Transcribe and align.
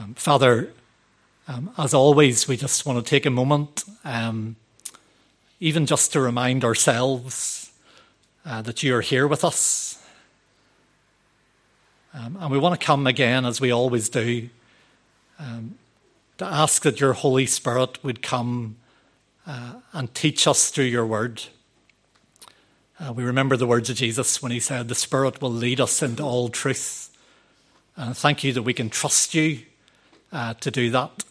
Um, 0.00 0.14
Father, 0.14 0.72
um, 1.46 1.70
as 1.76 1.92
always, 1.92 2.48
we 2.48 2.56
just 2.56 2.86
want 2.86 3.04
to 3.04 3.08
take 3.08 3.26
a 3.26 3.30
moment, 3.30 3.84
um, 4.02 4.56
even 5.58 5.84
just 5.84 6.14
to 6.14 6.22
remind 6.22 6.64
ourselves 6.64 7.70
uh, 8.46 8.62
that 8.62 8.82
you 8.82 8.96
are 8.96 9.02
here 9.02 9.26
with 9.26 9.44
us. 9.44 10.02
Um, 12.14 12.38
and 12.40 12.50
we 12.50 12.56
want 12.56 12.80
to 12.80 12.86
come 12.86 13.06
again, 13.06 13.44
as 13.44 13.60
we 13.60 13.70
always 13.70 14.08
do, 14.08 14.48
um, 15.38 15.74
to 16.38 16.46
ask 16.46 16.82
that 16.84 16.98
your 16.98 17.12
Holy 17.12 17.44
Spirit 17.44 18.02
would 18.02 18.22
come 18.22 18.76
uh, 19.46 19.74
and 19.92 20.14
teach 20.14 20.46
us 20.46 20.70
through 20.70 20.86
your 20.86 21.04
word. 21.04 21.42
Uh, 22.98 23.12
we 23.12 23.22
remember 23.22 23.58
the 23.58 23.66
words 23.66 23.90
of 23.90 23.96
Jesus 23.96 24.42
when 24.42 24.50
he 24.50 24.60
said, 24.60 24.88
The 24.88 24.94
Spirit 24.94 25.42
will 25.42 25.52
lead 25.52 25.78
us 25.78 26.02
into 26.02 26.22
all 26.22 26.48
truth. 26.48 27.14
Uh, 27.98 28.14
thank 28.14 28.42
you 28.42 28.54
that 28.54 28.62
we 28.62 28.72
can 28.72 28.88
trust 28.88 29.34
you 29.34 29.60
uh, 30.32 30.54
to 30.54 30.70
do 30.70 30.90
that. 30.90 31.24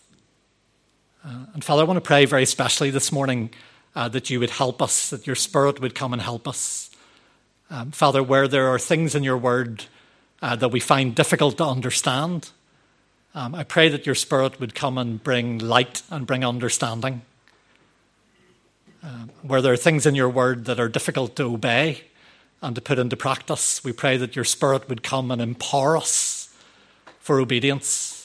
Uh, 1.25 1.45
and 1.53 1.63
Father, 1.63 1.81
I 1.81 1.85
want 1.85 1.97
to 1.97 2.01
pray 2.01 2.25
very 2.25 2.45
specially 2.45 2.89
this 2.89 3.11
morning 3.11 3.51
uh, 3.95 4.07
that 4.09 4.29
you 4.29 4.39
would 4.39 4.51
help 4.51 4.81
us, 4.81 5.09
that 5.09 5.27
your 5.27 5.35
Spirit 5.35 5.81
would 5.81 5.95
come 5.95 6.13
and 6.13 6.21
help 6.21 6.47
us. 6.47 6.89
Um, 7.69 7.91
Father, 7.91 8.23
where 8.23 8.47
there 8.47 8.67
are 8.67 8.79
things 8.79 9.15
in 9.15 9.23
your 9.23 9.37
word 9.37 9.85
uh, 10.41 10.55
that 10.55 10.69
we 10.69 10.79
find 10.79 11.13
difficult 11.13 11.57
to 11.57 11.65
understand, 11.65 12.49
um, 13.35 13.53
I 13.53 13.63
pray 13.63 13.89
that 13.89 14.05
your 14.05 14.15
Spirit 14.15 14.59
would 14.59 14.73
come 14.73 14.97
and 14.97 15.23
bring 15.23 15.59
light 15.59 16.01
and 16.09 16.25
bring 16.25 16.43
understanding. 16.43 17.21
Um, 19.01 19.31
where 19.43 19.61
there 19.61 19.71
are 19.71 19.77
things 19.77 20.05
in 20.05 20.15
your 20.15 20.29
word 20.29 20.65
that 20.65 20.79
are 20.79 20.89
difficult 20.89 21.35
to 21.37 21.43
obey 21.43 22.01
and 22.61 22.75
to 22.75 22.81
put 22.81 22.99
into 22.99 23.15
practice, 23.15 23.83
we 23.83 23.93
pray 23.93 24.17
that 24.17 24.35
your 24.35 24.45
Spirit 24.45 24.89
would 24.89 25.03
come 25.03 25.31
and 25.31 25.41
empower 25.41 25.95
us 25.95 26.53
for 27.19 27.39
obedience. 27.39 28.18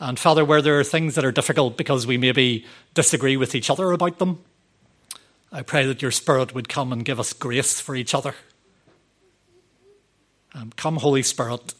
And 0.00 0.18
Father, 0.18 0.44
where 0.44 0.62
there 0.62 0.78
are 0.78 0.84
things 0.84 1.16
that 1.16 1.24
are 1.24 1.32
difficult 1.32 1.76
because 1.76 2.06
we 2.06 2.16
maybe 2.16 2.64
disagree 2.94 3.36
with 3.36 3.54
each 3.54 3.68
other 3.68 3.90
about 3.90 4.18
them, 4.18 4.44
I 5.50 5.62
pray 5.62 5.86
that 5.86 6.02
your 6.02 6.10
Spirit 6.10 6.54
would 6.54 6.68
come 6.68 6.92
and 6.92 7.04
give 7.04 7.18
us 7.18 7.32
grace 7.32 7.80
for 7.80 7.96
each 7.96 8.14
other. 8.14 8.34
Um, 10.54 10.72
come, 10.76 10.96
Holy 10.96 11.22
Spirit, 11.22 11.74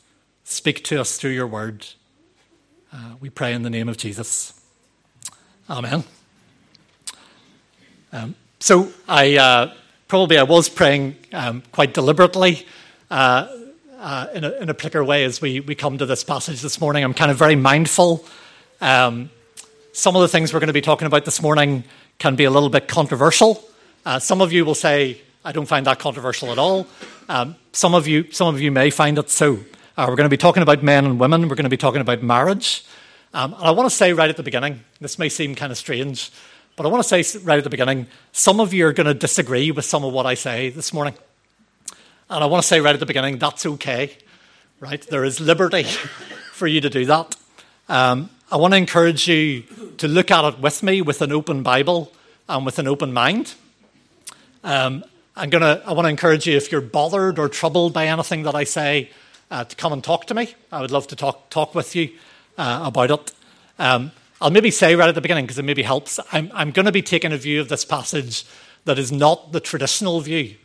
speak 0.44 0.83
to 0.84 1.00
us 1.00 1.16
through 1.16 1.30
your 1.33 1.46
word. 1.46 1.86
Uh, 2.92 3.14
we 3.20 3.30
pray 3.30 3.52
in 3.52 3.62
the 3.62 3.70
name 3.70 3.89
of 3.89 3.96
Jesus. 3.96 4.58
Amen. 5.69 6.05
Um, 8.12 8.34
so 8.58 8.91
I 9.06 9.36
uh, 9.36 9.74
probably 10.08 10.39
I 10.39 10.42
was 10.42 10.69
praying 10.69 11.16
um, 11.33 11.62
quite 11.72 11.92
deliberately. 11.92 12.66
Uh, 13.11 13.48
uh, 13.98 14.28
in, 14.32 14.44
a, 14.44 14.50
in, 14.52 14.68
a, 14.70 14.74
particular 14.74 15.04
way 15.04 15.24
as 15.24 15.41
we, 15.41 15.60
we 15.60 15.74
come 15.74 15.98
to 15.98 16.06
this 16.06 16.22
passage 16.22 16.62
this 16.62 16.80
morning. 16.80 17.02
I'm 17.02 17.14
kind 17.14 17.30
of 17.30 17.36
very 17.36 17.56
mindful. 17.56 18.24
Um, 18.80 19.30
some 19.92 20.14
of 20.14 20.22
the 20.22 20.28
things 20.28 20.52
we're 20.52 20.60
going 20.60 20.68
to 20.68 20.72
be 20.72 20.80
talking 20.80 21.06
about 21.06 21.24
this 21.24 21.42
morning 21.42 21.82
can 22.18 22.36
be 22.36 22.44
a 22.44 22.50
little 22.50 22.68
bit 22.68 22.86
controversial. 22.86 23.62
Uh, 24.06 24.20
some 24.20 24.40
of 24.40 24.52
you 24.52 24.64
will 24.64 24.77
say, 24.77 25.20
I 25.44 25.50
don't 25.50 25.66
find 25.66 25.84
that 25.86 25.98
controversial 25.98 26.52
at 26.52 26.58
all. 26.58 26.86
Um, 27.28 27.56
some, 27.72 27.94
of 27.94 28.06
you, 28.06 28.30
some 28.30 28.55
of 28.55 28.60
you 28.60 28.70
may 28.70 28.90
find 28.90 29.18
it 29.18 29.30
so. 29.30 29.55
Uh, 29.96 30.06
we're 30.08 30.16
going 30.16 30.27
to 30.27 30.28
be 30.28 30.36
talking 30.36 30.62
about 30.62 30.83
men 30.83 31.05
and 31.05 31.18
women. 31.18 31.48
We're 31.48 31.56
going 31.56 31.64
to 31.64 31.70
be 31.70 31.77
talking 31.77 32.00
about 32.00 32.22
marriage. 32.22 32.84
Um, 33.34 33.52
and 33.55 33.64
I 33.64 33.72
want 33.72 33.90
to 33.90 33.94
say 33.94 34.12
right 34.12 34.30
at 34.30 34.36
the 34.36 34.44
beginning, 34.44 34.84
this 35.00 35.18
may 35.18 35.28
seem 35.28 35.56
kind 35.56 35.72
of 35.72 35.78
strange, 35.78 36.30
but 36.77 36.86
I 36.86 36.88
want 36.88 37.02
to 37.05 37.24
say 37.24 37.38
right 37.40 37.58
at 37.58 37.64
the 37.64 37.70
beginning, 37.70 38.06
some 38.30 38.60
of 38.60 38.72
you 38.72 38.86
are 38.86 38.92
going 38.92 39.08
to 39.08 39.14
disagree 39.14 39.72
with 39.72 39.84
some 39.84 40.05
of 40.05 40.12
what 40.12 40.24
I 40.24 40.34
say 40.34 40.70
this 40.70 40.92
morning. 40.92 41.14
And 42.30 42.44
I 42.44 42.46
want 42.46 42.62
to 42.62 42.68
say 42.68 42.80
right 42.80 42.92
at 42.92 43.00
the 43.00 43.06
beginning, 43.06 43.38
that's 43.38 43.64
okay, 43.64 44.14
right? 44.80 45.00
There 45.00 45.24
is 45.24 45.40
liberty 45.40 45.84
for 46.52 46.66
you 46.66 46.82
to 46.82 46.90
do 46.90 47.06
that. 47.06 47.34
Um, 47.88 48.28
I 48.52 48.58
want 48.58 48.74
to 48.74 48.76
encourage 48.76 49.26
you 49.26 49.62
to 49.96 50.06
look 50.06 50.30
at 50.30 50.44
it 50.44 50.58
with 50.58 50.82
me 50.82 51.00
with 51.00 51.22
an 51.22 51.32
open 51.32 51.62
Bible 51.62 52.12
and 52.46 52.66
with 52.66 52.78
an 52.78 52.86
open 52.86 53.14
mind. 53.14 53.55
Um, 54.62 55.05
I'm 55.36 55.48
gonna, 55.48 55.83
I 55.86 55.94
want 55.94 56.05
to 56.05 56.11
encourage 56.11 56.46
you, 56.46 56.55
if 56.55 56.70
you're 56.70 56.83
bothered 56.83 57.38
or 57.38 57.48
troubled 57.48 57.94
by 57.94 58.08
anything 58.08 58.42
that 58.42 58.55
I 58.55 58.64
say, 58.64 59.08
uh, 59.50 59.64
to 59.64 59.74
come 59.77 59.94
and 59.94 60.05
talk 60.05 60.27
to 60.27 60.34
me. 60.34 60.55
I 60.70 60.83
would 60.83 60.90
love 60.90 61.06
to 61.06 61.17
talk, 61.17 61.48
talk 61.48 61.74
with 61.74 61.96
you 61.96 62.11
uh, 62.58 62.83
about 62.84 63.11
it. 63.11 63.33
Um, 63.78 64.12
I'll 64.38 64.50
maybe 64.50 64.70
say 64.70 64.94
right 64.96 65.08
at 65.08 65.14
the 65.14 65.22
beginning, 65.22 65.46
because 65.46 65.58
it 65.58 65.64
maybe 65.64 65.83
helps, 65.83 66.20
I'm, 66.30 66.50
I'm 66.52 66.72
going 66.72 66.84
to 66.84 66.92
be 66.92 67.00
taking 67.00 67.33
a 67.33 67.38
view 67.38 67.62
of 67.62 67.70
this 67.70 67.86
passage 67.86 68.44
that 68.84 68.98
is 68.98 69.11
not 69.11 69.52
the 69.52 69.61
traditional 69.61 70.20
view 70.20 70.56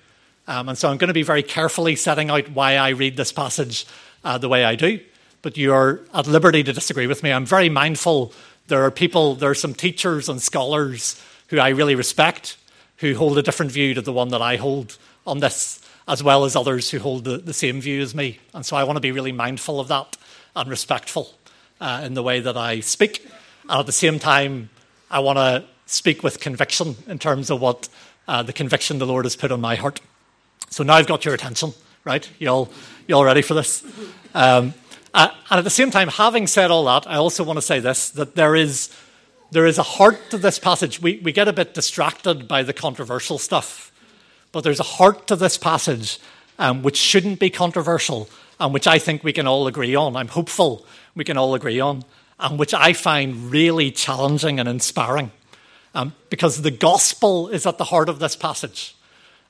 um, 0.47 0.69
and 0.69 0.77
so 0.77 0.89
I'm 0.89 0.97
going 0.97 1.07
to 1.09 1.13
be 1.13 1.23
very 1.23 1.43
carefully 1.43 1.95
setting 1.95 2.29
out 2.29 2.49
why 2.49 2.75
I 2.75 2.89
read 2.89 3.17
this 3.17 3.31
passage 3.31 3.85
uh, 4.23 4.37
the 4.37 4.49
way 4.49 4.63
I 4.63 4.75
do. 4.75 4.99
But 5.41 5.57
you're 5.57 6.01
at 6.13 6.27
liberty 6.27 6.63
to 6.63 6.73
disagree 6.73 7.07
with 7.07 7.23
me. 7.23 7.31
I'm 7.31 7.45
very 7.45 7.69
mindful 7.69 8.33
there 8.67 8.83
are 8.83 8.91
people, 8.91 9.35
there 9.35 9.49
are 9.49 9.55
some 9.55 9.73
teachers 9.73 10.29
and 10.29 10.41
scholars 10.41 11.21
who 11.47 11.59
I 11.59 11.69
really 11.69 11.95
respect 11.95 12.57
who 12.97 13.15
hold 13.15 13.37
a 13.37 13.41
different 13.41 13.71
view 13.71 13.93
to 13.93 14.01
the 14.01 14.13
one 14.13 14.29
that 14.29 14.41
I 14.41 14.55
hold 14.55 14.97
on 15.27 15.39
this, 15.39 15.81
as 16.07 16.23
well 16.23 16.45
as 16.45 16.55
others 16.55 16.89
who 16.89 16.99
hold 16.99 17.25
the, 17.25 17.37
the 17.37 17.53
same 17.53 17.81
view 17.81 18.01
as 18.01 18.15
me. 18.15 18.39
And 18.53 18.65
so 18.65 18.77
I 18.77 18.85
want 18.85 18.95
to 18.97 19.01
be 19.01 19.11
really 19.11 19.31
mindful 19.31 19.79
of 19.79 19.89
that 19.89 20.15
and 20.55 20.69
respectful 20.69 21.33
uh, 21.81 22.01
in 22.05 22.13
the 22.13 22.23
way 22.23 22.39
that 22.39 22.55
I 22.55 22.79
speak. 22.79 23.27
And 23.63 23.79
at 23.79 23.85
the 23.85 23.91
same 23.91 24.19
time, 24.19 24.69
I 25.11 25.19
want 25.19 25.37
to 25.37 25.65
speak 25.85 26.23
with 26.23 26.39
conviction 26.39 26.95
in 27.07 27.19
terms 27.19 27.49
of 27.49 27.59
what 27.59 27.89
uh, 28.27 28.43
the 28.43 28.53
conviction 28.53 28.99
the 28.99 29.05
Lord 29.05 29.25
has 29.25 29.35
put 29.35 29.51
on 29.51 29.59
my 29.59 29.75
heart. 29.75 29.99
So 30.73 30.83
now 30.83 30.95
I've 30.95 31.05
got 31.05 31.23
your 31.23 31.35
attention, 31.35 31.71
right? 32.03 32.27
You 32.39 32.47
all, 32.47 32.69
you 33.07 33.13
all 33.13 33.23
ready 33.23 33.43
for 33.43 33.53
this? 33.53 33.83
Um, 34.33 34.73
uh, 35.13 35.29
and 35.51 35.59
at 35.59 35.63
the 35.63 35.69
same 35.69 35.91
time, 35.91 36.07
having 36.07 36.47
said 36.47 36.71
all 36.71 36.85
that, 36.85 37.05
I 37.05 37.17
also 37.17 37.43
want 37.43 37.57
to 37.57 37.61
say 37.61 37.79
this 37.79 38.09
that 38.09 38.33
there 38.33 38.55
is, 38.55 38.89
there 39.51 39.67
is 39.67 39.77
a 39.77 39.83
heart 39.83 40.31
to 40.31 40.37
this 40.39 40.57
passage. 40.57 40.99
We, 40.99 41.19
we 41.19 41.31
get 41.31 41.47
a 41.47 41.53
bit 41.53 41.75
distracted 41.75 42.47
by 42.47 42.63
the 42.63 42.73
controversial 42.73 43.37
stuff, 43.37 43.91
but 44.51 44.63
there's 44.63 44.79
a 44.79 44.89
heart 44.97 45.27
to 45.27 45.35
this 45.35 45.59
passage 45.59 46.17
um, 46.57 46.81
which 46.81 46.97
shouldn't 46.97 47.39
be 47.39 47.51
controversial 47.51 48.27
and 48.59 48.73
which 48.73 48.87
I 48.87 48.97
think 48.97 49.23
we 49.23 49.31
can 49.31 49.45
all 49.45 49.67
agree 49.67 49.93
on. 49.93 50.15
I'm 50.15 50.29
hopeful 50.29 50.87
we 51.13 51.23
can 51.23 51.37
all 51.37 51.53
agree 51.53 51.81
on, 51.81 52.03
and 52.39 52.57
which 52.57 52.73
I 52.73 52.93
find 52.93 53.51
really 53.51 53.91
challenging 53.91 54.59
and 54.59 54.67
inspiring. 54.67 55.33
Um, 55.93 56.15
because 56.31 56.63
the 56.63 56.71
gospel 56.71 57.47
is 57.49 57.67
at 57.67 57.77
the 57.77 57.83
heart 57.83 58.09
of 58.09 58.17
this 58.17 58.35
passage. 58.35 58.95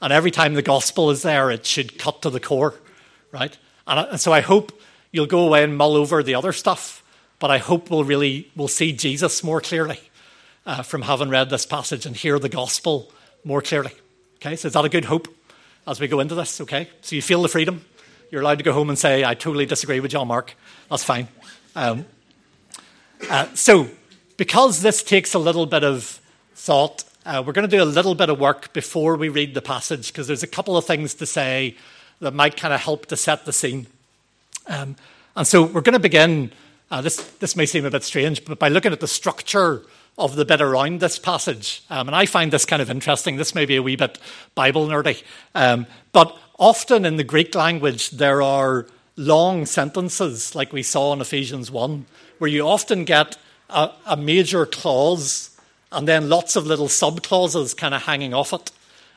And 0.03 0.11
every 0.11 0.31
time 0.31 0.53
the 0.53 0.61
gospel 0.61 1.11
is 1.11 1.21
there, 1.21 1.49
it 1.49 1.65
should 1.65 1.97
cut 1.97 2.21
to 2.23 2.29
the 2.29 2.41
core, 2.41 2.75
right? 3.31 3.57
And, 3.87 4.09
and 4.09 4.19
so 4.19 4.33
I 4.33 4.41
hope 4.41 4.77
you'll 5.13 5.27
go 5.27 5.47
away 5.47 5.63
and 5.63 5.77
mull 5.77 5.95
over 5.95 6.21
the 6.21 6.35
other 6.35 6.51
stuff, 6.51 7.01
but 7.39 7.49
I 7.49 7.57
hope 7.57 7.89
we'll 7.89 8.03
really 8.03 8.51
we'll 8.53 8.67
see 8.67 8.91
Jesus 8.91 9.45
more 9.45 9.61
clearly 9.61 10.01
uh, 10.65 10.83
from 10.83 11.03
having 11.03 11.29
read 11.29 11.49
this 11.49 11.65
passage 11.65 12.05
and 12.05 12.17
hear 12.17 12.37
the 12.37 12.49
gospel 12.49 13.13
more 13.45 13.61
clearly. 13.61 13.93
Okay, 14.35 14.57
so 14.57 14.67
is 14.67 14.73
that 14.73 14.83
a 14.83 14.89
good 14.89 15.05
hope 15.05 15.29
as 15.87 16.01
we 16.01 16.09
go 16.09 16.19
into 16.19 16.35
this? 16.35 16.59
Okay, 16.59 16.89
so 16.99 17.15
you 17.15 17.21
feel 17.21 17.41
the 17.41 17.47
freedom. 17.47 17.85
You're 18.29 18.41
allowed 18.41 18.57
to 18.57 18.65
go 18.65 18.73
home 18.73 18.89
and 18.89 18.99
say, 18.99 19.23
I 19.23 19.35
totally 19.35 19.65
disagree 19.65 20.01
with 20.01 20.11
John 20.11 20.27
Mark. 20.27 20.53
That's 20.89 21.05
fine. 21.05 21.29
Um, 21.77 22.05
uh, 23.29 23.47
so, 23.53 23.87
because 24.35 24.81
this 24.81 25.01
takes 25.01 25.33
a 25.33 25.39
little 25.39 25.65
bit 25.65 25.85
of 25.85 26.19
thought 26.55 27.05
uh, 27.25 27.43
we're 27.45 27.53
going 27.53 27.69
to 27.69 27.77
do 27.77 27.81
a 27.81 27.85
little 27.85 28.15
bit 28.15 28.29
of 28.29 28.39
work 28.39 28.73
before 28.73 29.15
we 29.15 29.29
read 29.29 29.53
the 29.53 29.61
passage 29.61 30.07
because 30.07 30.27
there's 30.27 30.43
a 30.43 30.47
couple 30.47 30.75
of 30.75 30.85
things 30.85 31.13
to 31.15 31.25
say 31.25 31.75
that 32.19 32.33
might 32.33 32.57
kind 32.57 32.73
of 32.73 32.81
help 32.81 33.05
to 33.07 33.17
set 33.17 33.45
the 33.45 33.53
scene. 33.53 33.87
Um, 34.67 34.95
and 35.35 35.47
so 35.47 35.63
we're 35.63 35.81
going 35.81 35.93
to 35.93 35.99
begin. 35.99 36.51
Uh, 36.91 37.01
this, 37.01 37.17
this 37.39 37.55
may 37.55 37.65
seem 37.65 37.85
a 37.85 37.91
bit 37.91 38.03
strange, 38.03 38.43
but 38.45 38.59
by 38.59 38.67
looking 38.67 38.91
at 38.91 38.99
the 38.99 39.07
structure 39.07 39.83
of 40.17 40.35
the 40.35 40.45
bit 40.45 40.61
around 40.61 40.99
this 40.99 41.17
passage. 41.17 41.83
Um, 41.89 42.07
and 42.07 42.15
I 42.15 42.25
find 42.25 42.51
this 42.51 42.65
kind 42.65 42.81
of 42.81 42.89
interesting. 42.89 43.37
This 43.37 43.55
may 43.55 43.65
be 43.65 43.75
a 43.75 43.81
wee 43.81 43.95
bit 43.95 44.19
Bible 44.53 44.87
nerdy. 44.87 45.23
Um, 45.55 45.87
but 46.11 46.37
often 46.59 47.05
in 47.05 47.17
the 47.17 47.23
Greek 47.23 47.55
language, 47.55 48.11
there 48.11 48.41
are 48.41 48.85
long 49.15 49.65
sentences, 49.65 50.55
like 50.55 50.71
we 50.73 50.83
saw 50.83 51.13
in 51.13 51.21
Ephesians 51.21 51.71
1, 51.71 52.05
where 52.37 52.49
you 52.49 52.67
often 52.67 53.05
get 53.05 53.37
a, 53.69 53.91
a 54.05 54.17
major 54.17 54.65
clause 54.65 55.52
and 55.93 56.07
then 56.07 56.27
lots 56.27 56.55
of 56.55 56.65
little 56.65 56.87
subclauses 56.87 57.77
kind 57.77 57.93
of 57.93 58.03
hanging 58.03 58.33
off 58.33 58.51
it. 58.51 58.71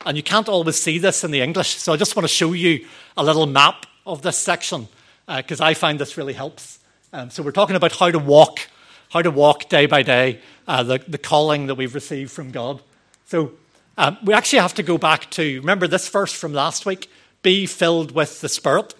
And 0.05 0.15
you 0.15 0.23
can't 0.23 0.47
always 0.47 0.81
see 0.81 0.99
this 0.99 1.23
in 1.23 1.31
the 1.31 1.41
English, 1.41 1.75
so 1.77 1.91
I 1.91 1.97
just 1.97 2.15
want 2.15 2.23
to 2.23 2.33
show 2.33 2.53
you 2.53 2.85
a 3.17 3.23
little 3.23 3.47
map 3.47 3.85
of 4.05 4.21
this 4.21 4.37
section 4.37 4.87
because 5.27 5.59
uh, 5.59 5.65
I 5.65 5.73
find 5.73 5.99
this 5.99 6.17
really 6.17 6.33
helps. 6.33 6.79
Um, 7.11 7.29
so 7.29 7.43
we're 7.43 7.51
talking 7.51 7.75
about 7.75 7.97
how 7.97 8.11
to 8.11 8.19
walk, 8.19 8.69
how 9.09 9.21
to 9.21 9.31
walk 9.31 9.69
day 9.69 9.85
by 9.85 10.03
day, 10.03 10.39
uh, 10.67 10.83
the, 10.83 11.03
the 11.07 11.17
calling 11.17 11.67
that 11.67 11.75
we've 11.75 11.95
received 11.95 12.31
from 12.31 12.51
God. 12.51 12.81
So 13.25 13.53
um, 13.97 14.17
we 14.23 14.33
actually 14.33 14.59
have 14.59 14.75
to 14.75 14.83
go 14.83 14.97
back 14.97 15.29
to 15.31 15.59
remember 15.59 15.87
this 15.87 16.07
verse 16.07 16.31
from 16.31 16.53
last 16.53 16.85
week: 16.85 17.09
"Be 17.41 17.65
filled 17.65 18.11
with 18.11 18.39
the 18.41 18.49
Spirit." 18.49 18.93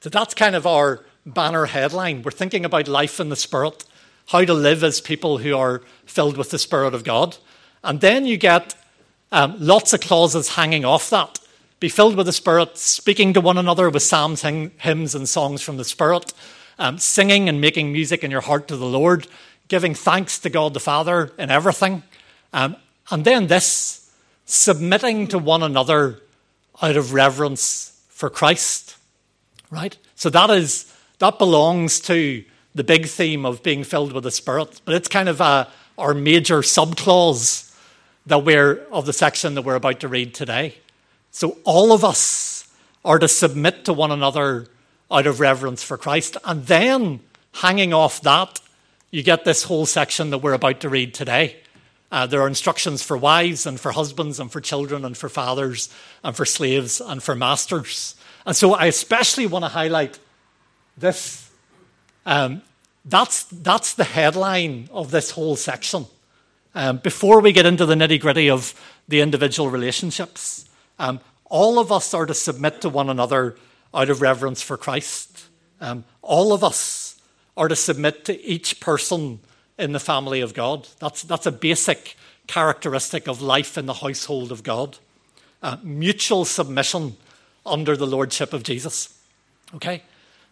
So 0.00 0.10
that's 0.10 0.34
kind 0.34 0.56
of 0.56 0.66
our 0.66 1.04
banner 1.24 1.66
headline. 1.66 2.22
We're 2.22 2.32
thinking 2.32 2.64
about 2.64 2.88
life 2.88 3.20
in 3.20 3.28
the 3.28 3.36
Spirit 3.36 3.84
how 4.28 4.44
to 4.44 4.54
live 4.54 4.84
as 4.84 5.00
people 5.00 5.38
who 5.38 5.56
are 5.56 5.82
filled 6.06 6.36
with 6.36 6.50
the 6.50 6.58
Spirit 6.58 6.94
of 6.94 7.04
God. 7.04 7.36
And 7.82 8.00
then 8.00 8.26
you 8.26 8.36
get 8.36 8.74
um, 9.30 9.56
lots 9.58 9.92
of 9.92 10.00
clauses 10.00 10.50
hanging 10.56 10.84
off 10.84 11.10
that. 11.10 11.38
Be 11.80 11.88
filled 11.88 12.16
with 12.16 12.26
the 12.26 12.32
Spirit, 12.32 12.78
speaking 12.78 13.32
to 13.32 13.40
one 13.40 13.58
another 13.58 13.90
with 13.90 14.02
psalms, 14.02 14.42
hymns, 14.42 15.14
and 15.14 15.28
songs 15.28 15.62
from 15.62 15.76
the 15.76 15.84
Spirit. 15.84 16.32
um, 16.78 16.98
singing 16.98 17.48
and 17.48 17.60
making 17.60 17.92
music 17.92 18.24
in 18.24 18.30
your 18.30 18.40
heart 18.40 18.68
to 18.68 18.76
the 18.76 18.86
Lord, 18.86 19.26
giving 19.68 19.94
thanks 19.94 20.38
to 20.40 20.50
God 20.50 20.74
the 20.74 20.80
Father 20.80 21.32
in 21.38 21.50
everything. 21.50 22.02
Um, 22.52 22.76
and 23.10 23.24
then 23.24 23.46
this 23.46 24.10
submitting 24.46 25.28
to 25.28 25.38
one 25.38 25.62
another 25.62 26.20
out 26.82 26.96
of 26.96 27.12
reverence 27.12 28.02
for 28.08 28.28
Christ. 28.28 28.96
Right? 29.70 29.96
So 30.16 30.28
that 30.30 30.50
is 30.50 30.92
that 31.18 31.38
belongs 31.38 32.00
to 32.00 32.44
the 32.74 32.84
big 32.84 33.06
theme 33.06 33.44
of 33.44 33.62
being 33.62 33.84
filled 33.84 34.12
with 34.12 34.24
the 34.24 34.30
Spirit, 34.30 34.80
but 34.84 34.94
it's 34.94 35.08
kind 35.08 35.28
of 35.28 35.40
a, 35.40 35.68
our 35.98 36.14
major 36.14 36.58
subclause 36.58 37.74
that 38.26 38.44
we're 38.44 38.86
of 38.90 39.06
the 39.06 39.12
section 39.12 39.54
that 39.54 39.62
we're 39.62 39.74
about 39.74 40.00
to 40.00 40.08
read 40.08 40.34
today. 40.34 40.76
So 41.30 41.58
all 41.64 41.92
of 41.92 42.04
us 42.04 42.68
are 43.04 43.18
to 43.18 43.28
submit 43.28 43.84
to 43.84 43.92
one 43.92 44.10
another 44.10 44.68
out 45.10 45.26
of 45.26 45.40
reverence 45.40 45.82
for 45.82 45.98
Christ, 45.98 46.36
and 46.44 46.66
then 46.66 47.20
hanging 47.54 47.92
off 47.92 48.22
that, 48.22 48.60
you 49.10 49.22
get 49.22 49.44
this 49.44 49.64
whole 49.64 49.84
section 49.84 50.30
that 50.30 50.38
we're 50.38 50.54
about 50.54 50.80
to 50.80 50.88
read 50.88 51.12
today. 51.12 51.56
Uh, 52.10 52.26
there 52.26 52.40
are 52.42 52.48
instructions 52.48 53.02
for 53.02 53.16
wives 53.16 53.66
and 53.66 53.80
for 53.80 53.92
husbands 53.92 54.38
and 54.38 54.50
for 54.52 54.60
children 54.60 55.04
and 55.04 55.16
for 55.16 55.28
fathers 55.28 55.88
and 56.22 56.36
for 56.36 56.44
slaves 56.44 57.00
and 57.00 57.22
for 57.22 57.34
masters. 57.34 58.14
And 58.44 58.54
so 58.54 58.74
I 58.74 58.86
especially 58.86 59.46
want 59.46 59.64
to 59.64 59.70
highlight 59.70 60.18
this. 60.96 61.41
Um, 62.26 62.62
that's, 63.04 63.44
that's 63.44 63.94
the 63.94 64.04
headline 64.04 64.88
of 64.92 65.10
this 65.10 65.32
whole 65.32 65.56
section. 65.56 66.06
Um, 66.74 66.98
before 66.98 67.40
we 67.40 67.52
get 67.52 67.66
into 67.66 67.84
the 67.84 67.94
nitty 67.94 68.20
gritty 68.20 68.48
of 68.48 68.74
the 69.08 69.20
individual 69.20 69.68
relationships, 69.70 70.68
um, 70.98 71.20
all 71.46 71.78
of 71.78 71.92
us 71.92 72.14
are 72.14 72.26
to 72.26 72.34
submit 72.34 72.80
to 72.80 72.88
one 72.88 73.10
another 73.10 73.56
out 73.92 74.08
of 74.08 74.22
reverence 74.22 74.62
for 74.62 74.76
Christ. 74.76 75.46
Um, 75.80 76.04
all 76.22 76.52
of 76.52 76.64
us 76.64 77.20
are 77.56 77.68
to 77.68 77.76
submit 77.76 78.24
to 78.26 78.40
each 78.42 78.80
person 78.80 79.40
in 79.78 79.92
the 79.92 80.00
family 80.00 80.40
of 80.40 80.54
God. 80.54 80.88
That's, 80.98 81.22
that's 81.22 81.46
a 81.46 81.52
basic 81.52 82.16
characteristic 82.46 83.28
of 83.28 83.42
life 83.42 83.76
in 83.76 83.86
the 83.86 83.94
household 83.94 84.52
of 84.52 84.62
God. 84.62 84.98
Uh, 85.62 85.76
mutual 85.82 86.44
submission 86.44 87.16
under 87.66 87.96
the 87.96 88.06
lordship 88.06 88.52
of 88.52 88.62
Jesus. 88.62 89.18
Okay? 89.74 90.02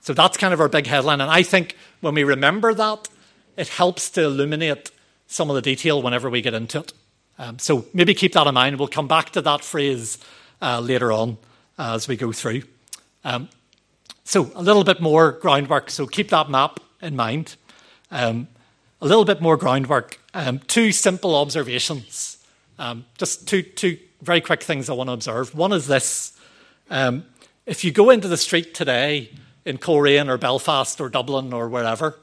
So 0.00 0.14
that's 0.14 0.36
kind 0.36 0.54
of 0.54 0.60
our 0.60 0.68
big 0.68 0.86
headline. 0.86 1.20
And 1.20 1.30
I 1.30 1.42
think 1.42 1.76
when 2.00 2.14
we 2.14 2.24
remember 2.24 2.74
that, 2.74 3.08
it 3.56 3.68
helps 3.68 4.10
to 4.10 4.24
illuminate 4.24 4.90
some 5.26 5.50
of 5.50 5.56
the 5.56 5.62
detail 5.62 6.02
whenever 6.02 6.30
we 6.30 6.40
get 6.40 6.54
into 6.54 6.80
it. 6.80 6.92
Um, 7.38 7.58
so 7.58 7.86
maybe 7.94 8.14
keep 8.14 8.32
that 8.32 8.46
in 8.46 8.54
mind. 8.54 8.78
We'll 8.78 8.88
come 8.88 9.08
back 9.08 9.30
to 9.30 9.42
that 9.42 9.62
phrase 9.62 10.18
uh, 10.60 10.80
later 10.80 11.12
on 11.12 11.38
uh, 11.78 11.94
as 11.94 12.08
we 12.08 12.16
go 12.16 12.32
through. 12.32 12.62
Um, 13.24 13.48
so 14.24 14.50
a 14.54 14.62
little 14.62 14.84
bit 14.84 15.00
more 15.00 15.32
groundwork. 15.32 15.90
So 15.90 16.06
keep 16.06 16.28
that 16.30 16.50
map 16.50 16.80
in 17.02 17.16
mind. 17.16 17.56
Um, 18.10 18.48
a 19.00 19.06
little 19.06 19.24
bit 19.24 19.40
more 19.40 19.56
groundwork. 19.56 20.20
Um, 20.34 20.58
two 20.60 20.92
simple 20.92 21.34
observations. 21.34 22.38
Um, 22.78 23.04
just 23.18 23.48
two, 23.48 23.62
two 23.62 23.98
very 24.22 24.40
quick 24.40 24.62
things 24.62 24.88
I 24.88 24.94
want 24.94 25.08
to 25.08 25.12
observe. 25.12 25.54
One 25.54 25.72
is 25.72 25.86
this. 25.86 26.38
Um, 26.90 27.24
if 27.66 27.84
you 27.84 27.92
go 27.92 28.10
into 28.10 28.28
the 28.28 28.36
street 28.36 28.74
today 28.74 29.30
in 29.64 29.78
Coleraine 29.78 30.28
or 30.28 30.38
Belfast 30.38 31.00
or 31.00 31.08
Dublin 31.08 31.52
or 31.52 31.68
wherever, 31.68 32.18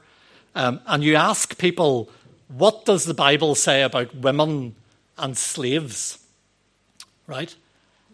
um, 0.54 0.80
and 0.86 1.04
you 1.04 1.14
ask 1.14 1.58
people 1.58 2.10
what 2.48 2.84
does 2.86 3.04
the 3.04 3.14
Bible 3.14 3.54
say 3.54 3.82
about 3.82 4.14
women 4.14 4.74
and 5.18 5.36
slaves? 5.36 6.18
Right? 7.26 7.54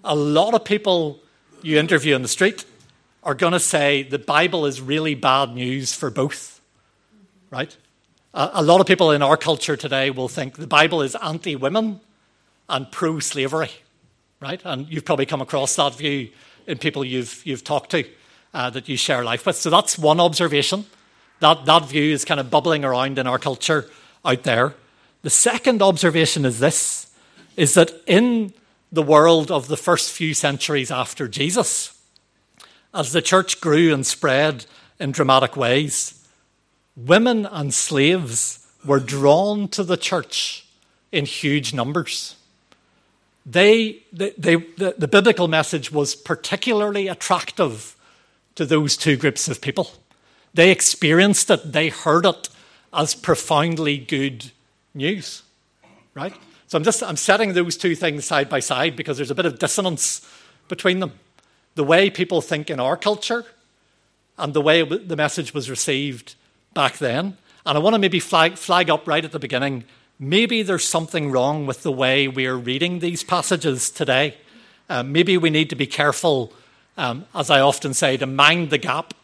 A 0.02 0.16
lot 0.16 0.54
of 0.54 0.64
people 0.64 1.20
you 1.62 1.78
interview 1.78 2.14
in 2.16 2.22
the 2.22 2.28
street 2.28 2.64
are 3.22 3.34
going 3.34 3.52
to 3.52 3.60
say 3.60 4.02
the 4.02 4.18
Bible 4.18 4.66
is 4.66 4.80
really 4.80 5.14
bad 5.14 5.54
news 5.54 5.94
for 5.94 6.10
both. 6.10 6.60
Right? 7.50 7.76
A 8.34 8.62
lot 8.62 8.80
of 8.80 8.86
people 8.88 9.12
in 9.12 9.22
our 9.22 9.36
culture 9.36 9.76
today 9.76 10.10
will 10.10 10.28
think 10.28 10.56
the 10.56 10.66
Bible 10.66 11.00
is 11.00 11.14
anti 11.22 11.54
women 11.54 12.00
and 12.68 12.90
pro 12.90 13.20
slavery. 13.20 13.70
Right? 14.40 14.60
And 14.64 14.88
you've 14.88 15.04
probably 15.04 15.26
come 15.26 15.40
across 15.40 15.76
that 15.76 15.94
view 15.94 16.30
in 16.66 16.78
people 16.78 17.04
you've, 17.04 17.40
you've 17.46 17.62
talked 17.62 17.90
to 17.92 18.04
uh, 18.54 18.70
that 18.70 18.88
you 18.88 18.96
share 18.96 19.24
life 19.24 19.44
with. 19.44 19.56
So 19.56 19.68
that's 19.68 19.98
one 19.98 20.20
observation. 20.20 20.86
That, 21.40 21.66
that 21.66 21.88
view 21.88 22.14
is 22.14 22.24
kind 22.24 22.40
of 22.40 22.50
bubbling 22.50 22.84
around 22.84 23.18
in 23.18 23.26
our 23.26 23.38
culture 23.38 23.90
out 24.24 24.44
there. 24.44 24.74
The 25.22 25.30
second 25.30 25.82
observation 25.82 26.44
is 26.44 26.60
this 26.60 27.12
is 27.56 27.74
that 27.74 27.92
in 28.06 28.52
the 28.90 29.02
world 29.02 29.50
of 29.50 29.68
the 29.68 29.76
first 29.76 30.12
few 30.12 30.34
centuries 30.34 30.90
after 30.90 31.28
Jesus, 31.28 32.00
as 32.92 33.12
the 33.12 33.22
church 33.22 33.60
grew 33.60 33.92
and 33.92 34.06
spread 34.06 34.66
in 34.98 35.12
dramatic 35.12 35.56
ways, 35.56 36.26
women 36.96 37.46
and 37.46 37.74
slaves 37.74 38.66
were 38.84 39.00
drawn 39.00 39.68
to 39.68 39.82
the 39.82 39.96
church 39.96 40.66
in 41.10 41.26
huge 41.26 41.74
numbers. 41.74 42.36
They, 43.46 44.02
they, 44.12 44.30
they, 44.38 44.56
the, 44.56 44.94
the 44.96 45.08
biblical 45.08 45.48
message 45.48 45.92
was 45.92 46.14
particularly 46.14 47.08
attractive 47.08 47.96
to 48.54 48.64
those 48.64 48.96
two 48.96 49.16
groups 49.16 49.48
of 49.48 49.60
people. 49.60 49.92
They 50.52 50.70
experienced 50.70 51.50
it, 51.50 51.72
they 51.72 51.88
heard 51.88 52.26
it, 52.26 52.48
as 52.92 53.14
profoundly 53.14 53.98
good 53.98 54.52
news, 54.94 55.42
right? 56.14 56.32
So 56.68 56.78
I'm 56.78 56.84
just 56.84 57.02
I'm 57.02 57.16
setting 57.16 57.52
those 57.52 57.76
two 57.76 57.96
things 57.96 58.24
side 58.24 58.48
by 58.48 58.60
side 58.60 58.94
because 58.94 59.16
there's 59.16 59.32
a 59.32 59.34
bit 59.34 59.46
of 59.46 59.58
dissonance 59.58 60.26
between 60.68 61.00
them. 61.00 61.12
The 61.74 61.84
way 61.84 62.08
people 62.08 62.40
think 62.40 62.70
in 62.70 62.78
our 62.78 62.96
culture 62.96 63.44
and 64.38 64.54
the 64.54 64.60
way 64.60 64.82
the 64.82 65.16
message 65.16 65.52
was 65.52 65.68
received 65.68 66.36
back 66.72 66.98
then. 66.98 67.36
And 67.66 67.78
I 67.78 67.80
want 67.80 67.94
to 67.94 67.98
maybe 67.98 68.20
flag, 68.20 68.56
flag 68.56 68.90
up 68.90 69.08
right 69.08 69.24
at 69.24 69.32
the 69.32 69.38
beginning 69.38 69.84
maybe 70.18 70.62
there's 70.62 70.84
something 70.84 71.30
wrong 71.30 71.66
with 71.66 71.82
the 71.82 71.92
way 71.92 72.28
we're 72.28 72.56
reading 72.56 73.00
these 73.00 73.22
passages 73.22 73.90
today. 73.90 74.36
Uh, 74.88 75.02
maybe 75.02 75.36
we 75.36 75.50
need 75.50 75.70
to 75.70 75.76
be 75.76 75.86
careful, 75.86 76.52
um, 76.96 77.26
as 77.34 77.50
I 77.50 77.60
often 77.60 77.94
say, 77.94 78.16
to 78.16 78.26
mind 78.26 78.70
the 78.70 78.78
gap 78.78 79.14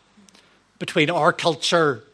between 0.78 1.11
our 1.11 1.32
culture 1.32 2.05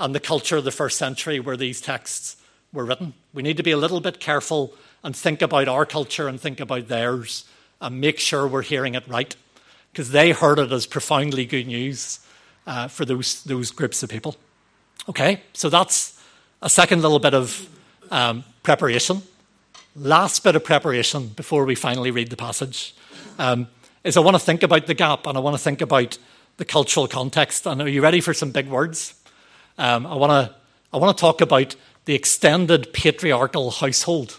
and 0.00 0.14
the 0.14 0.20
culture 0.20 0.56
of 0.56 0.64
the 0.64 0.70
first 0.70 0.98
century 0.98 1.38
where 1.38 1.56
these 1.56 1.80
texts 1.80 2.36
were 2.72 2.84
written. 2.84 3.14
We 3.32 3.42
need 3.42 3.56
to 3.58 3.62
be 3.62 3.70
a 3.70 3.76
little 3.76 4.00
bit 4.00 4.18
careful 4.18 4.74
and 5.02 5.14
think 5.14 5.42
about 5.42 5.68
our 5.68 5.86
culture 5.86 6.26
and 6.26 6.40
think 6.40 6.60
about 6.60 6.88
theirs 6.88 7.44
and 7.80 8.00
make 8.00 8.18
sure 8.18 8.48
we're 8.48 8.62
hearing 8.62 8.94
it 8.94 9.06
right 9.06 9.36
because 9.92 10.10
they 10.10 10.32
heard 10.32 10.58
it 10.58 10.72
as 10.72 10.86
profoundly 10.86 11.44
good 11.44 11.66
news 11.66 12.18
uh, 12.66 12.88
for 12.88 13.04
those, 13.04 13.44
those 13.44 13.70
groups 13.70 14.02
of 14.02 14.10
people. 14.10 14.36
Okay, 15.08 15.42
so 15.52 15.68
that's 15.68 16.20
a 16.62 16.70
second 16.70 17.02
little 17.02 17.18
bit 17.18 17.34
of 17.34 17.68
um, 18.10 18.42
preparation. 18.62 19.22
Last 19.94 20.42
bit 20.42 20.56
of 20.56 20.64
preparation 20.64 21.28
before 21.28 21.64
we 21.64 21.74
finally 21.74 22.10
read 22.10 22.30
the 22.30 22.36
passage 22.36 22.94
um, 23.38 23.68
is 24.04 24.16
I 24.16 24.20
want 24.20 24.36
to 24.36 24.40
think 24.40 24.62
about 24.62 24.86
the 24.86 24.94
gap 24.94 25.26
and 25.26 25.36
I 25.36 25.40
want 25.40 25.56
to 25.56 25.62
think 25.62 25.80
about 25.80 26.18
the 26.58 26.64
cultural 26.64 27.08
context. 27.08 27.66
And 27.66 27.82
are 27.82 27.88
you 27.88 28.02
ready 28.02 28.20
for 28.20 28.32
some 28.32 28.52
big 28.52 28.68
words? 28.68 29.14
um, 29.78 30.06
I 30.06 30.14
want 30.14 30.30
to 30.30 30.54
I 30.92 30.98
want 30.98 31.16
to 31.16 31.20
talk 31.20 31.40
about 31.40 31.74
the 32.04 32.14
extended 32.14 32.92
patriarchal 32.92 33.70
household, 33.72 34.38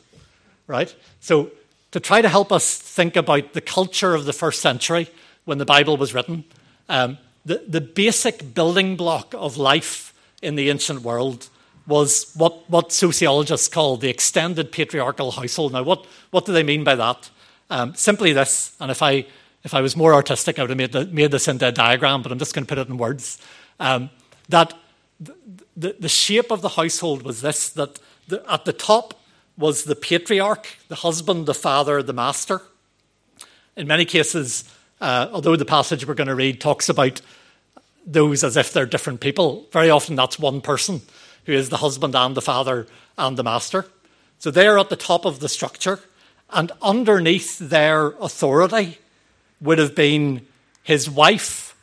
right? 0.67 0.95
So 1.19 1.51
to 1.91 1.99
try 1.99 2.21
to 2.21 2.29
help 2.29 2.51
us 2.51 2.77
think 2.77 3.17
about 3.17 3.53
the 3.53 3.61
culture 3.61 4.15
of 4.15 4.25
the 4.25 4.33
first 4.33 4.61
century 4.61 5.09
when 5.43 5.57
the 5.57 5.65
Bible 5.65 5.97
was 5.97 6.13
written, 6.13 6.45
um, 6.87 7.17
the, 7.45 7.63
the 7.67 7.81
basic 7.81 8.53
building 8.53 8.95
block 8.95 9.33
of 9.33 9.57
life 9.57 10.13
in 10.41 10.55
the 10.55 10.69
ancient 10.69 11.01
world 11.01 11.49
was 11.87 12.31
what, 12.35 12.69
what 12.69 12.93
sociologists 12.93 13.67
call 13.67 13.97
the 13.97 14.09
extended 14.09 14.71
patriarchal 14.71 15.31
household. 15.31 15.73
Now, 15.73 15.83
what, 15.83 16.05
what 16.31 16.45
do 16.45 16.53
they 16.53 16.63
mean 16.63 16.83
by 16.83 16.95
that? 16.95 17.29
Um, 17.69 17.95
simply 17.95 18.31
this, 18.31 18.75
and 18.79 18.91
if 18.91 19.01
I, 19.01 19.25
if 19.65 19.73
I 19.73 19.81
was 19.81 19.97
more 19.97 20.13
artistic, 20.13 20.59
I 20.59 20.61
would 20.61 20.69
have 20.69 20.77
made, 20.77 20.91
the, 20.91 21.07
made 21.07 21.31
this 21.31 21.47
into 21.47 21.67
a 21.67 21.71
diagram, 21.71 22.21
but 22.21 22.31
I'm 22.31 22.37
just 22.37 22.53
going 22.53 22.65
to 22.65 22.69
put 22.69 22.77
it 22.77 22.87
in 22.87 22.97
words. 22.97 23.39
Um, 23.79 24.11
that 24.47 24.75
the, 25.75 25.95
the, 25.99 26.07
shape 26.07 26.51
of 26.51 26.61
the 26.61 26.69
household 26.69 27.23
was 27.23 27.41
this 27.41 27.69
that 27.69 27.99
the, 28.27 28.43
at 28.49 28.65
the 28.65 28.73
top 28.73 29.19
was 29.57 29.85
the 29.85 29.95
patriarch, 29.95 30.67
the 30.87 30.95
husband, 30.95 31.47
the 31.47 31.53
father, 31.55 32.03
the 32.03 32.13
master. 32.13 32.61
In 33.75 33.87
many 33.87 34.05
cases, 34.05 34.71
uh, 35.01 35.29
although 35.33 35.55
the 35.55 35.65
passage 35.65 36.05
we're 36.05 36.13
going 36.13 36.27
to 36.27 36.35
read 36.35 36.61
talks 36.61 36.87
about 36.87 37.21
those 38.05 38.43
as 38.43 38.55
if 38.55 38.71
they're 38.71 38.85
different 38.85 39.19
people, 39.19 39.65
very 39.71 39.89
often 39.89 40.15
that's 40.15 40.37
one 40.37 40.61
person 40.61 41.01
who 41.45 41.53
is 41.53 41.69
the 41.69 41.77
husband 41.77 42.15
and 42.15 42.35
the 42.35 42.41
father 42.41 42.85
and 43.17 43.35
the 43.35 43.43
master. 43.43 43.87
So 44.37 44.51
they're 44.51 44.77
at 44.77 44.89
the 44.89 44.95
top 44.95 45.25
of 45.25 45.39
the 45.39 45.49
structure, 45.49 46.01
and 46.51 46.71
underneath 46.83 47.57
their 47.57 48.09
authority 48.19 48.99
would 49.61 49.77
have 49.77 49.95
been 49.95 50.45
his 50.83 51.09
wife 51.09 51.75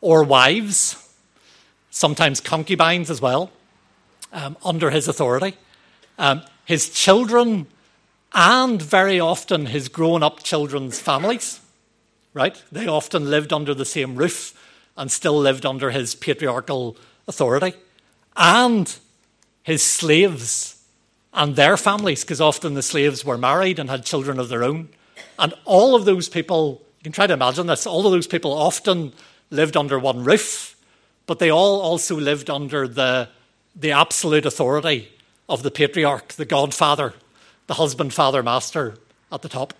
or 0.00 0.22
wives 0.22 0.96
sometimes 1.90 2.40
concubines 2.40 3.10
as 3.10 3.20
well, 3.20 3.50
um, 4.32 4.56
under 4.64 4.90
his 4.90 5.08
authority. 5.08 5.56
Um, 6.18 6.42
his 6.64 6.88
children, 6.90 7.66
and 8.32 8.80
very 8.80 9.18
often 9.18 9.66
his 9.66 9.88
grown 9.88 10.22
up 10.22 10.42
children's 10.42 11.00
families, 11.00 11.60
right? 12.32 12.62
They 12.70 12.86
often 12.86 13.28
lived 13.28 13.52
under 13.52 13.74
the 13.74 13.84
same 13.84 14.14
roof 14.14 14.54
and 14.96 15.10
still 15.10 15.38
lived 15.38 15.66
under 15.66 15.90
his 15.90 16.14
patriarchal 16.14 16.96
authority, 17.26 17.74
and 18.36 18.96
his 19.62 19.82
slaves 19.82 20.82
and 21.32 21.56
their 21.56 21.76
families, 21.76 22.22
because 22.22 22.40
often 22.40 22.74
the 22.74 22.82
slaves 22.82 23.24
were 23.24 23.38
married 23.38 23.78
and 23.78 23.90
had 23.90 24.04
children 24.04 24.38
of 24.38 24.48
their 24.48 24.62
own. 24.62 24.88
And 25.38 25.54
all 25.64 25.94
of 25.94 26.04
those 26.04 26.28
people, 26.28 26.82
you 27.00 27.04
can 27.04 27.12
try 27.12 27.26
to 27.26 27.32
imagine 27.32 27.66
this, 27.66 27.86
all 27.86 28.04
of 28.04 28.12
those 28.12 28.26
people 28.26 28.52
often 28.52 29.14
lived 29.48 29.74
under 29.74 29.98
one 29.98 30.22
roof, 30.22 30.76
but 31.24 31.38
they 31.38 31.50
all 31.50 31.80
also 31.80 32.14
lived 32.14 32.50
under 32.50 32.86
the, 32.86 33.26
the 33.74 33.92
absolute 33.92 34.44
authority 34.44 35.08
of 35.48 35.62
the 35.62 35.70
patriarch, 35.70 36.28
the 36.34 36.44
godfather, 36.44 37.14
the 37.68 37.74
husband, 37.74 38.12
father, 38.12 38.42
master 38.42 38.98
at 39.32 39.40
the 39.40 39.48
top. 39.48 39.72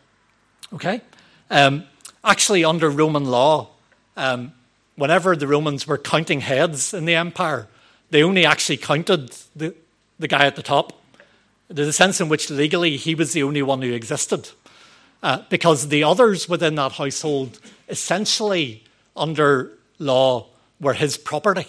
Okay? 0.72 1.02
Um, 1.50 1.84
actually, 2.24 2.64
under 2.64 2.88
Roman 2.88 3.26
law, 3.26 3.68
um, 4.16 4.52
whenever 4.96 5.36
the 5.36 5.46
Romans 5.46 5.86
were 5.86 5.98
counting 5.98 6.40
heads 6.40 6.94
in 6.94 7.04
the 7.04 7.16
empire, 7.16 7.68
they 8.08 8.22
only 8.22 8.46
actually 8.46 8.78
counted 8.78 9.30
the, 9.54 9.74
the 10.18 10.28
guy 10.28 10.46
at 10.46 10.56
the 10.56 10.62
top. 10.62 10.98
There's 11.68 11.88
a 11.88 11.92
sense 11.92 12.18
in 12.18 12.30
which 12.30 12.48
legally 12.48 12.96
he 12.96 13.14
was 13.14 13.34
the 13.34 13.42
only 13.42 13.60
one 13.60 13.82
who 13.82 13.92
existed. 13.92 14.50
Uh, 15.22 15.42
because 15.50 15.88
the 15.88 16.02
others 16.02 16.48
within 16.48 16.76
that 16.76 16.92
household, 16.92 17.58
essentially 17.88 18.82
under 19.16 19.70
law, 19.98 20.46
were 20.80 20.94
his 20.94 21.18
property. 21.18 21.66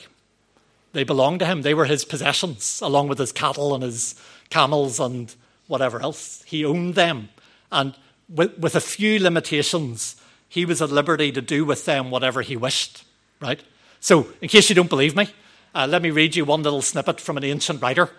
They 0.94 1.04
belonged 1.04 1.40
to 1.40 1.46
him. 1.46 1.62
They 1.62 1.74
were 1.74 1.86
his 1.86 2.06
possessions, 2.06 2.80
along 2.82 3.10
with 3.10 3.18
his 3.18 3.32
cattle 3.32 3.74
and 3.74 3.84
his 3.84 4.16
camels 4.50 5.00
and 5.00 5.34
whatever 5.68 6.02
else. 6.02 6.44
He 6.46 6.66
owned 6.66 6.96
them. 6.96 7.30
And 7.72 7.96
with, 8.30 8.58
with 8.58 8.76
a 8.76 8.82
few 8.82 9.20
limitations, 9.20 10.16
he 10.48 10.66
was 10.66 10.82
at 10.82 10.92
liberty 10.92 11.32
to 11.32 11.42
do 11.42 11.66
with 11.66 11.86
them 11.86 12.12
whatever 12.12 12.42
he 12.42 12.58
wished, 12.58 13.04
right? 13.42 13.62
So, 14.00 14.28
in 14.42 14.50
case 14.50 14.70
you 14.70 14.76
don't 14.76 14.90
believe 14.90 15.16
me, 15.16 15.30
uh, 15.74 15.88
let 15.90 16.02
me 16.02 16.10
read 16.10 16.36
you 16.36 16.44
one 16.44 16.64
little 16.64 16.82
snippet 16.82 17.22
from 17.22 17.38
an 17.38 17.44
ancient 17.44 17.82
writer. 17.82 18.10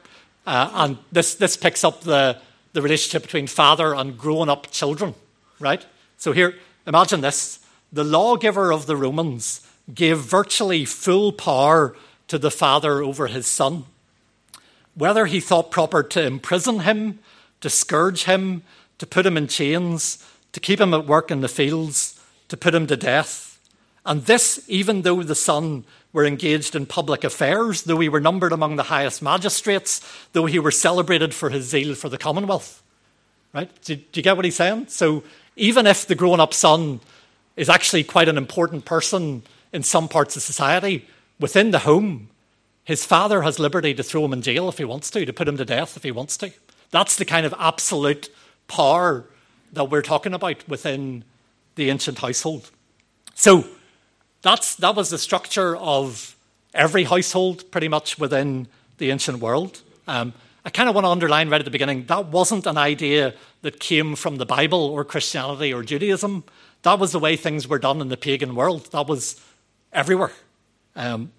Uh, 0.47 0.71
and 0.73 0.99
this, 1.11 1.35
this 1.35 1.57
picks 1.57 1.85
up 1.85 2.03
the, 2.03 2.39
the 2.73 2.83
relationship 2.83 3.23
between 3.23 3.47
father 3.47 3.95
and 3.95 4.19
grown 4.19 4.49
up 4.49 4.71
children, 4.71 5.15
right? 5.61 5.85
So, 6.17 6.33
here, 6.33 6.55
imagine 6.87 7.21
this 7.21 7.61
the 7.93 8.05
lawgiver 8.05 8.73
of 8.73 8.87
the 8.87 8.97
Romans 8.97 9.67
gave 9.93 10.19
virtually 10.19 10.85
full 10.85 11.33
power 11.33 11.95
to 12.29 12.39
the 12.39 12.51
father 12.51 13.03
over 13.03 13.27
his 13.27 13.47
son. 13.47 13.85
Whether 14.95 15.27
he 15.27 15.41
thought 15.41 15.71
proper 15.71 16.03
to 16.03 16.23
imprison 16.23 16.81
him, 16.81 17.19
to 17.61 17.69
scourge 17.69 18.25
him, 18.25 18.63
to 18.99 19.07
put 19.07 19.27
him 19.27 19.37
in 19.37 19.49
chains, 19.49 20.25
to 20.53 20.61
keep 20.61 20.81
him 20.81 20.95
at 20.95 21.07
work 21.07 21.31
in 21.31 21.41
the 21.41 21.49
fields, 21.49 22.21
to 22.49 22.57
put 22.57 22.75
him 22.75 22.87
to 22.87 22.97
death. 22.97 23.59
And 24.05 24.25
this, 24.27 24.65
even 24.69 25.03
though 25.03 25.23
the 25.23 25.35
son 25.35 25.85
were 26.13 26.27
engaged 26.27 26.75
in 26.75 26.87
public 26.87 27.25
affairs, 27.25 27.83
though 27.83 27.99
he 27.99 28.09
were 28.09 28.21
numbered 28.21 28.53
among 28.53 28.77
the 28.77 28.85
highest 28.85 29.23
magistrates, 29.23 30.01
though 30.33 30.47
he 30.47 30.59
were 30.59 30.71
celebrated 30.71 31.35
for 31.35 31.51
his 31.51 31.69
zeal 31.69 31.95
for 31.95 32.09
the 32.09 32.19
Commonwealth. 32.19 32.83
Right? 33.55 33.71
Do, 33.83 33.97
do 33.97 34.03
you 34.15 34.23
get 34.23 34.37
what 34.37 34.45
he's 34.45 34.57
saying? 34.57 34.89
So 34.89 35.25
even 35.57 35.87
if 35.87 36.07
the 36.07 36.15
grown 36.15 36.41
up 36.41 36.55
son 36.55 37.01
is 37.57 37.69
actually 37.69 38.05
quite 38.05 38.29
an 38.29 38.39
important 38.39 38.85
person 38.85 39.43
in 39.73 39.83
some 39.83 40.09
parts 40.09 40.37
of 40.37 40.43
society, 40.43 41.07
within 41.39 41.71
the 41.71 41.81
home, 41.81 42.29
his 42.85 43.05
father 43.05 43.43
has 43.43 43.59
liberty 43.59 43.95
to 43.95 44.03
throw 44.03 44.25
him 44.25 44.33
in 44.33 44.43
jail 44.43 44.69
if 44.69 44.79
he 44.79 44.85
wants 44.85 45.11
to, 45.11 45.25
to 45.25 45.33
put 45.33 45.49
him 45.49 45.57
to 45.57 45.65
death 45.65 45.97
if 45.97 46.03
he 46.03 46.11
wants 46.11 46.37
to. 46.39 46.53
That's 46.91 47.17
the 47.17 47.25
kind 47.25 47.47
of 47.47 47.55
absolute 47.59 48.29
power 48.69 49.25
that 49.73 49.85
we're 49.85 50.03
talking 50.03 50.35
about 50.35 50.69
within 50.69 51.25
the 51.75 51.91
ancient 51.91 52.19
household. 52.19 52.71
So 53.35 53.65
that's, 54.43 54.75
that 54.77 54.95
was 54.95 55.11
the 55.11 55.19
structure 55.19 55.77
of 55.77 56.37
every 56.75 57.05
household 57.05 57.71
pretty 57.71 57.89
much 57.89 58.19
within 58.19 58.69
the 58.99 59.11
ancient 59.11 59.39
world. 59.39 59.83
Um, 60.07 60.33
I 60.65 60.71
kind 60.71 60.89
of 60.89 60.95
want 60.95 61.05
to 61.05 61.11
underline 61.11 61.49
right 61.49 61.61
at 61.61 61.65
the 61.65 61.71
beginning 61.71 62.05
that 62.07 62.27
wasn't 62.27 62.67
an 62.67 62.79
idea 62.79 63.35
that 63.63 63.81
came 63.81 64.15
from 64.15 64.37
the 64.37 64.47
Bible 64.47 64.85
or 64.85 65.05
Christianity 65.05 65.73
or 65.73 65.83
Judaism. 65.83 66.45
That 66.83 66.99
was 66.99 67.13
the 67.13 67.19
way 67.19 67.37
things 67.37 67.67
were 67.67 67.79
done 67.79 68.01
in 68.01 68.09
the 68.09 68.17
pagan 68.17 68.55
world. 68.55 68.91
That 68.93 69.07
was 69.09 69.41
everywhere. 69.93 70.33
Um, 70.95 71.33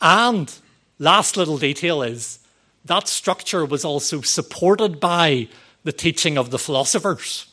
and 0.00 0.52
last 0.98 1.36
little 1.36 1.58
detail 1.58 2.02
is 2.02 2.40
that 2.84 3.08
structure 3.08 3.64
was 3.64 3.84
also 3.84 4.20
supported 4.20 5.00
by 5.00 5.48
the 5.84 5.92
teaching 5.92 6.38
of 6.38 6.50
the 6.50 6.58
philosophers. 6.58 7.46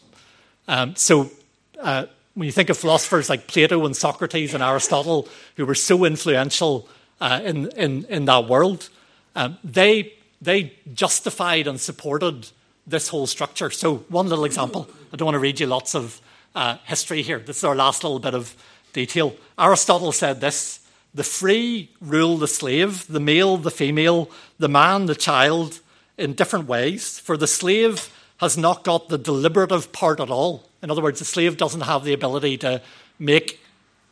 Um, 0.68 0.96
so, 0.96 1.32
uh, 1.80 2.06
when 2.38 2.46
you 2.46 2.52
think 2.52 2.70
of 2.70 2.78
philosophers 2.78 3.32
like 3.32 3.48
Plato 3.48 3.84
and 3.84 3.96
Socrates 3.96 4.54
and 4.54 4.62
Aristotle, 4.62 5.28
who 5.56 5.66
were 5.66 5.74
so 5.74 6.06
influential 6.06 6.88
uh, 7.20 7.42
in, 7.44 7.68
in, 7.72 8.06
in 8.06 8.26
that 8.26 8.48
world, 8.48 8.90
um, 9.36 9.58
they, 9.64 10.14
they 10.40 10.74
justified 10.94 11.66
and 11.66 11.82
supported 11.82 12.48
this 12.86 13.08
whole 13.08 13.26
structure. 13.26 13.72
So, 13.72 14.06
one 14.10 14.30
little 14.30 14.46
example 14.46 14.88
I 15.12 15.18
don't 15.18 15.26
want 15.26 15.34
to 15.34 15.40
read 15.40 15.60
you 15.60 15.66
lots 15.66 15.96
of 15.96 16.22
uh, 16.54 16.78
history 16.84 17.24
here. 17.24 17.40
This 17.40 17.58
is 17.58 17.64
our 17.64 17.76
last 17.76 18.04
little 18.04 18.20
bit 18.20 18.36
of 18.36 18.56
detail. 18.94 19.36
Aristotle 19.58 20.12
said 20.12 20.40
this 20.40 20.86
the 21.16 21.24
free 21.24 21.90
rule 22.02 22.38
the 22.38 22.48
slave, 22.48 23.08
the 23.08 23.20
male, 23.20 23.58
the 23.58 23.72
female, 23.72 24.30
the 24.60 24.70
man, 24.70 25.08
the 25.08 25.16
child, 25.16 25.80
in 26.20 26.34
different 26.34 26.68
ways. 26.68 27.20
For 27.20 27.36
the 27.36 27.48
slave 27.48 28.14
has 28.38 28.58
not 28.58 28.84
got 28.84 29.10
the 29.10 29.18
deliberative 29.18 29.92
part 29.92 30.20
at 30.20 30.30
all. 30.30 30.70
In 30.82 30.92
other 30.92 31.02
words, 31.02 31.20
the 31.20 31.26
slave 31.26 31.58
doesn't 31.58 31.82
have 31.82 32.04
the 32.04 32.14
ability 32.14 32.58
to 32.60 32.82
make 33.20 33.60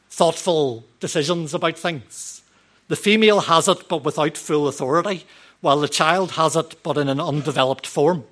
thoughtful 0.09 0.83
decisions 0.99 1.53
about 1.53 1.77
things. 1.77 2.41
The 2.87 2.95
female 2.95 3.41
has 3.41 3.67
it, 3.67 3.87
but 3.87 4.03
without 4.03 4.37
full 4.37 4.67
authority, 4.67 5.25
while 5.61 5.79
the 5.79 5.87
child 5.87 6.31
has 6.31 6.55
it, 6.55 6.81
but 6.83 6.97
in 6.97 7.09
an 7.09 7.19
undeveloped 7.19 7.87
form. 7.87 8.23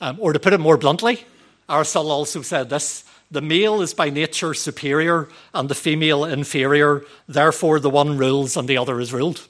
Um, 0.00 0.16
or 0.20 0.32
to 0.32 0.38
put 0.38 0.52
it 0.52 0.60
more 0.60 0.76
bluntly, 0.76 1.24
Aristotle 1.68 2.10
also 2.10 2.42
said 2.42 2.70
this 2.70 3.04
the 3.30 3.40
male 3.40 3.82
is 3.82 3.92
by 3.92 4.08
nature 4.08 4.54
superior 4.54 5.28
and 5.52 5.68
the 5.68 5.74
female 5.74 6.24
inferior, 6.24 7.04
therefore 7.28 7.80
the 7.80 7.90
one 7.90 8.16
rules 8.16 8.56
and 8.56 8.68
the 8.68 8.78
other 8.78 9.00
is 9.00 9.12
ruled. 9.12 9.48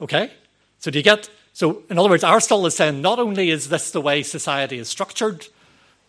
Okay? 0.00 0.30
So 0.78 0.90
do 0.90 0.98
you 0.98 1.02
get 1.02 1.30
so 1.54 1.82
in 1.88 1.98
other 1.98 2.10
words, 2.10 2.22
Aristotle 2.22 2.66
is 2.66 2.76
saying 2.76 3.00
not 3.00 3.18
only 3.18 3.48
is 3.48 3.70
this 3.70 3.90
the 3.90 4.02
way 4.02 4.22
society 4.22 4.76
is 4.76 4.88
structured, 4.88 5.46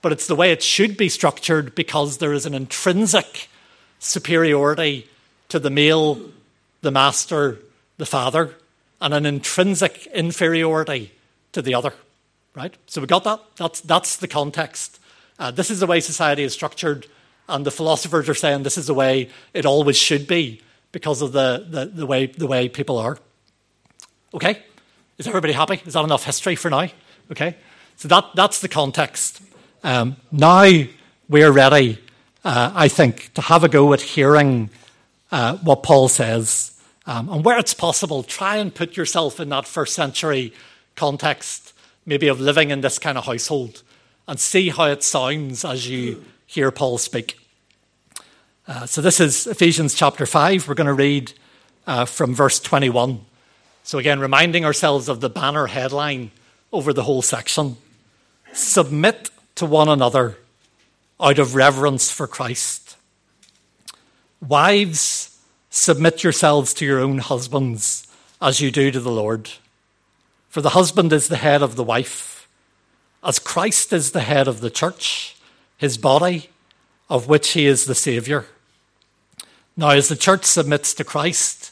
but 0.01 0.11
it's 0.11 0.27
the 0.27 0.35
way 0.35 0.51
it 0.51 0.61
should 0.61 0.97
be 0.97 1.07
structured 1.07 1.73
because 1.73 2.17
there 2.17 2.33
is 2.33 2.45
an 2.45 2.53
intrinsic 2.53 3.47
superiority 3.99 5.07
to 5.47 5.57
the 5.57 5.69
male, 5.69 6.19
the 6.81 6.91
master, 6.91 7.59
the 7.97 8.05
father, 8.05 8.53
and 8.99 9.13
an 9.13 9.25
intrinsic 9.25 10.05
inferiority 10.07 11.13
to 11.53 11.61
the 11.61 11.73
other. 11.73 11.93
Right? 12.53 12.75
So 12.87 12.99
we 12.99 13.07
got 13.07 13.23
that. 13.23 13.39
That's, 13.55 13.79
that's 13.79 14.17
the 14.17 14.27
context 14.27 14.99
uh, 15.37 15.51
this 15.51 15.69
is 15.69 15.79
the 15.79 15.87
way 15.87 15.99
society 15.99 16.43
is 16.43 16.53
structured, 16.53 17.07
and 17.49 17.65
the 17.65 17.71
philosophers 17.71 18.29
are 18.29 18.35
saying 18.35 18.63
this 18.63 18.77
is 18.77 18.87
the 18.87 18.93
way 18.93 19.29
it 19.53 19.65
always 19.65 19.97
should 19.97 20.27
be 20.27 20.61
because 20.91 21.21
of 21.21 21.33
the, 21.33 21.65
the, 21.69 21.85
the, 21.85 22.05
way, 22.05 22.27
the 22.27 22.47
way 22.47 22.69
people 22.69 22.97
are. 22.97 23.17
Okay? 24.33 24.63
Is 25.17 25.27
everybody 25.27 25.53
happy? 25.53 25.81
Is 25.85 25.93
that 25.93 26.03
enough 26.03 26.25
history 26.25 26.55
for 26.55 26.69
now? 26.69 26.89
Okay? 27.31 27.55
So 27.95 28.07
that, 28.09 28.25
that's 28.35 28.59
the 28.59 28.67
context. 28.67 29.41
Um, 29.83 30.17
now 30.31 30.69
we're 31.29 31.51
ready, 31.51 31.99
uh, 32.43 32.71
I 32.75 32.89
think, 32.89 33.33
to 33.35 33.41
have 33.41 33.63
a 33.63 33.69
go 33.69 33.93
at 33.93 34.01
hearing 34.01 34.69
uh, 35.31 35.55
what 35.57 35.83
Paul 35.83 36.09
says. 36.09 36.71
Um, 37.07 37.29
and 37.29 37.45
where 37.45 37.57
it's 37.57 37.73
possible, 37.73 38.23
try 38.23 38.57
and 38.57 38.73
put 38.73 38.97
yourself 38.97 39.39
in 39.39 39.49
that 39.49 39.67
first 39.67 39.93
century 39.93 40.51
context, 40.95 41.71
maybe 42.05 42.27
of 42.27 42.41
living 42.41 42.71
in 42.71 42.81
this 42.81 42.99
kind 42.99 43.17
of 43.17 43.25
household 43.25 43.83
and 44.27 44.39
see 44.39 44.69
how 44.69 44.85
it 44.85 45.03
sounds 45.03 45.63
as 45.63 45.87
you 45.87 46.25
hear 46.45 46.71
Paul 46.71 46.97
speak. 46.97 47.37
Uh, 48.67 48.85
so, 48.87 49.01
this 49.01 49.19
is 49.19 49.45
Ephesians 49.45 49.93
chapter 49.93 50.25
5. 50.25 50.67
We're 50.67 50.73
going 50.73 50.87
to 50.87 50.93
read 50.93 51.33
uh, 51.85 52.05
from 52.05 52.33
verse 52.33 52.59
21. 52.59 53.23
So, 53.85 53.99
again, 53.99 54.19
reminding 54.19 54.65
ourselves 54.65 55.07
of 55.07 55.21
the 55.21 55.29
banner 55.29 55.67
headline 55.67 56.31
over 56.73 56.91
the 56.91 57.03
whole 57.03 57.21
section 57.21 57.77
Submit 58.51 59.29
to 59.55 59.65
one 59.65 59.89
another 59.89 60.37
out 61.19 61.39
of 61.39 61.55
reverence 61.55 62.09
for 62.09 62.25
Christ. 62.25 62.95
Wives, 64.45 65.37
submit 65.69 66.23
yourselves 66.23 66.73
to 66.75 66.85
your 66.85 66.99
own 66.99 67.19
husbands 67.19 68.07
as 68.41 68.59
you 68.61 68.71
do 68.71 68.91
to 68.91 68.99
the 68.99 69.11
Lord. 69.11 69.51
For 70.49 70.61
the 70.61 70.69
husband 70.69 71.11
is 71.13 71.27
the 71.27 71.35
head 71.35 71.61
of 71.61 71.75
the 71.75 71.83
wife 71.83 72.47
as 73.23 73.39
Christ 73.39 73.91
is 73.91 74.11
the 74.11 74.21
head 74.21 74.47
of 74.47 74.61
the 74.61 74.69
church, 74.69 75.35
his 75.77 75.97
body, 75.97 76.49
of 77.09 77.27
which 77.27 77.49
he 77.49 77.65
is 77.65 77.85
the 77.85 77.95
Saviour. 77.95 78.45
Now, 79.75 79.89
as 79.89 80.07
the 80.07 80.15
church 80.15 80.45
submits 80.45 80.93
to 80.93 81.03
Christ, 81.03 81.71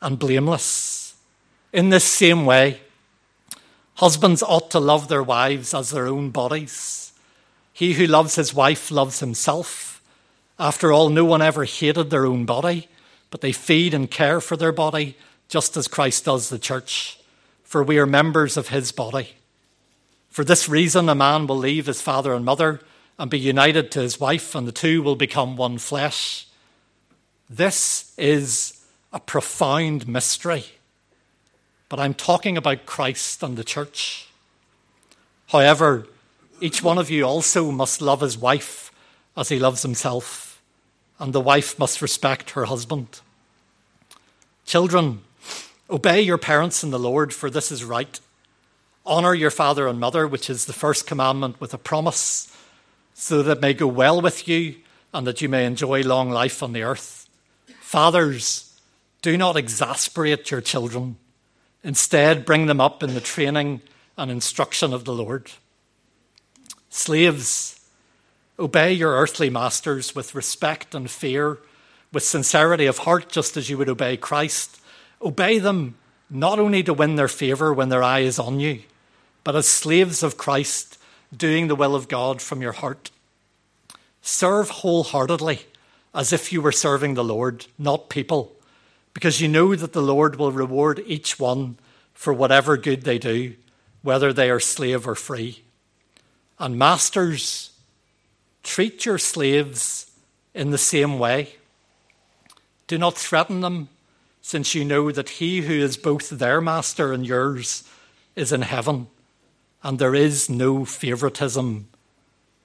and 0.00 0.18
blameless. 0.18 1.14
In 1.72 1.90
this 1.90 2.04
same 2.04 2.46
way, 2.46 2.80
husbands 3.94 4.42
ought 4.42 4.70
to 4.70 4.80
love 4.80 5.08
their 5.08 5.22
wives 5.22 5.74
as 5.74 5.90
their 5.90 6.06
own 6.06 6.30
bodies. 6.30 7.12
He 7.72 7.94
who 7.94 8.06
loves 8.06 8.36
his 8.36 8.54
wife 8.54 8.90
loves 8.90 9.20
himself. 9.20 10.02
After 10.58 10.92
all, 10.92 11.10
no 11.10 11.24
one 11.24 11.42
ever 11.42 11.64
hated 11.64 12.10
their 12.10 12.26
own 12.26 12.44
body, 12.44 12.88
but 13.30 13.40
they 13.40 13.52
feed 13.52 13.94
and 13.94 14.10
care 14.10 14.40
for 14.40 14.56
their 14.56 14.72
body 14.72 15.16
just 15.48 15.76
as 15.76 15.88
Christ 15.88 16.24
does 16.24 16.48
the 16.48 16.58
church, 16.58 17.18
for 17.62 17.82
we 17.82 17.98
are 17.98 18.06
members 18.06 18.56
of 18.56 18.68
his 18.68 18.92
body. 18.92 19.30
For 20.28 20.44
this 20.44 20.68
reason, 20.68 21.08
a 21.08 21.14
man 21.14 21.46
will 21.46 21.56
leave 21.56 21.86
his 21.86 22.02
father 22.02 22.34
and 22.34 22.44
mother 22.44 22.80
and 23.18 23.30
be 23.30 23.38
united 23.38 23.90
to 23.92 24.00
his 24.00 24.20
wife, 24.20 24.54
and 24.54 24.66
the 24.66 24.72
two 24.72 25.02
will 25.02 25.16
become 25.16 25.56
one 25.56 25.78
flesh. 25.78 26.46
This 27.50 28.12
is 28.16 28.77
a 29.12 29.20
profound 29.20 30.06
mystery, 30.06 30.64
but 31.88 31.98
I'm 31.98 32.14
talking 32.14 32.56
about 32.56 32.86
Christ 32.86 33.42
and 33.42 33.56
the 33.56 33.64
church. 33.64 34.28
However, 35.48 36.06
each 36.60 36.82
one 36.82 36.98
of 36.98 37.08
you 37.08 37.24
also 37.24 37.70
must 37.70 38.02
love 38.02 38.20
his 38.20 38.36
wife 38.36 38.92
as 39.36 39.48
he 39.48 39.58
loves 39.58 39.82
himself, 39.82 40.60
and 41.18 41.32
the 41.32 41.40
wife 41.40 41.78
must 41.78 42.02
respect 42.02 42.50
her 42.50 42.66
husband. 42.66 43.20
Children, 44.66 45.22
obey 45.88 46.20
your 46.20 46.38
parents 46.38 46.84
in 46.84 46.90
the 46.90 46.98
Lord, 46.98 47.32
for 47.32 47.48
this 47.48 47.72
is 47.72 47.84
right. 47.84 48.20
Honor 49.06 49.32
your 49.32 49.50
father 49.50 49.86
and 49.86 49.98
mother, 49.98 50.26
which 50.26 50.50
is 50.50 50.66
the 50.66 50.74
first 50.74 51.06
commandment 51.06 51.58
with 51.60 51.72
a 51.72 51.78
promise, 51.78 52.54
so 53.14 53.42
that 53.42 53.58
it 53.58 53.60
may 53.62 53.72
go 53.72 53.86
well 53.86 54.20
with 54.20 54.46
you 54.46 54.76
and 55.14 55.26
that 55.26 55.40
you 55.40 55.48
may 55.48 55.64
enjoy 55.64 56.02
long 56.02 56.28
life 56.28 56.62
on 56.62 56.74
the 56.74 56.82
earth. 56.82 57.26
Fathers, 57.80 58.67
do 59.22 59.36
not 59.36 59.56
exasperate 59.56 60.50
your 60.50 60.60
children. 60.60 61.16
Instead, 61.82 62.44
bring 62.44 62.66
them 62.66 62.80
up 62.80 63.02
in 63.02 63.14
the 63.14 63.20
training 63.20 63.80
and 64.16 64.30
instruction 64.30 64.92
of 64.92 65.04
the 65.04 65.14
Lord. 65.14 65.50
Slaves, 66.90 67.80
obey 68.58 68.92
your 68.92 69.12
earthly 69.12 69.50
masters 69.50 70.14
with 70.14 70.34
respect 70.34 70.94
and 70.94 71.10
fear, 71.10 71.58
with 72.12 72.22
sincerity 72.22 72.86
of 72.86 72.98
heart, 72.98 73.28
just 73.28 73.56
as 73.56 73.68
you 73.68 73.78
would 73.78 73.88
obey 73.88 74.16
Christ. 74.16 74.80
Obey 75.22 75.58
them 75.58 75.96
not 76.30 76.58
only 76.58 76.82
to 76.82 76.94
win 76.94 77.16
their 77.16 77.28
favour 77.28 77.72
when 77.72 77.88
their 77.88 78.02
eye 78.02 78.20
is 78.20 78.38
on 78.38 78.60
you, 78.60 78.82
but 79.44 79.56
as 79.56 79.66
slaves 79.66 80.22
of 80.22 80.36
Christ, 80.36 80.98
doing 81.34 81.68
the 81.68 81.76
will 81.76 81.94
of 81.94 82.08
God 82.08 82.40
from 82.40 82.62
your 82.62 82.72
heart. 82.72 83.10
Serve 84.22 84.70
wholeheartedly 84.70 85.60
as 86.14 86.32
if 86.32 86.52
you 86.52 86.60
were 86.60 86.72
serving 86.72 87.14
the 87.14 87.24
Lord, 87.24 87.66
not 87.78 88.08
people, 88.08 88.56
because 89.18 89.40
you 89.40 89.48
know 89.48 89.74
that 89.74 89.92
the 89.92 90.00
Lord 90.00 90.36
will 90.36 90.52
reward 90.52 91.02
each 91.04 91.40
one 91.40 91.76
for 92.14 92.32
whatever 92.32 92.76
good 92.76 93.02
they 93.02 93.18
do, 93.18 93.52
whether 94.00 94.32
they 94.32 94.48
are 94.48 94.60
slave 94.60 95.08
or 95.08 95.16
free. 95.16 95.64
And 96.56 96.78
masters, 96.78 97.72
treat 98.62 99.04
your 99.04 99.18
slaves 99.18 100.08
in 100.54 100.70
the 100.70 100.78
same 100.78 101.18
way. 101.18 101.56
Do 102.86 102.96
not 102.96 103.18
threaten 103.18 103.60
them, 103.60 103.88
since 104.40 104.76
you 104.76 104.84
know 104.84 105.10
that 105.10 105.30
he 105.30 105.62
who 105.62 105.72
is 105.72 105.96
both 105.96 106.30
their 106.30 106.60
master 106.60 107.12
and 107.12 107.26
yours 107.26 107.82
is 108.36 108.52
in 108.52 108.62
heaven, 108.62 109.08
and 109.82 109.98
there 109.98 110.14
is 110.14 110.48
no 110.48 110.84
favoritism 110.84 111.88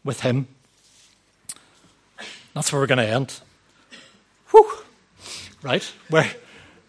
with 0.03 0.19
him. 0.19 0.47
That's 2.53 2.71
where 2.71 2.79
we're 2.79 2.85
going 2.85 2.99
to 2.99 3.07
end. 3.07 3.39
Whew. 4.51 4.71
Right? 5.63 5.91
Where, 6.09 6.29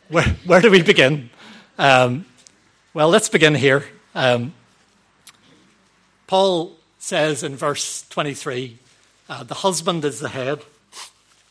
where, 0.09 0.25
where 0.45 0.61
do 0.61 0.71
we 0.71 0.83
begin? 0.83 1.31
Um, 1.79 2.27
well, 2.93 3.09
let's 3.09 3.29
begin 3.29 3.55
here. 3.55 3.85
Um, 4.14 4.53
Paul 6.27 6.77
says 6.99 7.43
in 7.43 7.57
verse 7.57 8.07
23 8.11 8.79
uh, 9.29 9.45
the 9.45 9.55
husband 9.55 10.05
is 10.05 10.21
the 10.21 10.29
head. 10.29 10.61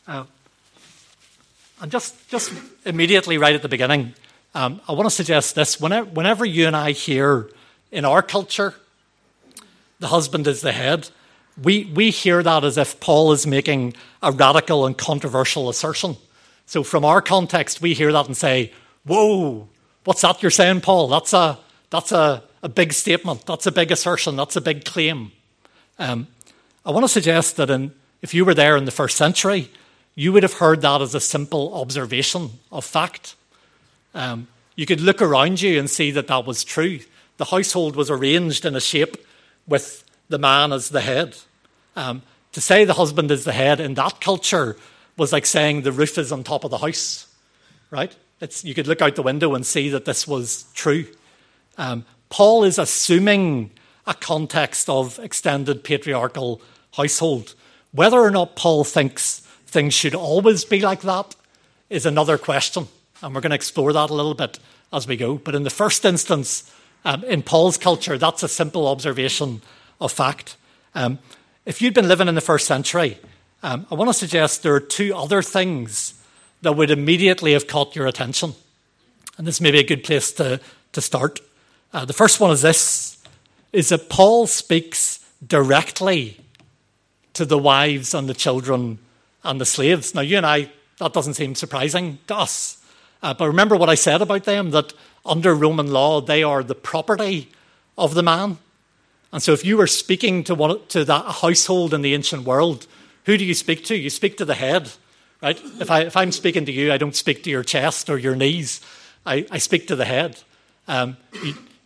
Uh, 0.06 0.24
and 1.80 1.90
just, 1.90 2.28
just 2.28 2.52
immediately, 2.84 3.38
right 3.38 3.54
at 3.54 3.62
the 3.62 3.68
beginning, 3.68 4.14
um, 4.54 4.80
I 4.88 4.92
want 4.92 5.06
to 5.06 5.14
suggest 5.14 5.54
this. 5.54 5.80
Whenever, 5.80 6.08
whenever 6.10 6.44
you 6.44 6.66
and 6.66 6.76
I 6.76 6.92
hear 6.92 7.50
in 7.90 8.04
our 8.04 8.22
culture, 8.22 8.74
the 9.98 10.06
husband 10.08 10.46
is 10.46 10.60
the 10.60 10.72
head, 10.72 11.08
we, 11.60 11.84
we 11.94 12.10
hear 12.10 12.42
that 12.42 12.64
as 12.64 12.78
if 12.78 13.00
Paul 13.00 13.32
is 13.32 13.46
making 13.46 13.94
a 14.22 14.30
radical 14.32 14.86
and 14.86 14.96
controversial 14.96 15.68
assertion. 15.68 16.16
So, 16.66 16.82
from 16.82 17.04
our 17.04 17.20
context, 17.20 17.80
we 17.80 17.94
hear 17.94 18.12
that 18.12 18.26
and 18.26 18.36
say, 18.36 18.72
Whoa, 19.04 19.68
what's 20.04 20.22
that 20.22 20.42
you're 20.42 20.50
saying, 20.50 20.80
Paul? 20.80 21.08
That's 21.08 21.32
a, 21.32 21.58
that's 21.90 22.12
a, 22.12 22.42
a 22.62 22.68
big 22.68 22.92
statement. 22.92 23.44
That's 23.46 23.66
a 23.66 23.72
big 23.72 23.92
assertion. 23.92 24.36
That's 24.36 24.56
a 24.56 24.60
big 24.60 24.84
claim. 24.84 25.32
Um, 25.98 26.26
I 26.84 26.90
want 26.90 27.04
to 27.04 27.08
suggest 27.08 27.56
that 27.56 27.70
in, 27.70 27.92
if 28.22 28.34
you 28.34 28.44
were 28.44 28.54
there 28.54 28.76
in 28.76 28.84
the 28.84 28.90
first 28.90 29.16
century, 29.16 29.70
you 30.14 30.32
would 30.32 30.42
have 30.42 30.54
heard 30.54 30.80
that 30.82 31.02
as 31.02 31.14
a 31.14 31.20
simple 31.20 31.74
observation 31.74 32.50
of 32.72 32.84
fact. 32.84 33.36
Um, 34.14 34.48
you 34.76 34.86
could 34.86 35.00
look 35.00 35.20
around 35.20 35.60
you 35.60 35.78
and 35.78 35.88
see 35.88 36.10
that 36.12 36.28
that 36.28 36.46
was 36.46 36.64
true. 36.64 37.00
The 37.36 37.46
household 37.46 37.96
was 37.96 38.10
arranged 38.10 38.64
in 38.64 38.76
a 38.76 38.80
shape 38.80 39.16
with 39.66 40.04
the 40.28 40.38
man 40.38 40.72
as 40.72 40.88
the 40.88 41.00
head. 41.00 41.36
Um, 41.96 42.22
to 42.52 42.60
say 42.60 42.84
the 42.84 42.94
husband 42.94 43.30
is 43.30 43.44
the 43.44 43.52
head 43.52 43.80
in 43.80 43.94
that 43.94 44.20
culture 44.20 44.76
was 45.16 45.32
like 45.32 45.46
saying 45.46 45.82
the 45.82 45.92
roof 45.92 46.18
is 46.18 46.32
on 46.32 46.44
top 46.44 46.64
of 46.64 46.70
the 46.70 46.78
house, 46.78 47.26
right? 47.90 48.14
It's, 48.40 48.64
you 48.64 48.74
could 48.74 48.86
look 48.86 49.00
out 49.00 49.16
the 49.16 49.22
window 49.22 49.54
and 49.54 49.64
see 49.64 49.88
that 49.90 50.04
this 50.04 50.26
was 50.26 50.66
true. 50.74 51.06
Um, 51.78 52.04
Paul 52.28 52.64
is 52.64 52.78
assuming 52.78 53.70
a 54.06 54.14
context 54.14 54.88
of 54.88 55.18
extended 55.18 55.84
patriarchal 55.84 56.60
household. 56.92 57.54
Whether 57.92 58.18
or 58.18 58.30
not 58.30 58.56
Paul 58.56 58.84
thinks 58.84 59.40
things 59.66 59.94
should 59.94 60.14
always 60.14 60.64
be 60.64 60.80
like 60.80 61.02
that 61.02 61.34
is 61.90 62.06
another 62.06 62.38
question, 62.38 62.88
and 63.22 63.34
we're 63.34 63.40
going 63.40 63.50
to 63.50 63.56
explore 63.56 63.92
that 63.92 64.10
a 64.10 64.14
little 64.14 64.34
bit 64.34 64.58
as 64.92 65.06
we 65.06 65.16
go. 65.16 65.36
But 65.36 65.54
in 65.54 65.62
the 65.62 65.70
first 65.70 66.04
instance, 66.04 66.72
um, 67.04 67.24
in 67.24 67.42
Paul's 67.42 67.76
culture, 67.76 68.18
that's 68.18 68.42
a 68.42 68.48
simple 68.48 68.86
observation 68.88 69.62
of 70.00 70.12
fact. 70.12 70.56
Um, 70.94 71.18
if 71.66 71.80
you'd 71.80 71.94
been 71.94 72.08
living 72.08 72.28
in 72.28 72.34
the 72.34 72.40
first 72.40 72.66
century, 72.66 73.18
um, 73.64 73.86
I 73.90 73.94
want 73.94 74.10
to 74.10 74.14
suggest 74.14 74.62
there 74.62 74.74
are 74.74 74.80
two 74.80 75.14
other 75.16 75.40
things 75.40 76.22
that 76.60 76.76
would 76.76 76.90
immediately 76.90 77.54
have 77.54 77.66
caught 77.66 77.96
your 77.96 78.06
attention. 78.06 78.54
And 79.38 79.46
this 79.46 79.58
may 79.58 79.70
be 79.70 79.78
a 79.78 79.82
good 79.82 80.04
place 80.04 80.32
to, 80.32 80.60
to 80.92 81.00
start. 81.00 81.40
Uh, 81.90 82.04
the 82.04 82.12
first 82.12 82.40
one 82.40 82.50
is 82.50 82.60
this 82.60 83.16
is 83.72 83.88
that 83.88 84.10
Paul 84.10 84.46
speaks 84.46 85.18
directly 85.44 86.36
to 87.32 87.46
the 87.46 87.56
wives 87.56 88.12
and 88.12 88.28
the 88.28 88.34
children 88.34 88.98
and 89.42 89.58
the 89.58 89.64
slaves. 89.64 90.14
Now, 90.14 90.20
you 90.20 90.36
and 90.36 90.46
I, 90.46 90.70
that 90.98 91.14
doesn't 91.14 91.34
seem 91.34 91.54
surprising 91.54 92.18
to 92.26 92.36
us. 92.36 92.84
Uh, 93.22 93.32
but 93.32 93.48
remember 93.48 93.76
what 93.76 93.88
I 93.88 93.94
said 93.94 94.20
about 94.20 94.44
them 94.44 94.72
that 94.72 94.92
under 95.24 95.54
Roman 95.54 95.90
law, 95.90 96.20
they 96.20 96.42
are 96.42 96.62
the 96.62 96.74
property 96.74 97.50
of 97.96 98.12
the 98.12 98.22
man. 98.22 98.58
And 99.32 99.42
so, 99.42 99.52
if 99.52 99.64
you 99.64 99.78
were 99.78 99.86
speaking 99.86 100.44
to, 100.44 100.54
one, 100.54 100.86
to 100.88 101.04
that 101.06 101.24
household 101.40 101.94
in 101.94 102.02
the 102.02 102.12
ancient 102.12 102.44
world, 102.44 102.86
who 103.24 103.36
do 103.36 103.44
you 103.44 103.54
speak 103.54 103.84
to? 103.86 103.96
You 103.96 104.10
speak 104.10 104.36
to 104.38 104.44
the 104.44 104.54
head, 104.54 104.90
right? 105.42 105.60
If, 105.80 105.90
I, 105.90 106.00
if 106.02 106.16
I'm 106.16 106.32
speaking 106.32 106.66
to 106.66 106.72
you, 106.72 106.92
I 106.92 106.98
don't 106.98 107.16
speak 107.16 107.42
to 107.44 107.50
your 107.50 107.64
chest 107.64 108.08
or 108.10 108.18
your 108.18 108.36
knees, 108.36 108.80
I, 109.26 109.46
I 109.50 109.58
speak 109.58 109.88
to 109.88 109.96
the 109.96 110.04
head. 110.04 110.40
Um, 110.86 111.16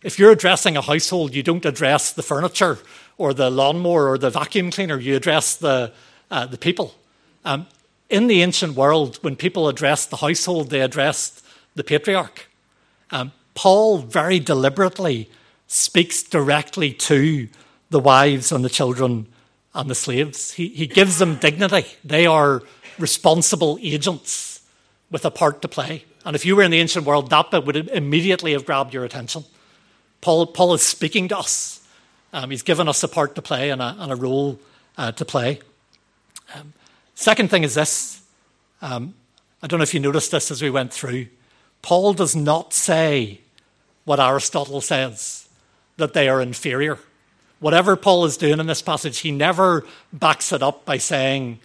if 0.03 0.19
you're 0.19 0.31
addressing 0.31 0.77
a 0.77 0.81
household, 0.81 1.33
you 1.33 1.43
don't 1.43 1.65
address 1.65 2.11
the 2.11 2.23
furniture 2.23 2.79
or 3.17 3.33
the 3.33 3.49
lawnmower 3.49 4.09
or 4.09 4.17
the 4.17 4.29
vacuum 4.29 4.71
cleaner, 4.71 4.97
you 4.97 5.15
address 5.15 5.55
the, 5.55 5.91
uh, 6.31 6.45
the 6.45 6.57
people. 6.57 6.95
Um, 7.45 7.67
in 8.09 8.27
the 8.27 8.41
ancient 8.41 8.75
world, 8.75 9.17
when 9.21 9.35
people 9.35 9.67
addressed 9.67 10.09
the 10.09 10.17
household, 10.17 10.69
they 10.69 10.81
addressed 10.81 11.45
the 11.75 11.83
patriarch. 11.83 12.47
Um, 13.11 13.31
Paul 13.53 13.99
very 13.99 14.39
deliberately 14.39 15.29
speaks 15.67 16.23
directly 16.23 16.93
to 16.93 17.47
the 17.89 17.99
wives 17.99 18.51
and 18.51 18.63
the 18.63 18.69
children 18.69 19.27
and 19.79 19.89
the 19.89 19.95
slaves. 19.95 20.51
He, 20.51 20.67
he 20.67 20.87
gives 20.87 21.19
them 21.19 21.37
dignity. 21.37 21.85
They 22.03 22.25
are 22.25 22.61
responsible 22.97 23.79
agents 23.81 24.61
with 25.09 25.23
a 25.23 25.31
part 25.31 25.61
to 25.61 25.69
play. 25.69 26.03
And 26.25 26.35
if 26.35 26.45
you 26.45 26.57
were 26.57 26.63
in 26.63 26.71
the 26.71 26.79
ancient 26.79 27.05
world, 27.05 27.29
that 27.29 27.49
bit 27.49 27.65
would 27.65 27.77
immediately 27.89 28.51
have 28.51 28.65
grabbed 28.65 28.93
your 28.93 29.05
attention. 29.05 29.45
Paul, 30.19 30.47
Paul 30.47 30.73
is 30.73 30.81
speaking 30.81 31.29
to 31.29 31.37
us. 31.37 31.87
Um, 32.33 32.51
he's 32.51 32.61
given 32.61 32.89
us 32.89 33.01
a 33.03 33.07
part 33.07 33.35
to 33.35 33.41
play 33.41 33.69
and 33.69 33.81
a, 33.81 33.95
and 33.97 34.11
a 34.11 34.17
role 34.17 34.59
uh, 34.97 35.13
to 35.13 35.23
play. 35.23 35.61
Um, 36.53 36.73
second 37.15 37.49
thing 37.49 37.63
is 37.63 37.75
this. 37.75 38.21
Um, 38.81 39.13
I 39.63 39.67
don't 39.67 39.79
know 39.79 39.83
if 39.83 39.93
you 39.93 40.01
noticed 40.01 40.31
this 40.31 40.51
as 40.51 40.61
we 40.61 40.69
went 40.69 40.91
through. 40.91 41.27
Paul 41.81 42.13
does 42.13 42.35
not 42.35 42.73
say 42.73 43.39
what 44.03 44.19
Aristotle 44.19 44.81
says, 44.81 45.47
that 45.95 46.13
they 46.13 46.27
are 46.27 46.41
inferior. 46.41 46.99
Whatever 47.59 47.95
Paul 47.95 48.25
is 48.25 48.37
doing 48.37 48.59
in 48.59 48.67
this 48.67 48.81
passage, 48.81 49.19
he 49.19 49.31
never 49.31 49.85
backs 50.13 50.51
it 50.51 50.63
up 50.63 50.85
by 50.85 50.97
saying 50.97 51.59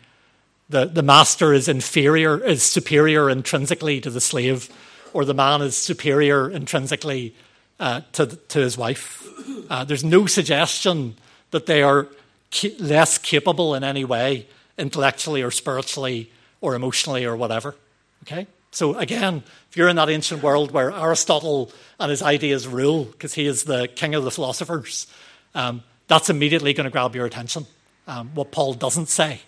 the, 0.68 0.86
the 0.86 1.02
master 1.02 1.52
is 1.52 1.68
inferior, 1.68 2.42
is 2.42 2.62
superior 2.62 3.30
intrinsically 3.30 4.00
to 4.00 4.10
the 4.10 4.20
slave, 4.20 4.68
or 5.12 5.24
the 5.24 5.34
man 5.34 5.62
is 5.62 5.76
superior 5.76 6.50
intrinsically 6.50 7.34
uh, 7.78 8.00
to, 8.12 8.26
to 8.26 8.58
his 8.58 8.76
wife. 8.76 9.26
Uh, 9.70 9.84
there's 9.84 10.04
no 10.04 10.26
suggestion 10.26 11.14
that 11.50 11.66
they 11.66 11.82
are 11.82 12.08
ca- 12.52 12.74
less 12.78 13.18
capable 13.18 13.74
in 13.74 13.84
any 13.84 14.04
way, 14.04 14.46
intellectually 14.78 15.42
or 15.42 15.50
spiritually 15.50 16.30
or 16.60 16.74
emotionally 16.74 17.24
or 17.24 17.36
whatever. 17.36 17.76
Okay? 18.22 18.46
So 18.70 18.96
again, 18.96 19.44
if 19.70 19.76
you're 19.76 19.88
in 19.88 19.96
that 19.96 20.10
ancient 20.10 20.42
world 20.42 20.72
where 20.72 20.90
Aristotle 20.90 21.70
and 22.00 22.10
his 22.10 22.22
ideas 22.22 22.66
rule, 22.66 23.04
because 23.04 23.34
he 23.34 23.46
is 23.46 23.64
the 23.64 23.86
king 23.86 24.14
of 24.14 24.24
the 24.24 24.30
philosophers, 24.32 25.06
um, 25.54 25.82
that's 26.06 26.30
immediately 26.30 26.72
going 26.72 26.84
to 26.84 26.90
grab 26.90 27.14
your 27.14 27.26
attention. 27.26 27.66
Um, 28.06 28.30
what 28.34 28.50
Paul 28.50 28.74
doesn't 28.74 29.08
say 29.08 29.40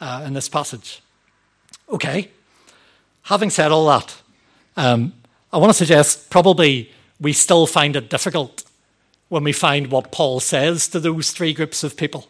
uh, 0.00 0.22
in 0.24 0.32
this 0.34 0.48
passage. 0.48 1.02
Okay, 1.88 2.30
having 3.22 3.50
said 3.50 3.72
all 3.72 3.86
that, 3.86 4.22
um, 4.76 5.12
I 5.52 5.58
want 5.58 5.70
to 5.70 5.74
suggest 5.74 6.30
probably 6.30 6.92
we 7.20 7.32
still 7.32 7.66
find 7.66 7.96
it 7.96 8.08
difficult 8.08 8.64
when 9.28 9.44
we 9.44 9.52
find 9.52 9.90
what 9.90 10.12
Paul 10.12 10.40
says 10.40 10.88
to 10.88 11.00
those 11.00 11.30
three 11.32 11.52
groups 11.52 11.82
of 11.82 11.96
people. 11.96 12.28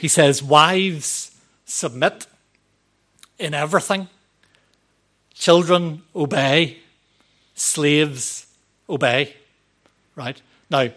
He 0.00 0.08
says, 0.08 0.42
Wives, 0.42 1.36
submit 1.64 2.26
in 3.38 3.54
everything, 3.54 4.08
children, 5.32 6.02
obey, 6.14 6.78
slaves, 7.54 8.46
obey. 8.88 9.34
Right? 10.14 10.40
Now, 10.70 10.90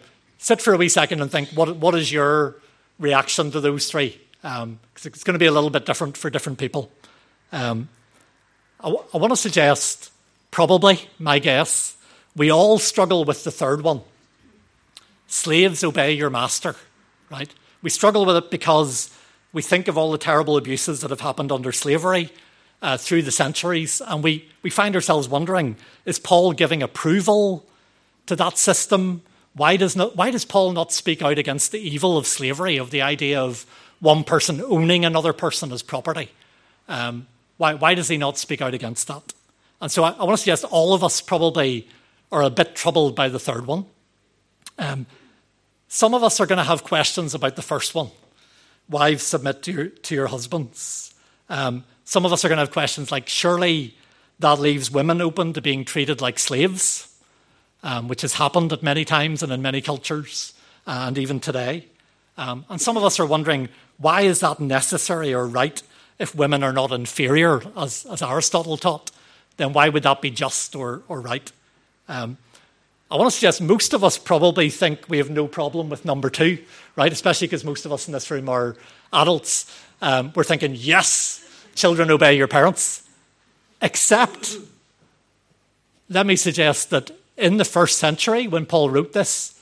sit 0.47 0.61
for 0.61 0.73
a 0.73 0.77
wee 0.77 0.87
second 0.87 1.21
and 1.21 1.29
think 1.29 1.49
what, 1.49 1.75
what 1.75 1.93
is 1.93 2.09
your 2.09 2.55
reaction 2.99 3.51
to 3.51 3.59
those 3.59 3.91
three? 3.91 4.17
Um, 4.45 4.79
it's 4.95 5.25
going 5.25 5.33
to 5.33 5.39
be 5.39 5.45
a 5.45 5.51
little 5.51 5.69
bit 5.69 5.85
different 5.85 6.15
for 6.15 6.29
different 6.29 6.57
people. 6.57 6.89
Um, 7.51 7.89
I, 8.79 8.83
w- 8.83 9.03
I 9.13 9.17
want 9.17 9.33
to 9.33 9.35
suggest, 9.35 10.09
probably, 10.49 11.01
my 11.19 11.39
guess, 11.39 11.97
we 12.33 12.49
all 12.49 12.79
struggle 12.79 13.25
with 13.25 13.43
the 13.43 13.51
third 13.51 13.81
one. 13.81 13.99
Slaves 15.27 15.83
obey 15.83 16.13
your 16.13 16.29
master, 16.29 16.77
right? 17.29 17.53
We 17.81 17.89
struggle 17.89 18.25
with 18.25 18.37
it 18.37 18.49
because 18.49 19.13
we 19.51 19.61
think 19.61 19.89
of 19.89 19.97
all 19.97 20.13
the 20.13 20.17
terrible 20.17 20.55
abuses 20.55 21.01
that 21.01 21.09
have 21.09 21.19
happened 21.19 21.51
under 21.51 21.73
slavery 21.73 22.29
uh, 22.81 22.95
through 22.95 23.23
the 23.23 23.31
centuries, 23.31 24.01
and 24.07 24.23
we, 24.23 24.47
we 24.61 24.69
find 24.69 24.95
ourselves 24.95 25.27
wondering 25.27 25.75
is 26.05 26.19
Paul 26.19 26.53
giving 26.53 26.81
approval 26.81 27.65
to 28.27 28.35
that 28.37 28.57
system? 28.57 29.23
Why 29.57 29.75
does, 29.75 29.95
not, 29.95 30.15
why 30.15 30.29
does 30.29 30.45
Paul 30.45 30.71
not 30.71 30.91
speak 30.91 31.23
out 31.23 31.39
against 31.39 31.71
the 31.71 31.79
evil 31.79 32.15
of 32.15 32.27
slavery, 32.27 32.77
of 32.77 32.91
the 32.91 33.01
idea 33.01 33.41
of 33.41 33.65
one 33.99 34.23
person 34.23 34.61
owning 34.61 35.03
another 35.03 35.33
person 35.33 35.71
as 35.71 35.81
property? 35.81 36.29
Um, 36.87 37.25
why, 37.57 37.73
why 37.73 37.95
does 37.95 38.07
he 38.07 38.17
not 38.17 38.37
speak 38.37 38.61
out 38.61 38.75
against 38.75 39.07
that? 39.07 39.33
And 39.81 39.91
so 39.91 40.03
I, 40.03 40.11
I, 40.11 40.23
want 40.23 40.33
to 40.33 40.37
suggest 40.37 40.63
all 40.65 40.93
of 40.93 41.03
us 41.03 41.21
probably 41.21 41.87
are 42.31 42.43
a 42.43 42.51
bit 42.51 42.75
troubled 42.75 43.15
by 43.15 43.29
the 43.29 43.39
third 43.39 43.65
one. 43.65 43.85
Um, 44.77 45.07
some 45.87 46.13
of 46.13 46.23
us 46.23 46.39
are 46.39 46.45
going 46.45 46.57
to 46.57 46.63
have 46.63 46.83
questions 46.83 47.33
about 47.33 47.55
the 47.55 47.63
first 47.63 47.95
one. 47.95 48.09
Wives 48.89 49.23
submit 49.23 49.63
to 49.63 49.71
your, 49.71 49.87
to 49.87 50.13
your 50.13 50.27
husbands. 50.27 51.15
Um, 51.49 51.83
some 52.05 52.25
of 52.25 52.31
us 52.31 52.45
are 52.45 52.47
going 52.47 52.57
to 52.57 52.61
have 52.61 52.71
questions 52.71 53.11
like, 53.11 53.27
surely 53.27 53.95
that 54.37 54.59
leaves 54.59 54.91
women 54.91 55.19
open 55.19 55.53
to 55.53 55.61
being 55.61 55.83
treated 55.83 56.21
like 56.21 56.37
slaves, 56.37 57.11
um, 57.83 58.07
which 58.07 58.21
has 58.21 58.33
happened 58.33 58.73
at 58.73 58.83
many 58.83 59.05
times 59.05 59.43
and 59.43 59.51
in 59.51 59.61
many 59.61 59.81
cultures, 59.81 60.53
uh, 60.85 61.05
and 61.07 61.17
even 61.17 61.39
today. 61.39 61.85
Um, 62.37 62.65
and 62.69 62.79
some 62.79 62.97
of 62.97 63.03
us 63.03 63.19
are 63.19 63.25
wondering, 63.25 63.69
why 63.97 64.21
is 64.21 64.39
that 64.41 64.59
necessary 64.59 65.33
or 65.33 65.47
right 65.47 65.81
if 66.19 66.35
women 66.35 66.63
are 66.63 66.73
not 66.73 66.91
inferior, 66.91 67.61
as, 67.75 68.05
as 68.05 68.21
Aristotle 68.21 68.77
taught? 68.77 69.11
Then 69.57 69.73
why 69.73 69.89
would 69.89 70.03
that 70.03 70.21
be 70.21 70.29
just 70.29 70.75
or, 70.75 71.01
or 71.07 71.19
right? 71.19 71.51
Um, 72.07 72.37
I 73.09 73.15
want 73.15 73.31
to 73.31 73.35
suggest 73.35 73.61
most 73.61 73.93
of 73.93 74.03
us 74.03 74.17
probably 74.17 74.69
think 74.69 75.05
we 75.07 75.17
have 75.17 75.29
no 75.29 75.47
problem 75.47 75.89
with 75.89 76.03
number 76.03 76.29
two, 76.29 76.59
right? 76.95 77.11
Especially 77.11 77.47
because 77.47 77.63
most 77.63 77.85
of 77.85 77.93
us 77.93 78.07
in 78.07 78.13
this 78.13 78.29
room 78.29 78.49
are 78.49 78.75
adults. 79.13 79.73
Um, 80.01 80.31
we're 80.35 80.43
thinking, 80.43 80.73
yes, 80.75 81.43
children 81.73 82.11
obey 82.11 82.35
your 82.35 82.47
parents. 82.47 83.07
Except, 83.81 84.57
let 86.09 86.25
me 86.25 86.35
suggest 86.35 86.89
that 86.89 87.11
in 87.37 87.57
the 87.57 87.65
first 87.65 87.99
century, 87.99 88.47
when 88.47 88.65
Paul 88.65 88.89
wrote 88.89 89.13
this, 89.13 89.59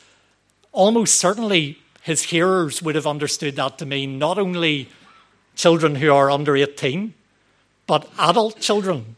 almost 0.72 1.16
certainly 1.16 1.78
his 2.02 2.24
hearers 2.24 2.82
would 2.82 2.96
have 2.96 3.08
understood 3.08 3.56
that 3.58 3.78
to 3.80 3.86
mean 3.86 4.18
not 4.18 4.38
only 4.38 4.90
children 5.56 5.96
who 5.96 6.14
are 6.14 6.32
under 6.32 6.56
18, 6.56 7.14
but 7.88 8.10
adult 8.18 8.60
children 8.60 9.16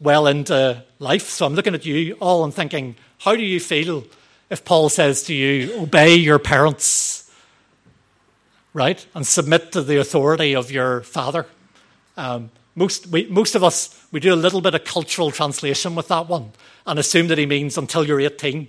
well 0.00 0.26
into 0.26 0.82
life. 0.98 1.28
So 1.28 1.46
I'm 1.46 1.54
looking 1.54 1.74
at 1.74 1.86
you 1.86 2.16
all 2.20 2.44
and 2.44 2.52
thinking, 2.52 2.96
how 3.18 3.36
do 3.36 3.42
you 3.42 3.60
feel 3.60 4.04
if 4.48 4.64
Paul 4.64 4.88
says 4.88 5.22
to 5.24 5.34
you, 5.34 5.82
obey 5.82 6.16
your 6.16 6.38
parents, 6.38 7.30
right? 8.74 9.04
And 9.14 9.26
submit 9.26 9.72
to 9.72 9.82
the 9.82 9.98
authority 9.98 10.54
of 10.54 10.70
your 10.70 11.02
father? 11.02 11.46
Um, 12.16 12.50
most, 12.74 13.06
we, 13.08 13.26
most 13.26 13.54
of 13.54 13.62
us, 13.62 14.04
we 14.10 14.20
do 14.20 14.32
a 14.32 14.36
little 14.36 14.60
bit 14.60 14.74
of 14.74 14.84
cultural 14.84 15.30
translation 15.30 15.94
with 15.94 16.08
that 16.08 16.28
one 16.28 16.52
and 16.90 16.98
assume 16.98 17.28
that 17.28 17.38
he 17.38 17.46
means 17.46 17.78
until 17.78 18.04
you're 18.04 18.20
18. 18.20 18.66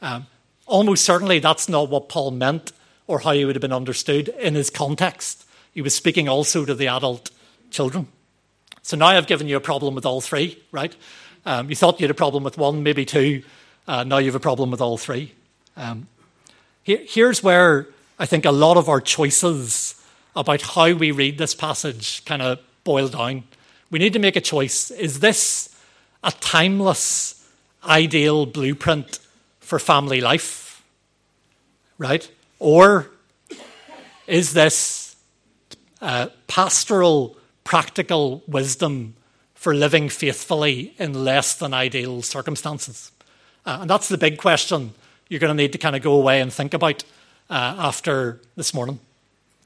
Um, 0.00 0.26
almost 0.66 1.04
certainly 1.04 1.40
that's 1.40 1.68
not 1.68 1.90
what 1.90 2.08
Paul 2.08 2.30
meant 2.30 2.70
or 3.08 3.18
how 3.18 3.32
he 3.32 3.44
would 3.44 3.56
have 3.56 3.60
been 3.60 3.72
understood 3.72 4.28
in 4.28 4.54
his 4.54 4.70
context. 4.70 5.44
He 5.74 5.82
was 5.82 5.92
speaking 5.92 6.28
also 6.28 6.64
to 6.64 6.72
the 6.72 6.86
adult 6.86 7.32
children. 7.72 8.06
So 8.82 8.96
now 8.96 9.08
I've 9.08 9.26
given 9.26 9.48
you 9.48 9.56
a 9.56 9.60
problem 9.60 9.96
with 9.96 10.06
all 10.06 10.20
three, 10.20 10.62
right? 10.70 10.94
Um, 11.44 11.68
you 11.68 11.74
thought 11.74 11.98
you 11.98 12.04
had 12.04 12.12
a 12.12 12.14
problem 12.14 12.44
with 12.44 12.56
one, 12.58 12.84
maybe 12.84 13.04
two. 13.04 13.42
Uh, 13.88 14.04
now 14.04 14.18
you 14.18 14.26
have 14.26 14.36
a 14.36 14.40
problem 14.40 14.70
with 14.70 14.80
all 14.80 14.96
three. 14.96 15.34
Um, 15.76 16.06
here, 16.84 17.00
here's 17.04 17.42
where 17.42 17.88
I 18.20 18.26
think 18.26 18.44
a 18.44 18.52
lot 18.52 18.76
of 18.76 18.88
our 18.88 19.00
choices 19.00 20.00
about 20.36 20.62
how 20.62 20.92
we 20.92 21.10
read 21.10 21.38
this 21.38 21.56
passage 21.56 22.24
kind 22.24 22.40
of 22.40 22.60
boil 22.84 23.08
down. 23.08 23.42
We 23.90 23.98
need 23.98 24.12
to 24.12 24.20
make 24.20 24.36
a 24.36 24.40
choice. 24.40 24.92
Is 24.92 25.18
this 25.18 25.74
a 26.22 26.30
timeless, 26.30 27.37
ideal 27.84 28.46
blueprint 28.46 29.18
for 29.60 29.78
family 29.78 30.20
life? 30.20 30.82
Right? 31.98 32.30
Or 32.58 33.10
is 34.26 34.52
this 34.52 35.16
uh, 36.00 36.28
pastoral 36.46 37.36
practical 37.64 38.42
wisdom 38.46 39.14
for 39.54 39.74
living 39.74 40.08
faithfully 40.08 40.94
in 40.98 41.24
less 41.24 41.54
than 41.54 41.74
ideal 41.74 42.22
circumstances? 42.22 43.10
Uh, 43.66 43.78
and 43.82 43.90
that's 43.90 44.08
the 44.08 44.18
big 44.18 44.38
question 44.38 44.94
you're 45.28 45.40
going 45.40 45.54
to 45.54 45.62
need 45.62 45.72
to 45.72 45.78
kind 45.78 45.94
of 45.94 46.02
go 46.02 46.14
away 46.14 46.40
and 46.40 46.52
think 46.52 46.74
about 46.74 47.04
uh, 47.50 47.74
after 47.78 48.40
this 48.56 48.72
morning. 48.72 48.98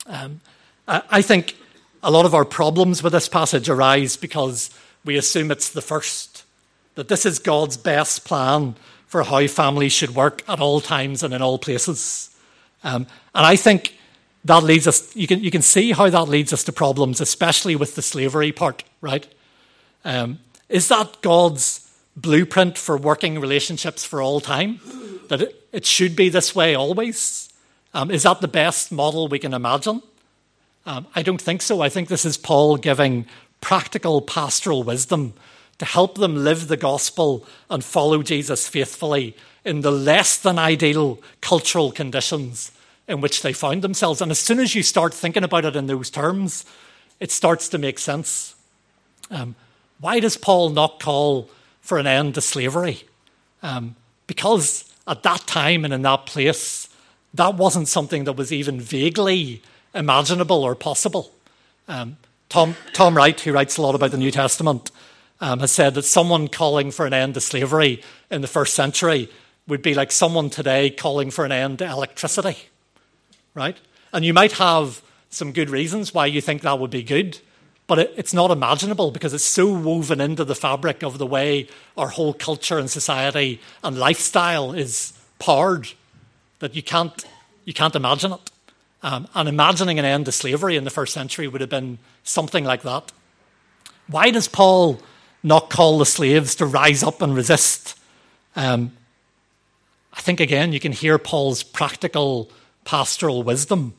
Um, 0.07 0.41
I 0.89 1.23
think 1.23 1.57
a 2.03 2.11
lot 2.11 2.27
of 2.27 2.35
our 2.35 2.45
problems 2.45 3.03
with 3.03 3.13
this 3.13 3.29
passage 3.29 3.69
arise 3.69 4.17
because 4.17 4.71
we 5.05 5.17
assume 5.17 5.51
it's 5.53 5.71
the 5.71 5.81
first, 5.81 6.32
that 6.95 7.09
this 7.09 7.25
is 7.27 7.39
God's 7.39 7.77
best 7.77 8.25
plan 8.25 8.77
for 9.07 9.23
how 9.25 9.47
families 9.47 9.93
should 9.93 10.15
work 10.15 10.43
at 10.49 10.61
all 10.61 10.81
times 10.81 11.23
and 11.23 11.35
in 11.35 11.43
all 11.43 11.59
places. 11.59 12.31
Um, 12.85 13.07
and 13.35 13.47
I 13.47 13.57
think 13.57 13.97
that 14.45 14.63
leads 14.63 14.87
us, 14.87 15.15
you 15.15 15.27
can, 15.27 15.41
you 15.41 15.51
can 15.51 15.63
see 15.63 15.93
how 15.93 16.11
that 16.11 16.29
leads 16.29 16.53
us 16.53 16.65
to 16.65 16.73
problems, 16.73 17.21
especially 17.21 17.77
with 17.77 17.95
the 17.95 18.03
slavery 18.03 18.53
part, 18.53 18.85
right? 19.01 19.27
Um, 20.05 20.41
is 20.69 20.89
that 20.89 21.21
God's 21.23 21.91
blueprint 22.17 22.77
for 22.77 22.97
working 22.97 23.39
relationships 23.39 24.05
for 24.05 24.21
all 24.21 24.41
time? 24.41 24.81
That 25.29 25.43
it, 25.43 25.69
it 25.73 25.87
should 25.87 26.17
be 26.17 26.29
this 26.29 26.55
way 26.55 26.75
always? 26.75 27.53
Um, 27.95 28.11
is 28.11 28.25
that 28.25 28.41
the 28.41 28.49
best 28.49 28.91
model 28.91 29.29
we 29.29 29.39
can 29.39 29.55
imagine? 29.55 30.03
Um, 30.87 31.07
I 31.15 31.23
don't 31.23 31.41
think 31.41 31.63
so. 31.63 31.81
I 31.81 31.89
think 31.89 32.09
this 32.09 32.25
is 32.25 32.37
Paul 32.37 32.77
giving 32.77 33.27
practical 33.61 34.21
pastoral 34.21 34.83
wisdom 34.83 35.35
to 35.83 35.87
help 35.87 36.15
them 36.15 36.37
live 36.37 36.69
the 36.69 36.77
gospel 36.77 37.45
and 37.69 37.83
follow 37.83 38.23
Jesus 38.23 38.69
faithfully 38.69 39.35
in 39.65 39.81
the 39.81 39.91
less 39.91 40.39
than 40.39 40.57
ideal 40.57 41.19
cultural 41.41 41.91
conditions 41.91 42.71
in 43.09 43.21
which 43.21 43.43
they 43.43 43.53
found 43.53 43.83
themselves. 43.83 44.21
And 44.21 44.31
as 44.31 44.39
soon 44.39 44.61
as 44.61 44.77
you 44.77 44.85
start 44.85 45.13
thinking 45.13 45.43
about 45.43 45.65
it 45.65 45.75
in 45.75 45.89
those 45.89 46.09
terms, 46.09 46.65
it 47.19 47.33
starts 47.33 47.69
to 47.71 47.79
make 47.79 47.99
sense. 47.99 48.55
Um, 49.29 49.57
why 49.99 50.21
does 50.21 50.37
Paul 50.37 50.71
not 50.71 51.01
call 51.01 51.51
for 51.81 51.99
an 51.99 52.07
end 52.07 52.37
to 52.37 52.41
slavery? 52.41 53.03
Um, 53.61 53.97
because 54.29 54.85
at 55.09 55.25
that 55.25 55.49
time 55.49 55.85
and 55.85 55.93
in 55.93 56.03
that 56.03 56.27
place, 56.27 56.89
that 57.35 57.57
wasn't 57.57 57.89
something 57.89 58.23
that 58.23 58.35
was 58.35 58.53
even 58.53 58.81
vaguely 58.81 59.63
imaginable 59.95 60.63
or 60.63 60.77
possible. 60.77 61.33
Um, 61.89 62.19
Tom, 62.49 62.77
Tom 62.93 63.17
Wright, 63.17 63.41
who 63.41 63.51
writes 63.51 63.79
a 63.79 63.83
lot 63.83 63.97
about 63.97 64.13
the 64.13 64.17
New 64.17 64.31
Testament, 64.31 64.93
um, 65.43 65.59
has 65.59 65.73
said 65.73 65.95
that 65.95 66.05
someone 66.05 66.47
calling 66.47 66.93
for 66.93 67.05
an 67.05 67.13
end 67.13 67.35
to 67.35 67.41
slavery 67.41 68.01
in 68.31 68.41
the 68.41 68.49
first 68.49 68.75
century 68.75 69.29
would 69.67 69.83
be 69.83 69.93
like 69.93 70.13
someone 70.13 70.49
today 70.49 70.89
calling 70.89 71.31
for 71.31 71.45
an 71.45 71.53
end 71.53 71.81
to 71.81 71.87
electricity, 71.87 72.57
right? 73.53 73.77
And 74.13 74.25
you 74.25 74.33
might 74.33 74.53
have 74.53 75.03
some 75.31 75.53
good 75.53 75.69
reasons 75.69 76.15
why 76.15 76.27
you 76.27 76.41
think 76.41 76.63
that 76.63 76.79
would 76.79 76.93
be 76.93 77.03
good, 77.03 77.41
but 77.89 77.99
it, 77.99 78.15
it's 78.17 78.33
not 78.33 78.53
imaginable 78.53 79.11
because 79.11 79.35
it's 79.35 79.45
so 79.45 79.73
woven 79.73 80.21
into 80.21 80.45
the 80.45 80.55
fabric 80.55 81.03
of 81.03 81.19
the 81.19 81.27
way 81.27 81.67
our 81.97 82.09
whole 82.09 82.33
culture 82.33 82.79
and 82.79 82.89
society 82.89 83.61
and 83.83 83.99
lifestyle 83.99 84.73
is 84.73 85.13
powered 85.41 85.89
that 86.61 86.77
you 86.77 86.85
can't, 86.85 87.25
you 87.65 87.73
can't 87.73 87.97
imagine 87.97 88.33
it. 88.33 88.51
Um, 89.05 89.27
and 89.35 89.49
imagining 89.49 89.99
an 89.99 90.05
end 90.05 90.27
to 90.27 90.33
slavery 90.33 90.77
in 90.77 90.85
the 90.85 90.91
first 90.91 91.13
century 91.13 91.49
would 91.49 91.61
have 91.61 91.71
been 91.71 91.99
something 92.23 92.65
like 92.65 92.83
that. 92.83 93.11
Why 94.07 94.31
does 94.31 94.47
Paul 94.47 95.01
not 95.43 95.71
call 95.71 95.99
the 95.99 96.07
slaves 96.07 96.55
to 96.57 96.67
rise 96.67 97.03
up 97.03 97.23
and 97.23 97.35
resist? 97.35 97.99
Um, 98.57 98.93
I 100.13 100.21
think, 100.21 100.41
again, 100.41 100.73
you 100.73 100.81
can 100.81 100.93
hear 100.93 101.19
Paul's 101.19 101.63
practical 101.63 102.51
pastoral 102.85 103.43
wisdom 103.43 103.95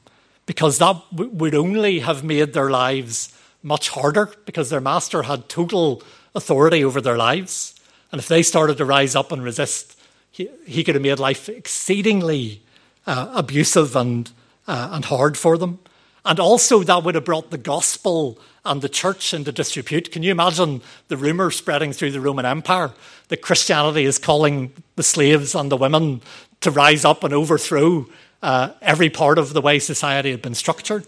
because 0.45 0.77
that 0.77 1.01
w- 1.11 1.31
would 1.31 1.55
only 1.55 1.99
have 1.99 2.23
made 2.23 2.53
their 2.53 2.69
lives 2.69 3.35
much 3.63 3.89
harder 3.89 4.31
because 4.45 4.69
their 4.69 4.81
master 4.81 5.23
had 5.23 5.49
total 5.49 6.03
authority 6.35 6.83
over 6.83 7.01
their 7.01 7.17
lives. 7.17 7.75
And 8.11 8.19
if 8.19 8.27
they 8.27 8.43
started 8.43 8.77
to 8.77 8.85
rise 8.85 9.15
up 9.15 9.31
and 9.31 9.43
resist, 9.43 9.99
he, 10.31 10.49
he 10.65 10.83
could 10.83 10.95
have 10.95 11.01
made 11.01 11.19
life 11.19 11.49
exceedingly 11.49 12.61
uh, 13.07 13.31
abusive 13.33 13.95
and, 13.95 14.31
uh, 14.67 14.89
and 14.91 15.05
hard 15.05 15.37
for 15.37 15.57
them. 15.57 15.79
And 16.25 16.39
also, 16.39 16.83
that 16.83 17.03
would 17.03 17.15
have 17.15 17.25
brought 17.25 17.51
the 17.51 17.57
gospel 17.57 18.37
and 18.65 18.81
the 18.81 18.89
church 18.89 19.33
into 19.33 19.51
disrepute. 19.51 20.11
Can 20.11 20.23
you 20.23 20.31
imagine 20.31 20.81
the 21.07 21.17
rumour 21.17 21.51
spreading 21.51 21.91
through 21.91 22.11
the 22.11 22.21
Roman 22.21 22.45
Empire 22.45 22.91
that 23.27 23.41
Christianity 23.41 24.05
is 24.05 24.17
calling 24.17 24.71
the 24.95 25.03
slaves 25.03 25.53
and 25.53 25.71
the 25.71 25.77
women 25.77 26.21
to 26.61 26.71
rise 26.71 27.03
up 27.03 27.23
and 27.23 27.33
overthrow 27.33 28.05
uh, 28.41 28.69
every 28.81 29.09
part 29.09 29.37
of 29.37 29.53
the 29.53 29.61
way 29.61 29.79
society 29.79 30.31
had 30.31 30.41
been 30.41 30.55
structured? 30.55 31.07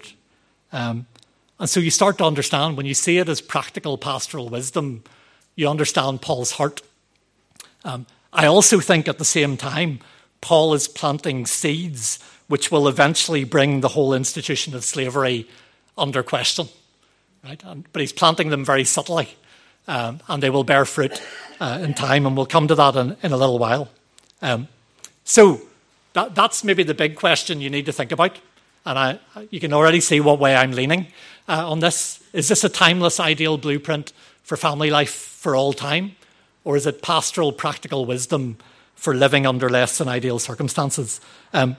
Um, 0.72 1.08
and 1.60 1.70
so 1.70 1.80
you 1.80 1.92
start 1.92 2.18
to 2.18 2.26
understand 2.26 2.76
when 2.76 2.86
you 2.86 2.94
see 2.94 3.18
it 3.18 3.30
as 3.30 3.40
practical 3.40 3.98
pastoral 3.98 4.50
wisdom, 4.50 5.04
you 5.56 5.70
understand 5.70 6.22
Paul's 6.22 6.52
heart. 6.52 6.82
Um, 7.86 8.06
I 8.34 8.46
also 8.48 8.82
think 8.82 9.08
at 9.08 9.18
the 9.18 9.26
same 9.26 9.56
time, 9.56 10.00
Paul 10.42 10.74
is 10.74 10.90
planting 10.90 11.46
seeds 11.46 12.20
which 12.48 12.72
will 12.72 12.88
eventually 12.88 13.44
bring 13.44 13.82
the 13.82 13.90
whole 13.90 14.14
institution 14.14 14.76
of 14.76 14.84
slavery 14.84 15.48
under 15.98 16.22
question. 16.22 16.68
Right? 17.46 17.64
And, 17.64 17.86
but 17.94 18.00
he's 18.00 18.12
planting 18.12 18.50
them 18.50 18.66
very 18.66 18.84
subtly, 18.84 19.30
um, 19.88 20.20
and 20.28 20.42
they 20.42 20.50
will 20.50 20.64
bear 20.64 20.84
fruit 20.84 21.22
uh, 21.60 21.80
in 21.80 21.94
time, 21.94 22.26
and 22.26 22.36
we'll 22.36 22.48
come 22.48 22.68
to 22.68 22.74
that 22.74 22.96
in, 22.96 23.16
in 23.22 23.32
a 23.32 23.38
little 23.38 23.60
while. 23.60 23.88
Um, 24.42 24.68
so 25.26 25.62
that, 26.14 26.34
that's 26.34 26.64
maybe 26.64 26.82
the 26.82 26.96
big 26.96 27.16
question 27.16 27.62
you 27.62 27.70
need 27.70 27.86
to 27.86 27.92
think 27.92 28.12
about, 28.12 28.40
and 28.84 28.98
I, 28.98 29.20
you 29.52 29.60
can 29.60 29.74
already 29.74 30.02
see 30.02 30.20
what 30.20 30.40
way 30.40 30.56
I'm 30.56 30.72
leaning 30.72 31.06
uh, 31.48 31.70
on 31.70 31.82
this. 31.82 32.20
Is 32.34 32.48
this 32.48 32.64
a 32.64 32.70
timeless 32.70 33.20
ideal 33.20 33.60
blueprint 33.60 34.12
for 34.42 34.58
family 34.58 34.90
life 34.90 35.14
for 35.14 35.56
all 35.56 35.72
time, 35.72 36.16
or 36.64 36.76
is 36.76 36.88
it 36.88 37.04
pastoral 37.04 37.52
practical 37.52 38.06
wisdom 38.06 38.58
for 38.96 39.14
living 39.14 39.46
under 39.46 39.70
less 39.70 40.00
than 40.00 40.08
ideal 40.08 40.40
circumstances? 40.40 41.22
Um, 41.54 41.78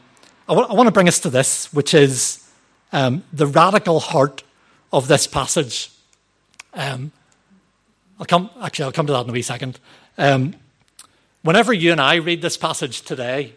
I, 0.49 0.55
w- 0.55 0.69
I 0.69 0.75
want 0.75 0.87
to 0.87 0.93
bring 0.93 1.09
us 1.09 1.19
to 1.21 1.31
this, 1.31 1.73
which 1.73 1.93
is 1.93 2.49
um, 2.93 3.25
the 3.33 3.49
radical 3.49 3.99
heart 3.99 4.45
of 4.93 5.09
this 5.09 5.27
passage. 5.27 5.91
Um, 6.75 7.13
I'll 8.19 8.27
come, 8.27 8.51
actually, 8.61 8.87
I'll 8.87 8.93
come 8.93 9.07
to 9.07 9.13
that 9.13 9.25
in 9.25 9.31
a 9.31 9.33
wee 9.33 9.43
second. 9.43 9.79
Um, 10.19 10.55
whenever 11.43 11.73
you 11.73 11.93
and 11.93 12.01
I 12.01 12.17
read 12.17 12.43
this 12.43 12.57
passage 12.57 13.03
today, 13.03 13.53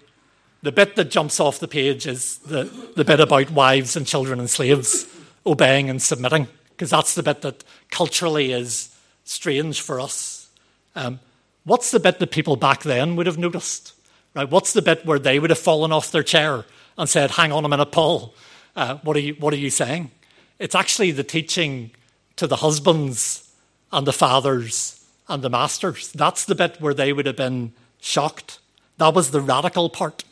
the 0.62 0.72
bit 0.72 0.96
that 0.96 1.10
jumps 1.10 1.40
off 1.40 1.60
the 1.60 1.68
page 1.68 2.06
is 2.06 2.38
the, 2.40 2.64
the 2.96 3.06
bit 3.06 3.20
about 3.20 3.52
wives 3.52 3.96
and 3.96 4.06
children 4.06 4.40
and 4.40 4.50
slaves 4.50 5.08
obeying 5.46 5.90
and 5.90 6.02
submitting, 6.02 6.48
because 6.72 6.90
that's 6.90 7.16
the 7.16 7.24
bit 7.24 7.42
that 7.42 7.64
culturally 7.92 8.52
is 8.52 8.96
strange 9.24 9.80
for 9.82 10.02
us. 10.02 10.50
Um, 10.96 11.20
what's 11.64 11.92
the 11.92 12.00
bit 12.00 12.20
that 12.20 12.32
people 12.32 12.58
back 12.58 12.84
then 12.84 13.16
would 13.16 13.28
have 13.28 13.38
noticed? 13.38 13.94
Right? 14.36 14.50
What's 14.50 14.74
the 14.74 14.82
bit 14.82 15.06
where 15.06 15.20
they 15.20 15.40
would 15.40 15.50
have 15.50 15.60
fallen 15.60 15.92
off 15.92 16.12
their 16.12 16.24
chair 16.24 16.66
and 16.98 17.08
said, 17.08 17.32
"Hang 17.32 17.52
on 17.52 17.66
a 17.66 17.70
minute, 17.70 17.92
Paul, 17.92 18.34
uh, 18.76 18.98
what 18.98 19.16
are 19.16 19.22
you 19.22 19.36
what 19.36 19.54
are 19.54 19.58
you 19.58 19.70
saying?" 19.70 20.12
It's 20.60 20.76
actually 20.76 21.12
the 21.12 21.24
teaching 21.24 21.92
to 22.36 22.46
the 22.46 22.58
husbands 22.58 23.50
and 23.92 24.06
the 24.06 24.14
fathers 24.14 25.06
and 25.28 25.42
the 25.42 25.50
masters. 25.50 26.12
That's 26.12 26.46
the 26.46 26.56
bit 26.56 26.82
where 26.82 26.94
they 26.94 27.14
would 27.14 27.26
have 27.26 27.36
been 27.36 27.74
shocked. 28.02 28.60
That 28.98 29.14
was 29.14 29.32
the 29.32 29.42
radical 29.42 29.90
part. 29.90 30.24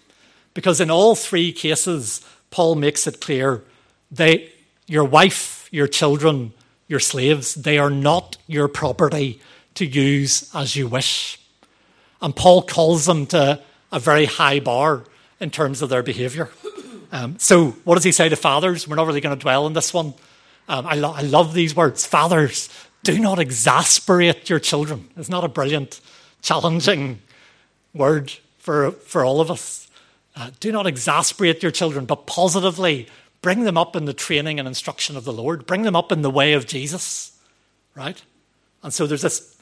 Because 0.53 0.81
in 0.81 0.91
all 0.91 1.15
three 1.15 1.51
cases, 1.51 2.21
Paul 2.51 2.75
makes 2.75 3.07
it 3.07 3.21
clear 3.21 3.63
they, 4.11 4.51
your 4.85 5.03
wife, 5.03 5.69
your 5.71 5.87
children, 5.87 6.53
your 6.87 6.99
slaves, 6.99 7.55
they 7.55 7.77
are 7.77 7.89
not 7.89 8.37
your 8.47 8.67
property 8.67 9.41
to 9.75 9.85
use 9.85 10.49
as 10.55 10.75
you 10.75 10.87
wish. 10.87 11.39
And 12.21 12.35
Paul 12.35 12.63
calls 12.63 13.05
them 13.05 13.25
to 13.27 13.61
a 13.91 13.99
very 13.99 14.25
high 14.25 14.59
bar 14.59 15.03
in 15.39 15.51
terms 15.51 15.81
of 15.81 15.89
their 15.89 16.03
behaviour. 16.03 16.49
Um, 17.11 17.39
so, 17.39 17.71
what 17.83 17.95
does 17.95 18.03
he 18.03 18.11
say 18.11 18.29
to 18.29 18.35
fathers? 18.35 18.87
We're 18.87 18.95
not 18.95 19.07
really 19.07 19.21
going 19.21 19.35
to 19.35 19.41
dwell 19.41 19.65
on 19.65 19.73
this 19.73 19.93
one. 19.93 20.13
Um, 20.67 20.85
I, 20.85 20.95
lo- 20.95 21.13
I 21.13 21.21
love 21.21 21.53
these 21.53 21.75
words. 21.75 22.05
Fathers, 22.05 22.69
do 23.03 23.17
not 23.17 23.39
exasperate 23.39 24.49
your 24.49 24.59
children. 24.59 25.09
It's 25.15 25.29
not 25.29 25.43
a 25.43 25.47
brilliant, 25.47 26.01
challenging 26.41 27.21
word 27.93 28.33
for, 28.57 28.91
for 28.91 29.23
all 29.23 29.39
of 29.39 29.49
us. 29.49 29.87
Uh, 30.35 30.51
do 30.59 30.71
not 30.71 30.85
exasperate 30.85 31.63
your 31.63 31.71
children, 31.71 32.05
but 32.05 32.27
positively 32.27 33.07
bring 33.41 33.63
them 33.63 33.77
up 33.77 33.95
in 33.95 34.05
the 34.05 34.13
training 34.13 34.59
and 34.59 34.67
instruction 34.67 35.15
of 35.15 35.23
the 35.23 35.33
Lord. 35.33 35.65
Bring 35.65 35.83
them 35.83 35.95
up 35.95 36.11
in 36.11 36.21
the 36.21 36.29
way 36.29 36.53
of 36.53 36.67
Jesus, 36.67 37.39
right? 37.95 38.21
And 38.83 38.93
so 38.93 39.07
there's 39.07 39.21
this 39.21 39.57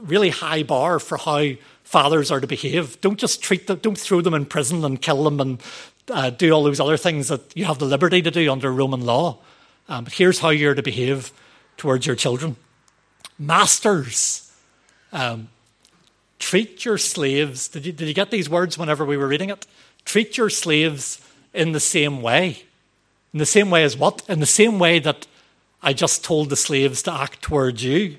really 0.00 0.30
high 0.30 0.62
bar 0.62 0.98
for 0.98 1.18
how 1.18 1.50
fathers 1.84 2.30
are 2.30 2.40
to 2.40 2.46
behave. 2.46 3.00
Don't 3.00 3.18
just 3.18 3.42
treat 3.42 3.66
them, 3.66 3.78
don't 3.80 3.98
throw 3.98 4.20
them 4.20 4.34
in 4.34 4.46
prison 4.46 4.84
and 4.84 5.00
kill 5.00 5.24
them 5.24 5.40
and 5.40 5.60
uh, 6.10 6.30
do 6.30 6.52
all 6.52 6.64
those 6.64 6.80
other 6.80 6.96
things 6.96 7.28
that 7.28 7.56
you 7.56 7.64
have 7.64 7.78
the 7.78 7.84
liberty 7.84 8.22
to 8.22 8.30
do 8.30 8.50
under 8.50 8.72
Roman 8.72 9.04
law. 9.04 9.38
Um, 9.88 10.04
but 10.04 10.12
here's 10.12 10.40
how 10.40 10.50
you're 10.50 10.74
to 10.74 10.82
behave 10.82 11.32
towards 11.76 12.06
your 12.06 12.16
children. 12.16 12.56
Masters, 13.38 14.52
um, 15.12 15.48
treat 16.38 16.84
your 16.84 16.98
slaves. 16.98 17.68
Did 17.68 17.86
you, 17.86 17.92
did 17.92 18.08
you 18.08 18.14
get 18.14 18.30
these 18.30 18.50
words 18.50 18.76
whenever 18.76 19.04
we 19.04 19.16
were 19.16 19.28
reading 19.28 19.50
it? 19.50 19.66
Treat 20.04 20.36
your 20.36 20.50
slaves 20.50 21.20
in 21.54 21.72
the 21.72 21.80
same 21.80 22.22
way. 22.22 22.62
In 23.32 23.38
the 23.38 23.46
same 23.46 23.70
way 23.70 23.84
as 23.84 23.96
what? 23.96 24.22
In 24.28 24.40
the 24.40 24.46
same 24.46 24.78
way 24.78 24.98
that 24.98 25.26
I 25.82 25.92
just 25.92 26.24
told 26.24 26.50
the 26.50 26.56
slaves 26.56 27.02
to 27.04 27.12
act 27.12 27.42
towards 27.42 27.84
you, 27.84 28.16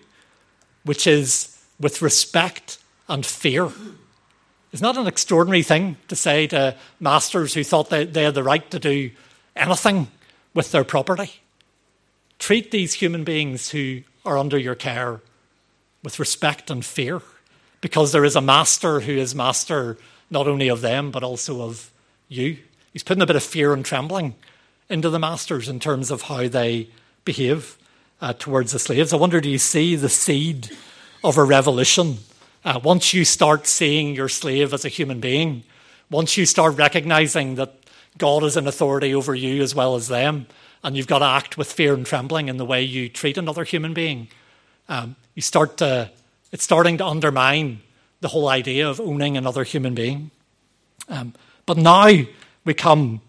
which 0.84 1.06
is 1.06 1.58
with 1.80 2.02
respect 2.02 2.78
and 3.08 3.26
fear. 3.26 3.70
It's 4.72 4.82
not 4.82 4.98
an 4.98 5.08
extraordinary 5.08 5.64
thing 5.64 5.98
to 6.10 6.16
say 6.16 6.46
to 6.48 6.76
masters 7.00 7.54
who 7.54 7.64
thought 7.64 7.90
they, 7.90 8.06
they 8.06 8.24
had 8.24 8.36
the 8.36 8.44
right 8.44 8.70
to 8.72 8.80
do 8.80 9.12
anything 9.56 10.08
with 10.54 10.72
their 10.72 10.84
property. 10.84 11.32
Treat 12.38 12.72
these 12.72 12.94
human 12.94 13.24
beings 13.24 13.72
who 13.72 14.02
are 14.26 14.38
under 14.38 14.58
your 14.58 14.76
care 14.76 15.22
with 16.04 16.20
respect 16.20 16.70
and 16.70 16.86
fear, 16.86 17.22
because 17.82 18.12
there 18.12 18.26
is 18.26 18.36
a 18.36 18.42
master 18.42 19.02
who 19.02 19.14
is 19.14 19.34
master 19.34 19.98
not 20.30 20.48
only 20.48 20.68
of 20.68 20.82
them, 20.82 21.12
but 21.12 21.24
also 21.24 21.62
of 21.62 21.92
you. 22.28 22.58
He's 22.94 23.04
putting 23.04 23.24
a 23.24 23.28
bit 23.28 23.36
of 23.36 23.44
fear 23.44 23.74
and 23.74 23.84
trembling 23.84 24.36
into 24.88 25.10
the 25.10 25.20
masters 25.20 25.68
in 25.68 25.80
terms 25.80 26.12
of 26.12 26.24
how 26.24 26.48
they 26.48 26.90
behave 27.26 27.78
uh, 28.22 28.34
towards 28.34 28.72
the 28.72 28.80
slaves. 28.80 29.14
I 29.14 29.18
wonder, 29.18 29.42
do 29.42 29.50
you 29.50 29.58
see 29.58 29.96
the 29.96 30.10
seed 30.10 30.70
of 31.24 31.38
a 31.38 31.44
revolution 31.44 32.20
uh, 32.66 32.80
once 32.84 33.14
you 33.14 33.24
start 33.26 33.68
seeing 33.68 34.16
your 34.16 34.30
slave 34.30 34.74
as 34.74 34.86
a 34.86 34.90
human 34.90 35.20
being, 35.20 35.64
once 36.10 36.38
you 36.38 36.46
start 36.46 36.78
recognizing 36.78 37.56
that 37.56 37.74
God 38.18 38.44
is 38.44 38.58
an 38.58 38.68
authority 38.68 39.14
over 39.14 39.34
you 39.34 39.62
as 39.62 39.74
well 39.74 39.96
as 39.96 40.08
them, 40.08 40.48
and 40.84 40.96
you've 40.96 41.08
got 41.08 41.20
to 41.20 41.26
act 41.26 41.58
with 41.58 41.72
fear 41.72 41.94
and 41.94 42.06
trembling 42.06 42.50
in 42.50 42.58
the 42.58 42.66
way 42.66 42.82
you 42.82 43.10
treat 43.10 43.38
another 43.38 43.64
human 43.64 43.94
being, 43.94 44.28
um, 44.88 45.16
you 45.36 45.42
start 45.42 45.78
to, 45.78 46.10
it's 46.52 46.64
starting 46.64 46.98
to 46.98 47.06
undermine 47.06 47.82
the 48.22 48.30
whole 48.30 48.50
idea 48.50 48.90
of 48.90 49.00
owning 49.00 49.38
another 49.38 49.64
human 49.64 49.94
being. 49.94 50.32
Um, 51.08 51.34
but 51.66 51.78
now 51.78 52.10
we 52.66 52.74
come 52.74 53.22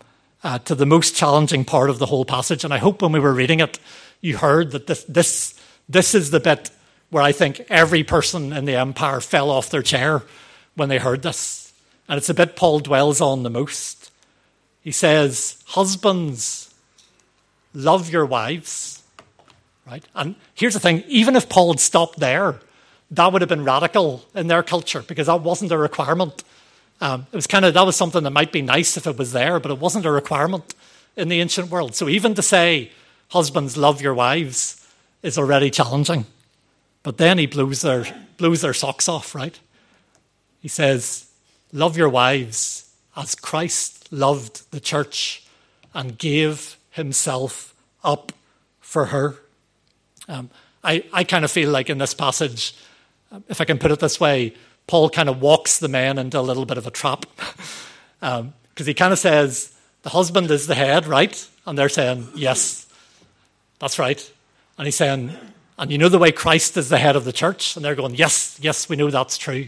uh, 0.42 0.58
to 0.60 0.74
the 0.74 0.86
most 0.86 1.14
challenging 1.14 1.64
part 1.64 1.90
of 1.90 1.98
the 1.98 2.06
whole 2.06 2.24
passage, 2.24 2.64
and 2.64 2.72
I 2.72 2.78
hope 2.78 3.02
when 3.02 3.12
we 3.12 3.20
were 3.20 3.34
reading 3.34 3.60
it, 3.60 3.78
you 4.20 4.38
heard 4.38 4.72
that 4.72 4.86
this, 4.86 5.04
this, 5.04 5.54
this 5.88 6.14
is 6.14 6.30
the 6.30 6.40
bit 6.40 6.70
where 7.10 7.22
I 7.22 7.32
think 7.32 7.60
every 7.68 8.04
person 8.04 8.52
in 8.52 8.64
the 8.64 8.76
empire 8.76 9.20
fell 9.20 9.50
off 9.50 9.70
their 9.70 9.82
chair 9.82 10.22
when 10.74 10.88
they 10.88 10.98
heard 10.98 11.22
this. 11.22 11.72
And 12.08 12.16
it's 12.16 12.28
a 12.28 12.34
bit 12.34 12.56
Paul 12.56 12.80
dwells 12.80 13.20
on 13.20 13.42
the 13.42 13.50
most. 13.50 14.10
He 14.82 14.92
says, 14.92 15.62
Husbands, 15.66 16.72
love 17.74 18.10
your 18.10 18.26
wives. 18.26 19.02
Right? 19.86 20.04
And 20.14 20.36
here's 20.54 20.74
the 20.74 20.80
thing 20.80 21.04
even 21.08 21.36
if 21.36 21.48
Paul 21.48 21.72
had 21.72 21.80
stopped 21.80 22.18
there, 22.20 22.60
that 23.10 23.32
would 23.32 23.42
have 23.42 23.48
been 23.48 23.64
radical 23.64 24.24
in 24.34 24.46
their 24.46 24.62
culture 24.62 25.02
because 25.02 25.26
that 25.26 25.42
wasn't 25.42 25.72
a 25.72 25.78
requirement 25.78 26.44
Um, 27.00 27.26
it 27.32 27.36
was 27.36 27.46
kind 27.46 27.64
of 27.64 27.74
that 27.74 27.86
was 27.86 27.96
something 27.96 28.24
that 28.24 28.30
might 28.30 28.52
be 28.52 28.62
nice 28.62 28.96
if 28.96 29.06
it 29.06 29.16
was 29.16 29.32
there, 29.32 29.58
but 29.58 29.70
it 29.72 29.78
wasn't 29.78 30.04
a 30.04 30.10
requirement 30.10 30.74
in 31.16 31.28
the 31.28 31.40
ancient 31.40 31.70
world. 31.70 31.94
So 31.94 32.08
even 32.08 32.34
to 32.34 32.42
say, 32.42 32.90
husbands, 33.28 33.76
love 33.76 34.02
your 34.02 34.14
wives, 34.14 34.86
is 35.22 35.38
already 35.38 35.70
challenging. 35.70 36.26
But 37.02 37.16
then 37.18 37.38
he 37.38 37.46
blows 37.46 37.82
their, 37.82 38.06
blows 38.36 38.60
their 38.60 38.74
socks 38.74 39.08
off, 39.08 39.34
right? 39.34 39.58
He 40.60 40.68
says, 40.68 41.26
Love 41.72 41.96
your 41.96 42.08
wives 42.08 42.92
as 43.16 43.34
Christ 43.34 44.12
loved 44.12 44.70
the 44.72 44.80
church 44.80 45.46
and 45.94 46.18
gave 46.18 46.76
himself 46.90 47.74
up 48.02 48.32
for 48.80 49.06
her. 49.06 49.36
Um, 50.28 50.50
I, 50.82 51.04
I 51.12 51.24
kind 51.24 51.44
of 51.44 51.50
feel 51.50 51.70
like 51.70 51.90
in 51.90 51.98
this 51.98 52.14
passage, 52.14 52.74
if 53.48 53.60
I 53.60 53.64
can 53.64 53.78
put 53.78 53.90
it 53.92 54.00
this 54.00 54.18
way, 54.18 54.54
Paul 54.86 55.10
kind 55.10 55.28
of 55.28 55.40
walks 55.40 55.78
the 55.78 55.88
man 55.88 56.18
into 56.18 56.38
a 56.38 56.42
little 56.42 56.66
bit 56.66 56.78
of 56.78 56.86
a 56.86 56.90
trap. 56.90 57.24
Because 58.18 58.22
um, 58.22 58.52
he 58.76 58.94
kind 58.94 59.12
of 59.12 59.18
says, 59.18 59.76
the 60.02 60.10
husband 60.10 60.50
is 60.50 60.66
the 60.66 60.74
head, 60.74 61.06
right? 61.06 61.48
And 61.66 61.78
they're 61.78 61.88
saying, 61.88 62.28
yes, 62.34 62.86
that's 63.78 63.98
right. 63.98 64.32
And 64.78 64.86
he's 64.86 64.96
saying, 64.96 65.36
and 65.80 65.90
you 65.90 65.96
know 65.96 66.10
the 66.10 66.18
way 66.18 66.30
Christ 66.30 66.76
is 66.76 66.90
the 66.90 66.98
head 66.98 67.16
of 67.16 67.24
the 67.24 67.32
church? 67.32 67.74
And 67.74 67.82
they're 67.82 67.94
going, 67.94 68.14
yes, 68.14 68.58
yes, 68.60 68.86
we 68.86 68.96
know 68.96 69.10
that's 69.10 69.38
true. 69.38 69.66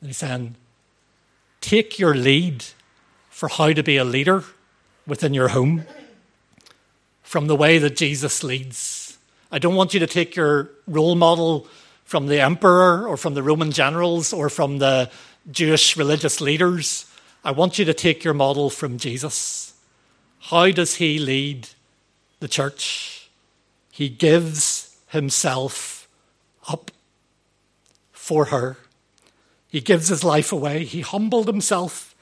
And 0.00 0.08
he's 0.08 0.18
saying, 0.18 0.54
take 1.60 1.98
your 1.98 2.14
lead 2.14 2.64
for 3.28 3.48
how 3.48 3.72
to 3.72 3.82
be 3.82 3.96
a 3.96 4.04
leader 4.04 4.44
within 5.08 5.34
your 5.34 5.48
home 5.48 5.84
from 7.22 7.48
the 7.48 7.56
way 7.56 7.78
that 7.78 7.96
Jesus 7.96 8.44
leads. 8.44 9.18
I 9.50 9.58
don't 9.58 9.74
want 9.74 9.92
you 9.92 9.98
to 9.98 10.06
take 10.06 10.36
your 10.36 10.70
role 10.86 11.16
model 11.16 11.66
from 12.04 12.28
the 12.28 12.40
emperor 12.40 13.08
or 13.08 13.16
from 13.16 13.34
the 13.34 13.42
Roman 13.42 13.72
generals 13.72 14.32
or 14.32 14.48
from 14.48 14.78
the 14.78 15.10
Jewish 15.50 15.96
religious 15.96 16.40
leaders. 16.40 17.06
I 17.44 17.50
want 17.50 17.76
you 17.76 17.84
to 17.86 17.94
take 17.94 18.22
your 18.22 18.34
model 18.34 18.70
from 18.70 18.98
Jesus. 18.98 19.74
How 20.42 20.70
does 20.70 20.94
he 20.94 21.18
lead 21.18 21.70
the 22.38 22.46
church? 22.46 23.28
He 23.90 24.08
gives 24.08 24.87
himself 25.08 26.08
up 26.68 26.90
for 28.12 28.46
her. 28.46 28.76
He 29.68 29.80
gives 29.80 30.08
his 30.08 30.24
life 30.24 30.52
away. 30.52 30.84
He 30.84 31.00
humbled 31.00 31.46
himself. 31.46 32.14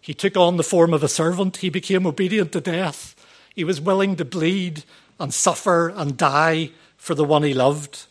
He 0.00 0.14
took 0.14 0.36
on 0.36 0.56
the 0.56 0.62
form 0.62 0.92
of 0.92 1.02
a 1.02 1.08
servant. 1.08 1.58
He 1.58 1.70
became 1.70 2.06
obedient 2.06 2.52
to 2.52 2.60
death. 2.60 3.14
He 3.54 3.64
was 3.64 3.80
willing 3.80 4.16
to 4.16 4.24
bleed 4.24 4.84
and 5.18 5.32
suffer 5.32 5.90
and 5.90 6.16
die 6.16 6.70
for 6.96 7.14
the 7.14 7.24
one 7.24 7.42
he 7.42 7.54
loved. 7.54 8.06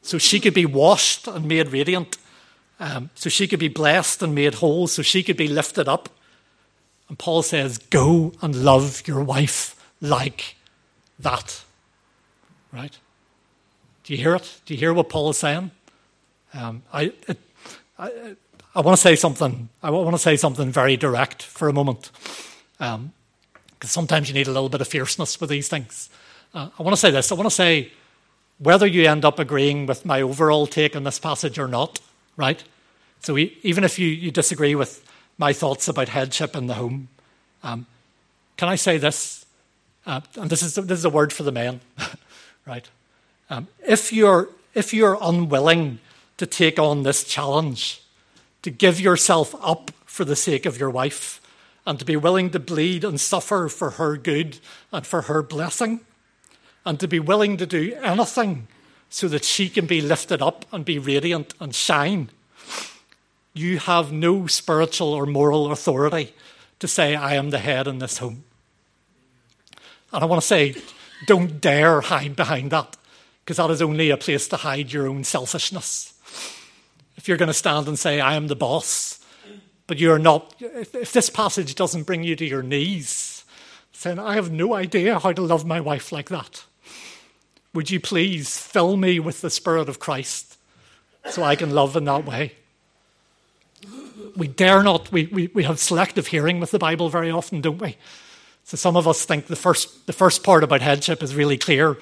So 0.00 0.18
she 0.18 0.40
could 0.40 0.54
be 0.54 0.66
washed 0.66 1.28
and 1.28 1.46
made 1.46 1.68
radiant 1.68 2.16
um, 2.82 3.10
so 3.14 3.30
she 3.30 3.46
could 3.46 3.60
be 3.60 3.68
blessed 3.68 4.22
and 4.22 4.34
made 4.34 4.54
whole, 4.54 4.88
so 4.88 5.02
she 5.02 5.22
could 5.22 5.36
be 5.36 5.46
lifted 5.46 5.88
up. 5.88 6.08
And 7.08 7.16
Paul 7.16 7.42
says, 7.42 7.78
Go 7.78 8.32
and 8.42 8.64
love 8.64 9.06
your 9.06 9.22
wife 9.22 9.76
like 10.00 10.56
that. 11.20 11.62
Right? 12.72 12.98
Do 14.04 14.12
you 14.12 14.18
hear 14.18 14.34
it? 14.34 14.60
Do 14.66 14.74
you 14.74 14.80
hear 14.80 14.92
what 14.92 15.08
Paul 15.08 15.30
is 15.30 15.38
saying? 15.38 15.70
Um, 16.54 16.82
I, 16.92 17.12
it, 17.28 17.38
I, 17.98 18.36
I 18.74 18.80
want 18.80 18.96
to 18.96 19.00
say 19.00 19.16
something. 19.16 19.68
I 19.82 19.90
want 19.90 20.14
to 20.14 20.18
say 20.18 20.36
something 20.36 20.70
very 20.70 20.96
direct 20.96 21.42
for 21.42 21.68
a 21.68 21.72
moment, 21.72 22.10
because 22.78 22.94
um, 22.94 23.12
sometimes 23.80 24.28
you 24.28 24.34
need 24.34 24.48
a 24.48 24.52
little 24.52 24.68
bit 24.68 24.80
of 24.80 24.88
fierceness 24.88 25.40
with 25.40 25.50
these 25.50 25.68
things. 25.68 26.10
Uh, 26.52 26.68
I 26.78 26.82
want 26.82 26.94
to 26.94 27.00
say 27.00 27.10
this. 27.10 27.30
I 27.30 27.34
want 27.34 27.48
to 27.48 27.54
say 27.54 27.92
whether 28.58 28.86
you 28.86 29.08
end 29.08 29.24
up 29.24 29.38
agreeing 29.38 29.86
with 29.86 30.04
my 30.04 30.20
overall 30.20 30.66
take 30.66 30.96
on 30.96 31.04
this 31.04 31.18
passage 31.18 31.58
or 31.58 31.68
not, 31.68 32.00
right? 32.36 32.62
So 33.20 33.34
we, 33.34 33.58
even 33.62 33.84
if 33.84 33.98
you, 33.98 34.08
you 34.08 34.30
disagree 34.30 34.74
with 34.74 35.04
my 35.38 35.52
thoughts 35.52 35.88
about 35.88 36.08
headship 36.08 36.56
in 36.56 36.66
the 36.66 36.74
home, 36.74 37.08
um, 37.62 37.86
can 38.56 38.68
I 38.68 38.76
say 38.76 38.98
this? 38.98 39.46
Uh, 40.06 40.20
and 40.36 40.50
this 40.50 40.62
is, 40.62 40.74
this 40.74 40.98
is 40.98 41.04
a 41.04 41.10
word 41.10 41.32
for 41.32 41.42
the 41.42 41.52
men, 41.52 41.80
right? 42.66 42.88
Um, 43.52 43.68
if, 43.86 44.12
you're, 44.12 44.48
if 44.74 44.94
you're 44.94 45.18
unwilling 45.20 45.98
to 46.38 46.46
take 46.46 46.78
on 46.78 47.02
this 47.02 47.24
challenge, 47.24 48.02
to 48.62 48.70
give 48.70 48.98
yourself 48.98 49.54
up 49.62 49.90
for 50.06 50.24
the 50.24 50.36
sake 50.36 50.64
of 50.64 50.78
your 50.78 50.90
wife, 50.90 51.40
and 51.86 51.98
to 51.98 52.04
be 52.04 52.16
willing 52.16 52.50
to 52.50 52.58
bleed 52.58 53.04
and 53.04 53.20
suffer 53.20 53.68
for 53.68 53.90
her 53.90 54.16
good 54.16 54.58
and 54.90 55.06
for 55.06 55.22
her 55.22 55.42
blessing, 55.42 56.00
and 56.86 56.98
to 56.98 57.06
be 57.06 57.20
willing 57.20 57.56
to 57.58 57.66
do 57.66 57.94
anything 58.02 58.68
so 59.10 59.28
that 59.28 59.44
she 59.44 59.68
can 59.68 59.86
be 59.86 60.00
lifted 60.00 60.40
up 60.40 60.64
and 60.72 60.84
be 60.84 60.98
radiant 60.98 61.54
and 61.60 61.74
shine 61.74 62.30
you 63.54 63.78
have 63.78 64.12
no 64.12 64.46
spiritual 64.46 65.12
or 65.12 65.26
moral 65.26 65.70
authority 65.70 66.34
to 66.78 66.88
say, 66.88 67.14
I 67.14 67.34
am 67.34 67.50
the 67.50 67.58
head 67.58 67.86
in 67.86 67.98
this 67.98 68.18
home. 68.18 68.44
And 70.12 70.22
I 70.22 70.26
want 70.26 70.40
to 70.40 70.46
say, 70.46 70.76
don't 71.26 71.60
dare 71.60 72.00
hide 72.00 72.34
behind 72.34 72.70
that, 72.70 72.96
because 73.44 73.56
that 73.56 73.70
is 73.70 73.82
only 73.82 74.10
a 74.10 74.16
place 74.16 74.48
to 74.48 74.56
hide 74.56 74.92
your 74.92 75.08
own 75.08 75.24
selfishness. 75.24 76.14
If 77.16 77.28
you're 77.28 77.36
going 77.36 77.48
to 77.48 77.54
stand 77.54 77.88
and 77.88 77.98
say, 77.98 78.20
I 78.20 78.34
am 78.34 78.48
the 78.48 78.56
boss, 78.56 79.24
but 79.86 79.98
you're 79.98 80.18
not, 80.18 80.54
if, 80.60 80.94
if 80.94 81.12
this 81.12 81.30
passage 81.30 81.74
doesn't 81.74 82.04
bring 82.04 82.24
you 82.24 82.36
to 82.36 82.44
your 82.44 82.62
knees, 82.62 83.44
saying, 83.92 84.18
I 84.18 84.34
have 84.34 84.50
no 84.50 84.74
idea 84.74 85.18
how 85.18 85.32
to 85.32 85.42
love 85.42 85.66
my 85.66 85.80
wife 85.80 86.12
like 86.12 86.28
that, 86.28 86.64
would 87.74 87.90
you 87.90 88.00
please 88.00 88.58
fill 88.58 88.96
me 88.96 89.18
with 89.18 89.40
the 89.40 89.50
Spirit 89.50 89.88
of 89.88 89.98
Christ 89.98 90.56
so 91.30 91.42
I 91.42 91.56
can 91.56 91.70
love 91.70 91.96
in 91.96 92.04
that 92.04 92.24
way? 92.24 92.54
we 94.36 94.48
dare 94.48 94.82
not, 94.82 95.10
we, 95.12 95.26
we, 95.26 95.48
we 95.54 95.64
have 95.64 95.78
selective 95.78 96.28
hearing 96.28 96.60
with 96.60 96.70
the 96.70 96.78
Bible 96.78 97.08
very 97.08 97.30
often, 97.30 97.60
don't 97.60 97.80
we? 97.80 97.96
So 98.64 98.76
some 98.76 98.96
of 98.96 99.08
us 99.08 99.24
think 99.24 99.46
the 99.46 99.56
first, 99.56 100.06
the 100.06 100.12
first 100.12 100.44
part 100.44 100.64
about 100.64 100.80
headship 100.80 101.22
is 101.22 101.34
really 101.34 101.58
clear, 101.58 101.98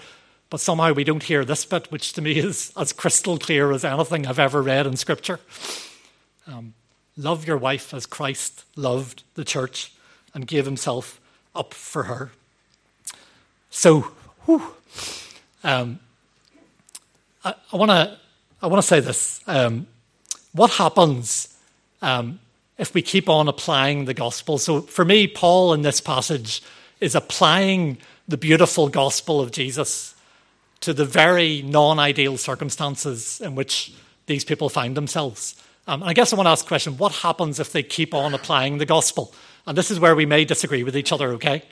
but 0.51 0.61
somehow 0.61 0.93
we 0.93 1.05
don't 1.05 1.23
hear 1.23 1.45
this 1.45 1.65
bit, 1.65 1.91
which 1.91 2.13
to 2.15 2.23
me 2.23 2.33
is 2.33 2.73
as 2.77 2.93
crystal 2.93 3.39
clear 3.39 3.73
as 3.73 3.85
anything 3.85 4.27
I've 4.27 4.39
ever 4.39 4.61
read 4.61 4.87
in 4.87 4.97
Scripture. 4.97 5.41
Um, 6.47 6.75
love 7.17 7.47
your 7.47 7.57
wife 7.57 7.95
as 7.95 8.05
Christ 8.05 8.65
loved 8.77 9.23
the 9.35 9.45
church 9.45 9.93
and 10.35 10.47
gave 10.47 10.65
himself 10.65 11.21
up 11.55 11.73
for 11.73 12.05
her. 12.05 12.33
So, 13.71 14.11
um, 15.65 16.01
I, 17.45 17.55
I 17.73 17.77
want 17.77 17.91
to 17.91 18.19
I 18.63 18.67
want 18.67 18.83
to 18.83 18.87
say 18.87 19.01
this. 19.01 19.41
Um, 19.47 19.87
what 20.53 20.73
happens 20.73 21.57
um, 22.03 22.41
if 22.79 22.95
we 22.95 23.03
keep 23.03 23.29
on 23.29 23.49
applying 23.49 24.07
the 24.07 24.15
gospel. 24.15 24.59
So 24.59 24.81
for 24.81 25.05
me, 25.05 25.27
Paul 25.27 25.73
in 25.73 25.83
this 25.83 26.01
passage 26.01 26.63
is 27.01 27.15
applying 27.15 27.99
the 28.27 28.37
beautiful 28.37 28.89
gospel 28.89 29.41
of 29.41 29.53
Jesus 29.53 30.15
to 30.81 30.93
the 30.93 31.05
very 31.05 31.63
non 31.63 31.99
ideal 31.99 32.37
circumstances 32.37 33.41
in 33.41 33.55
which 33.55 33.93
these 34.27 34.45
people 34.45 34.69
find 34.69 34.97
themselves. 34.97 35.55
Um, 35.87 36.03
I 36.03 36.15
guess 36.15 36.33
I 36.33 36.37
want 36.37 36.47
to 36.47 36.51
ask 36.51 36.65
a 36.65 36.69
question 36.69 36.97
what 36.97 37.13
happens 37.13 37.59
if 37.59 37.73
they 37.73 37.83
keep 37.83 38.15
on 38.15 38.35
applying 38.35 38.79
the 38.79 38.87
gospel? 38.87 39.35
And 39.67 39.77
this 39.77 39.91
is 39.91 40.01
where 40.01 40.15
we 40.15 40.27
may 40.27 40.45
disagree 40.45 40.83
with 40.85 40.97
each 40.97 41.13
other, 41.13 41.33
okay? 41.33 41.65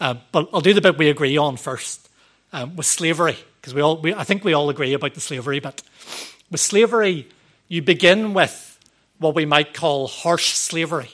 Uh, 0.00 0.14
but 0.32 0.48
I'll 0.52 0.60
do 0.60 0.74
the 0.74 0.80
bit 0.80 0.98
we 0.98 1.08
agree 1.08 1.36
on 1.36 1.56
first 1.56 2.08
um, 2.52 2.76
with 2.76 2.86
slavery, 2.86 3.36
because 3.60 3.74
we 3.74 3.82
we, 3.82 4.14
I 4.14 4.24
think 4.24 4.44
we 4.44 4.52
all 4.52 4.68
agree 4.70 4.94
about 4.94 5.14
the 5.14 5.20
slavery 5.20 5.60
bit. 5.60 5.82
With 6.50 6.60
slavery, 6.60 7.28
you 7.68 7.82
begin 7.82 8.34
with 8.34 8.78
what 9.18 9.34
we 9.34 9.46
might 9.46 9.74
call 9.74 10.06
harsh 10.06 10.52
slavery, 10.52 11.10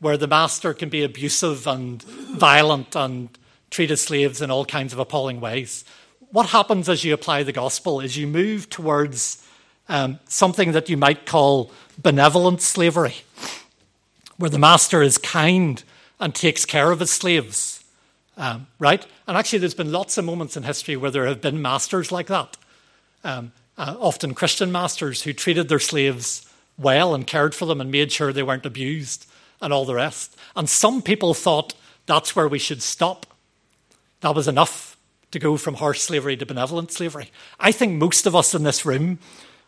where 0.00 0.16
the 0.16 0.28
master 0.28 0.72
can 0.72 0.88
be 0.88 1.02
abusive 1.02 1.66
and 1.66 2.02
violent 2.02 2.94
and 2.94 3.28
treated 3.70 3.98
slaves 3.98 4.40
in 4.40 4.50
all 4.50 4.64
kinds 4.64 4.92
of 4.92 4.98
appalling 4.98 5.40
ways. 5.40 5.84
What 6.30 6.46
happens 6.46 6.88
as 6.88 7.04
you 7.04 7.14
apply 7.14 7.42
the 7.42 7.52
gospel 7.52 8.00
is 8.00 8.16
you 8.16 8.26
move 8.26 8.68
towards 8.68 9.46
um, 9.88 10.18
something 10.26 10.72
that 10.72 10.88
you 10.88 10.96
might 10.96 11.26
call 11.26 11.70
benevolent 11.98 12.60
slavery, 12.60 13.16
where 14.36 14.50
the 14.50 14.58
master 14.58 15.02
is 15.02 15.18
kind 15.18 15.82
and 16.18 16.34
takes 16.34 16.64
care 16.64 16.90
of 16.90 17.00
his 17.00 17.10
slaves. 17.10 17.84
Um, 18.36 18.66
right? 18.78 19.06
And 19.26 19.36
actually, 19.36 19.60
there's 19.60 19.74
been 19.74 19.92
lots 19.92 20.18
of 20.18 20.24
moments 20.24 20.56
in 20.56 20.64
history 20.64 20.96
where 20.96 21.10
there 21.10 21.26
have 21.26 21.40
been 21.40 21.62
masters 21.62 22.12
like 22.12 22.26
that. 22.26 22.56
Um, 23.24 23.52
uh, 23.78 23.96
often 23.98 24.34
Christian 24.34 24.70
masters 24.70 25.22
who 25.22 25.32
treated 25.32 25.68
their 25.68 25.78
slaves 25.78 26.50
well 26.78 27.14
and 27.14 27.26
cared 27.26 27.54
for 27.54 27.64
them 27.64 27.80
and 27.80 27.90
made 27.90 28.12
sure 28.12 28.32
they 28.32 28.42
weren't 28.42 28.66
abused 28.66 29.26
and 29.60 29.72
all 29.72 29.84
the 29.84 29.94
rest. 29.94 30.36
And 30.54 30.68
some 30.68 31.00
people 31.00 31.32
thought 31.32 31.74
that's 32.04 32.36
where 32.36 32.48
we 32.48 32.58
should 32.58 32.82
stop. 32.82 33.26
That 34.20 34.34
was 34.34 34.48
enough 34.48 34.85
to 35.36 35.44
go 35.44 35.56
from 35.56 35.74
harsh 35.74 36.00
slavery 36.00 36.36
to 36.36 36.46
benevolent 36.46 36.90
slavery. 36.90 37.30
I 37.60 37.72
think 37.72 37.94
most 37.94 38.26
of 38.26 38.34
us 38.34 38.54
in 38.54 38.62
this 38.62 38.86
room 38.86 39.18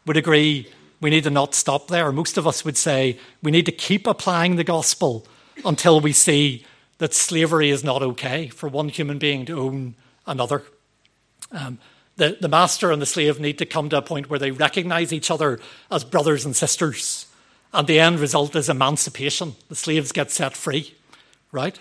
would 0.07 0.16
agree 0.16 0.69
we 1.01 1.11
need 1.11 1.25
to 1.25 1.31
not 1.31 1.55
stop 1.55 1.89
there. 1.89 2.11
Most 2.11 2.39
of 2.39 2.47
us 2.47 2.64
would 2.64 2.77
say 2.77 3.19
we 3.43 3.51
need 3.51 3.66
to 3.66 3.73
keep 3.73 4.07
applying 4.07 4.57
the 4.57 4.64
gospel 4.64 5.27
until 5.64 6.01
we 6.01 6.12
see 6.12 6.64
that 6.99 7.14
slavery 7.14 7.71
is 7.71 7.85
not 7.85 8.03
okay 8.03 8.49
for 8.49 8.69
one 8.69 8.89
human 8.89 9.19
being 9.19 9.45
to 9.47 9.61
own 9.61 9.95
another. 10.27 10.64
Um, 11.53 11.79
the, 12.16 12.37
the 12.41 12.49
master 12.49 12.91
and 12.91 13.01
the 13.01 13.07
slave 13.07 13.39
need 13.39 13.59
to 13.59 13.66
come 13.66 13.91
to 13.91 13.99
a 13.99 14.03
point 14.03 14.29
where 14.29 14.41
they 14.41 14.51
recognize 14.51 15.12
each 15.12 15.31
other 15.31 15.61
as 15.91 16.03
brothers 16.03 16.45
and 16.45 16.57
sisters 16.57 17.27
and 17.73 17.87
the 17.87 18.01
end 18.01 18.19
result 18.19 18.57
is 18.57 18.69
emancipation. 18.69 19.55
The 19.69 19.77
slaves 19.77 20.12
get 20.12 20.31
set 20.31 20.57
free, 20.57 20.95
right? 21.53 21.79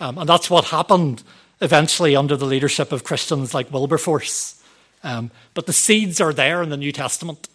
Um, 0.00 0.18
and 0.18 0.28
that's 0.28 0.50
what 0.50 0.66
happened 0.66 1.22
eventually 1.60 2.14
under 2.16 2.36
the 2.36 2.44
leadership 2.44 2.92
of 2.92 3.04
Christians 3.04 3.54
like 3.54 3.72
Wilberforce. 3.72 4.62
Um, 5.02 5.30
but 5.54 5.66
the 5.66 5.72
seeds 5.72 6.20
are 6.20 6.32
there 6.32 6.62
in 6.62 6.70
the 6.70 6.76
New 6.76 6.92
Testament. 6.92 7.48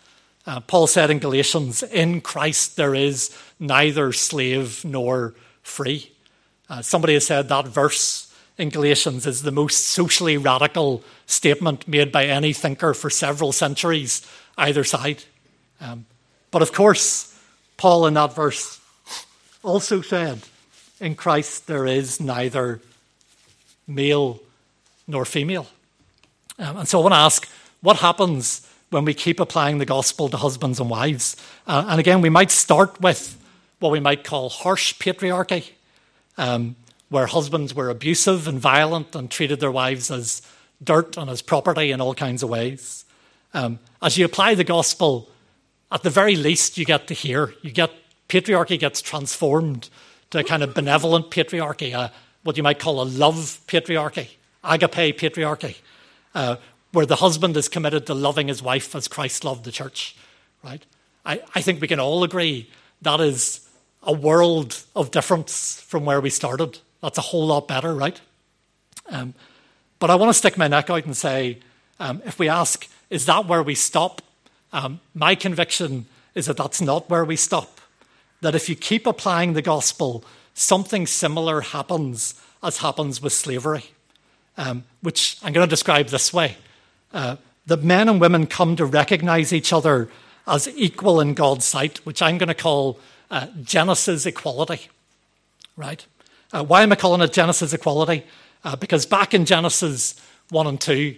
Uh, 0.46 0.60
Paul 0.60 0.88
said 0.88 1.10
in 1.10 1.20
Galatians, 1.20 1.84
In 1.84 2.22
Christ 2.22 2.76
there 2.76 2.96
is 2.96 3.38
neither 3.60 4.12
slave 4.12 4.84
nor 4.84 5.34
free. 5.62 6.12
Uh, 6.70 6.82
somebody 6.82 7.14
has 7.14 7.26
said 7.26 7.50
that 7.50 7.68
verse 7.68 8.34
in 8.58 8.70
Galatians 8.70 9.26
is 9.26 9.42
the 9.42 9.52
most 9.52 9.88
socially 9.88 10.38
radical 10.38 11.04
statement 11.26 11.88
made 11.88 12.12
by 12.12 12.26
any 12.26 12.54
thinker 12.54 12.94
for 12.94 13.10
several 13.10 13.52
centuries, 13.52 14.26
either 14.58 14.84
side. 14.84 15.24
Um, 15.82 16.06
but 16.52 16.62
of 16.62 16.72
course, 16.72 17.38
Paul 17.78 18.06
in 18.06 18.14
that 18.14 18.36
verse 18.36 18.80
also 19.64 20.02
said, 20.02 20.42
In 21.00 21.16
Christ 21.16 21.68
there 21.68 21.86
is 21.86 22.20
neither 22.20 22.82
male 23.88 24.40
nor 25.08 25.26
female. 25.26 25.68
Um, 26.60 26.78
and 26.78 26.88
so 26.88 27.00
I 27.00 27.02
want 27.04 27.14
to 27.14 27.20
ask, 27.20 27.50
what 27.82 27.98
happens 27.98 28.68
when 28.90 29.06
we 29.06 29.14
keep 29.14 29.40
applying 29.40 29.80
the 29.80 29.86
gospel 29.86 30.30
to 30.30 30.38
husbands 30.38 30.80
and 30.80 30.90
wives? 30.90 31.36
Uh, 31.68 31.86
and 31.88 32.00
again, 32.00 32.22
we 32.22 32.30
might 32.30 32.52
start 32.52 33.02
with 33.02 33.38
what 33.80 33.92
we 33.92 34.00
might 34.00 34.24
call 34.24 34.50
harsh 34.50 34.94
patriarchy, 34.96 35.72
um, 36.38 36.76
where 37.10 37.26
husbands 37.26 37.74
were 37.76 37.90
abusive 37.90 38.48
and 38.48 38.60
violent 38.60 39.16
and 39.16 39.30
treated 39.30 39.60
their 39.60 39.72
wives 39.72 40.10
as 40.10 40.42
dirt 40.82 41.18
and 41.18 41.30
as 41.30 41.42
property 41.42 41.92
in 41.92 42.00
all 42.00 42.14
kinds 42.14 42.44
of 42.44 42.50
ways. 42.50 43.06
Um, 43.54 43.80
as 44.02 44.18
you 44.18 44.26
apply 44.26 44.56
the 44.56 44.64
gospel, 44.64 45.30
at 45.92 46.04
the 46.04 46.10
very 46.10 46.36
least, 46.36 46.78
you 46.78 46.86
get 46.86 47.08
to 47.08 47.14
hear, 47.14 47.54
you 47.62 47.72
get 47.72 47.92
patriarchy 48.30 48.80
gets 48.80 49.02
transformed 49.02 49.90
to 50.32 50.40
a 50.40 50.44
kind 50.44 50.64
of 50.64 50.74
benevolent 50.74 51.30
patriarchy, 51.30 51.94
a, 51.94 52.12
what 52.44 52.58
you 52.58 52.64
might 52.64 52.80
call 52.80 53.02
a 53.02 53.06
love 53.06 53.60
patriarchy, 53.68 54.30
agape 54.64 55.18
patriarchy, 55.18 55.78
uh, 56.36 56.58
where 56.92 57.06
the 57.06 57.18
husband 57.18 57.58
is 57.58 57.68
committed 57.68 58.06
to 58.08 58.14
loving 58.14 58.48
his 58.48 58.62
wife 58.62 58.96
as 58.96 59.08
Christ 59.08 59.44
loved 59.44 59.64
the 59.64 59.72
church. 59.72 60.16
Right? 60.64 60.86
I, 61.26 61.42
I 61.56 61.62
think 61.62 61.82
we 61.82 61.88
can 61.88 62.00
all 62.00 62.24
agree 62.24 62.70
that 63.02 63.20
is 63.20 63.68
a 64.02 64.14
world 64.14 64.84
of 64.96 65.12
difference 65.12 65.82
from 65.82 66.06
where 66.06 66.22
we 66.22 66.30
started. 66.30 66.80
That's 67.02 67.18
a 67.18 67.22
whole 67.22 67.48
lot 67.48 67.68
better, 67.68 67.94
right? 67.94 68.20
Um, 69.10 69.34
but 70.00 70.10
I 70.10 70.16
want 70.16 70.30
to 70.30 70.34
stick 70.34 70.58
my 70.58 70.68
neck 70.68 70.90
out 70.90 71.06
and 71.06 71.16
say, 71.16 71.60
um, 72.00 72.22
if 72.26 72.40
we 72.40 72.50
ask, 72.50 72.88
is 73.10 73.26
that 73.26 73.48
where 73.48 73.64
we 73.64 73.76
stop? 73.76 74.22
Um, 74.72 75.00
my 75.14 75.36
conviction 75.36 76.06
is 76.36 76.48
that 76.48 76.58
that's 76.58 76.82
not 76.82 77.10
where 77.10 77.24
we 77.24 77.36
stop. 77.36 77.80
That 78.42 78.56
if 78.56 78.68
you 78.68 78.76
keep 78.76 79.08
applying 79.08 79.54
the 79.54 79.62
gospel, 79.62 80.26
something 80.54 81.08
similar 81.08 81.62
happens 81.62 82.36
as 82.62 82.78
happens 82.78 83.22
with 83.22 83.34
slavery, 83.34 83.86
um, 84.58 84.84
which 85.02 85.38
I'm 85.44 85.54
going 85.54 85.68
to 85.68 85.70
describe 85.70 86.08
this 86.08 86.34
way. 86.34 86.58
Uh, 87.14 87.36
that 87.66 87.84
men 87.84 88.10
and 88.10 88.20
women 88.20 88.46
come 88.46 88.76
to 88.76 88.86
recognize 88.86 89.54
each 89.54 89.72
other 89.72 90.10
as 90.46 90.68
equal 90.76 91.22
in 91.22 91.34
God's 91.34 91.66
sight, 91.66 92.06
which 92.06 92.22
I'm 92.22 92.38
going 92.38 92.48
to 92.48 92.54
call 92.54 93.00
uh, 93.32 93.48
Genesis 93.64 94.26
equality. 94.26 94.88
Right? 95.78 96.06
Uh, 96.52 96.64
why 96.64 96.84
am 96.84 96.92
I 96.92 96.96
calling 96.96 97.22
it 97.22 97.34
Genesis 97.34 97.74
equality? 97.74 98.26
Uh, 98.64 98.76
because 98.76 99.06
back 99.06 99.34
in 99.34 99.46
Genesis 99.46 100.16
1 100.50 100.68
and 100.68 100.80
2, 100.80 101.16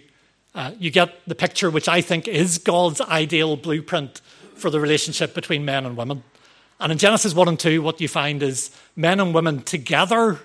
uh, 0.54 0.72
you 0.78 0.90
get 0.90 1.14
the 1.26 1.34
picture 1.34 1.70
which 1.70 1.88
I 1.88 2.00
think 2.00 2.26
is 2.26 2.58
God's 2.58 3.00
ideal 3.00 3.56
blueprint 3.56 4.20
for 4.54 4.70
the 4.70 4.80
relationship 4.80 5.34
between 5.34 5.64
men 5.64 5.84
and 5.84 5.96
women. 5.96 6.22
And 6.78 6.92
in 6.92 6.98
Genesis 6.98 7.34
1 7.34 7.48
and 7.48 7.58
2, 7.58 7.80
what 7.80 8.00
you 8.00 8.08
find 8.08 8.42
is 8.42 8.70
men 8.94 9.18
and 9.18 9.34
women 9.34 9.62
together 9.62 10.40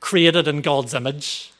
created 0.00 0.46
in 0.46 0.60
God's 0.60 0.94
image 0.94 1.52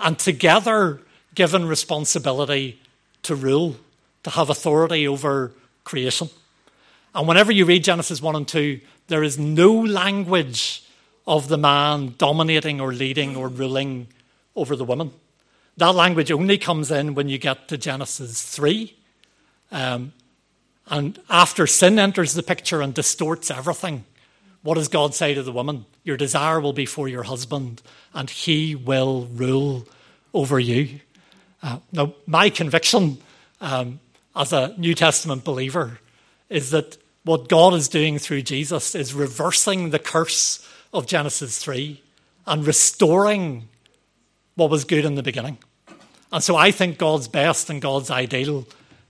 and 0.00 0.18
together 0.18 1.00
given 1.34 1.66
responsibility 1.66 2.80
to 3.22 3.34
rule, 3.34 3.76
to 4.24 4.30
have 4.30 4.50
authority 4.50 5.06
over 5.06 5.52
creation. 5.84 6.28
And 7.14 7.28
whenever 7.28 7.52
you 7.52 7.64
read 7.64 7.84
Genesis 7.84 8.20
1 8.20 8.34
and 8.34 8.48
2, 8.48 8.80
there 9.08 9.22
is 9.22 9.38
no 9.38 9.72
language 9.72 10.82
of 11.26 11.48
the 11.48 11.58
man 11.58 12.14
dominating 12.18 12.80
or 12.80 12.92
leading 12.92 13.36
or 13.36 13.48
ruling 13.48 14.08
over 14.54 14.76
the 14.76 14.84
woman. 14.84 15.12
That 15.76 15.94
language 15.94 16.30
only 16.30 16.58
comes 16.58 16.90
in 16.90 17.14
when 17.14 17.28
you 17.28 17.38
get 17.38 17.68
to 17.68 17.78
Genesis 17.78 18.42
3. 18.42 18.96
Um, 19.70 20.12
and 20.88 21.18
after 21.28 21.66
sin 21.66 21.98
enters 21.98 22.34
the 22.34 22.42
picture 22.42 22.80
and 22.80 22.94
distorts 22.94 23.50
everything, 23.50 24.04
what 24.62 24.74
does 24.74 24.88
God 24.88 25.14
say 25.14 25.34
to 25.34 25.42
the 25.42 25.52
woman? 25.52 25.86
Your 26.04 26.16
desire 26.16 26.60
will 26.60 26.72
be 26.72 26.86
for 26.86 27.08
your 27.08 27.24
husband, 27.24 27.82
and 28.14 28.28
he 28.28 28.74
will 28.74 29.26
rule 29.26 29.86
over 30.34 30.58
you. 30.58 31.00
Uh, 31.62 31.78
now, 31.92 32.14
my 32.26 32.50
conviction 32.50 33.18
um, 33.60 34.00
as 34.34 34.52
a 34.52 34.74
New 34.76 34.94
Testament 34.94 35.44
believer 35.44 35.98
is 36.48 36.70
that 36.70 36.98
what 37.24 37.48
God 37.48 37.74
is 37.74 37.88
doing 37.88 38.18
through 38.18 38.42
Jesus 38.42 38.94
is 38.94 39.14
reversing 39.14 39.90
the 39.90 39.98
curse 39.98 40.66
of 40.92 41.06
Genesis 41.06 41.58
3 41.58 42.00
and 42.46 42.66
restoring 42.66 43.68
what 44.54 44.70
was 44.70 44.84
good 44.84 45.04
in 45.04 45.16
the 45.16 45.22
beginning. 45.22 45.58
And 46.32 46.42
so 46.42 46.56
I 46.56 46.70
think 46.70 46.98
God's 46.98 47.28
best 47.28 47.70
and 47.70 47.82
God's 47.82 48.10
ideal 48.10 48.66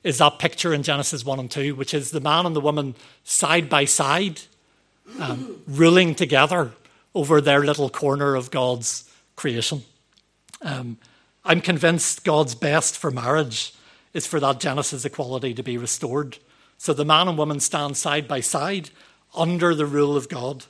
is 0.07 0.19
that 0.19 0.39
picture 0.39 0.73
in 0.73 0.85
Genesis 0.85 1.25
1 1.25 1.41
and 1.41 1.51
2, 1.51 1.75
which 1.75 1.93
is 1.93 2.13
the 2.13 2.21
man 2.21 2.47
and 2.47 2.55
the 2.55 2.61
woman 2.61 2.95
side 3.25 3.69
by 3.69 3.85
side, 3.85 4.41
um, 5.19 5.61
ruling 5.67 6.15
together 6.15 6.71
over 7.13 7.41
their 7.41 7.65
little 7.65 7.91
corner 7.91 8.37
of 8.37 8.53
God's 8.53 9.11
creation. 9.35 9.83
Um, 10.63 10.99
I'm 11.45 11.61
convinced 11.61 12.23
God's 12.23 12.55
best 12.55 12.97
for 12.97 13.11
marriage 13.11 13.75
is 14.15 14.29
for 14.29 14.39
that 14.39 14.61
Genesis 14.61 15.05
equality 15.05 15.53
to 15.55 15.65
be 15.65 15.77
restored. 15.77 16.39
So 16.79 16.93
the 16.93 17.05
man 17.05 17.27
and 17.27 17.37
woman 17.37 17.59
stand 17.59 17.97
side 17.97 18.29
by 18.29 18.39
side 18.39 18.91
under 19.35 19.75
the 19.75 19.87
rule 19.87 20.17
of 20.17 20.29
God 20.29 20.67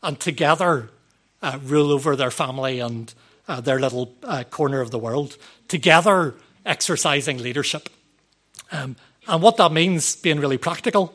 and 0.00 0.20
together 0.20 0.90
uh, 1.42 1.58
rule 1.60 1.90
over 1.90 2.14
their 2.14 2.30
family 2.30 2.78
and 2.78 3.12
uh, 3.48 3.60
their 3.60 3.80
little 3.80 4.14
uh, 4.22 4.44
corner 4.44 4.80
of 4.80 4.92
the 4.92 4.98
world, 5.00 5.36
together 5.66 6.36
exercising 6.64 7.38
leadership. 7.38 7.88
Um, 8.72 8.96
and 9.26 9.42
what 9.42 9.56
that 9.56 9.72
means, 9.72 10.16
being 10.16 10.40
really 10.40 10.58
practical, 10.58 11.14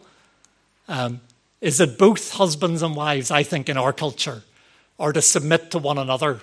um, 0.88 1.22
is 1.62 1.78
that 1.78 1.98
both 1.98 2.34
husbands 2.34 2.82
and 2.82 2.96
wives, 2.96 3.32
I 3.32 3.44
think, 3.44 3.70
in 3.70 3.78
our 3.78 3.94
culture, 3.94 4.44
are 5.00 5.14
to 5.14 5.22
submit 5.22 5.72
to 5.72 5.78
one 5.80 5.98
another 5.98 6.42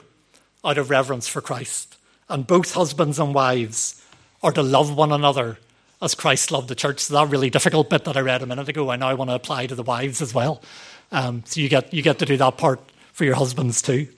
out 0.65 0.79
of 0.79 0.91
reverence 0.91 1.29
for 1.29 1.41
Christ. 1.41 1.97
And 2.29 2.47
both 2.47 2.75
husbands 2.75 3.19
and 3.19 3.35
wives 3.35 4.05
are 4.43 4.53
to 4.53 4.63
love 4.63 4.95
one 4.95 5.13
another 5.13 5.59
as 6.01 6.15
Christ 6.15 6.51
loved 6.51 6.69
the 6.69 6.75
church. 6.75 7.01
So 7.01 7.15
that 7.15 7.31
really 7.31 7.51
difficult 7.51 7.91
bit 7.91 8.05
that 8.05 8.17
I 8.17 8.21
read 8.21 8.43
a 8.43 8.47
minute 8.47 8.69
ago, 8.69 8.91
I 8.91 8.97
now 8.97 9.15
want 9.15 9.31
to 9.31 9.35
apply 9.35 9.67
to 9.67 9.75
the 9.75 9.83
wives 9.83 10.23
as 10.23 10.33
well. 10.33 10.63
Um, 11.11 11.43
so 11.47 11.61
you 11.61 11.69
get 11.69 11.93
you 11.93 12.03
get 12.03 12.19
to 12.19 12.27
do 12.27 12.37
that 12.37 12.59
part 12.59 12.81
for 13.13 13.25
your 13.25 13.35
husbands 13.35 13.83
too. 13.83 14.09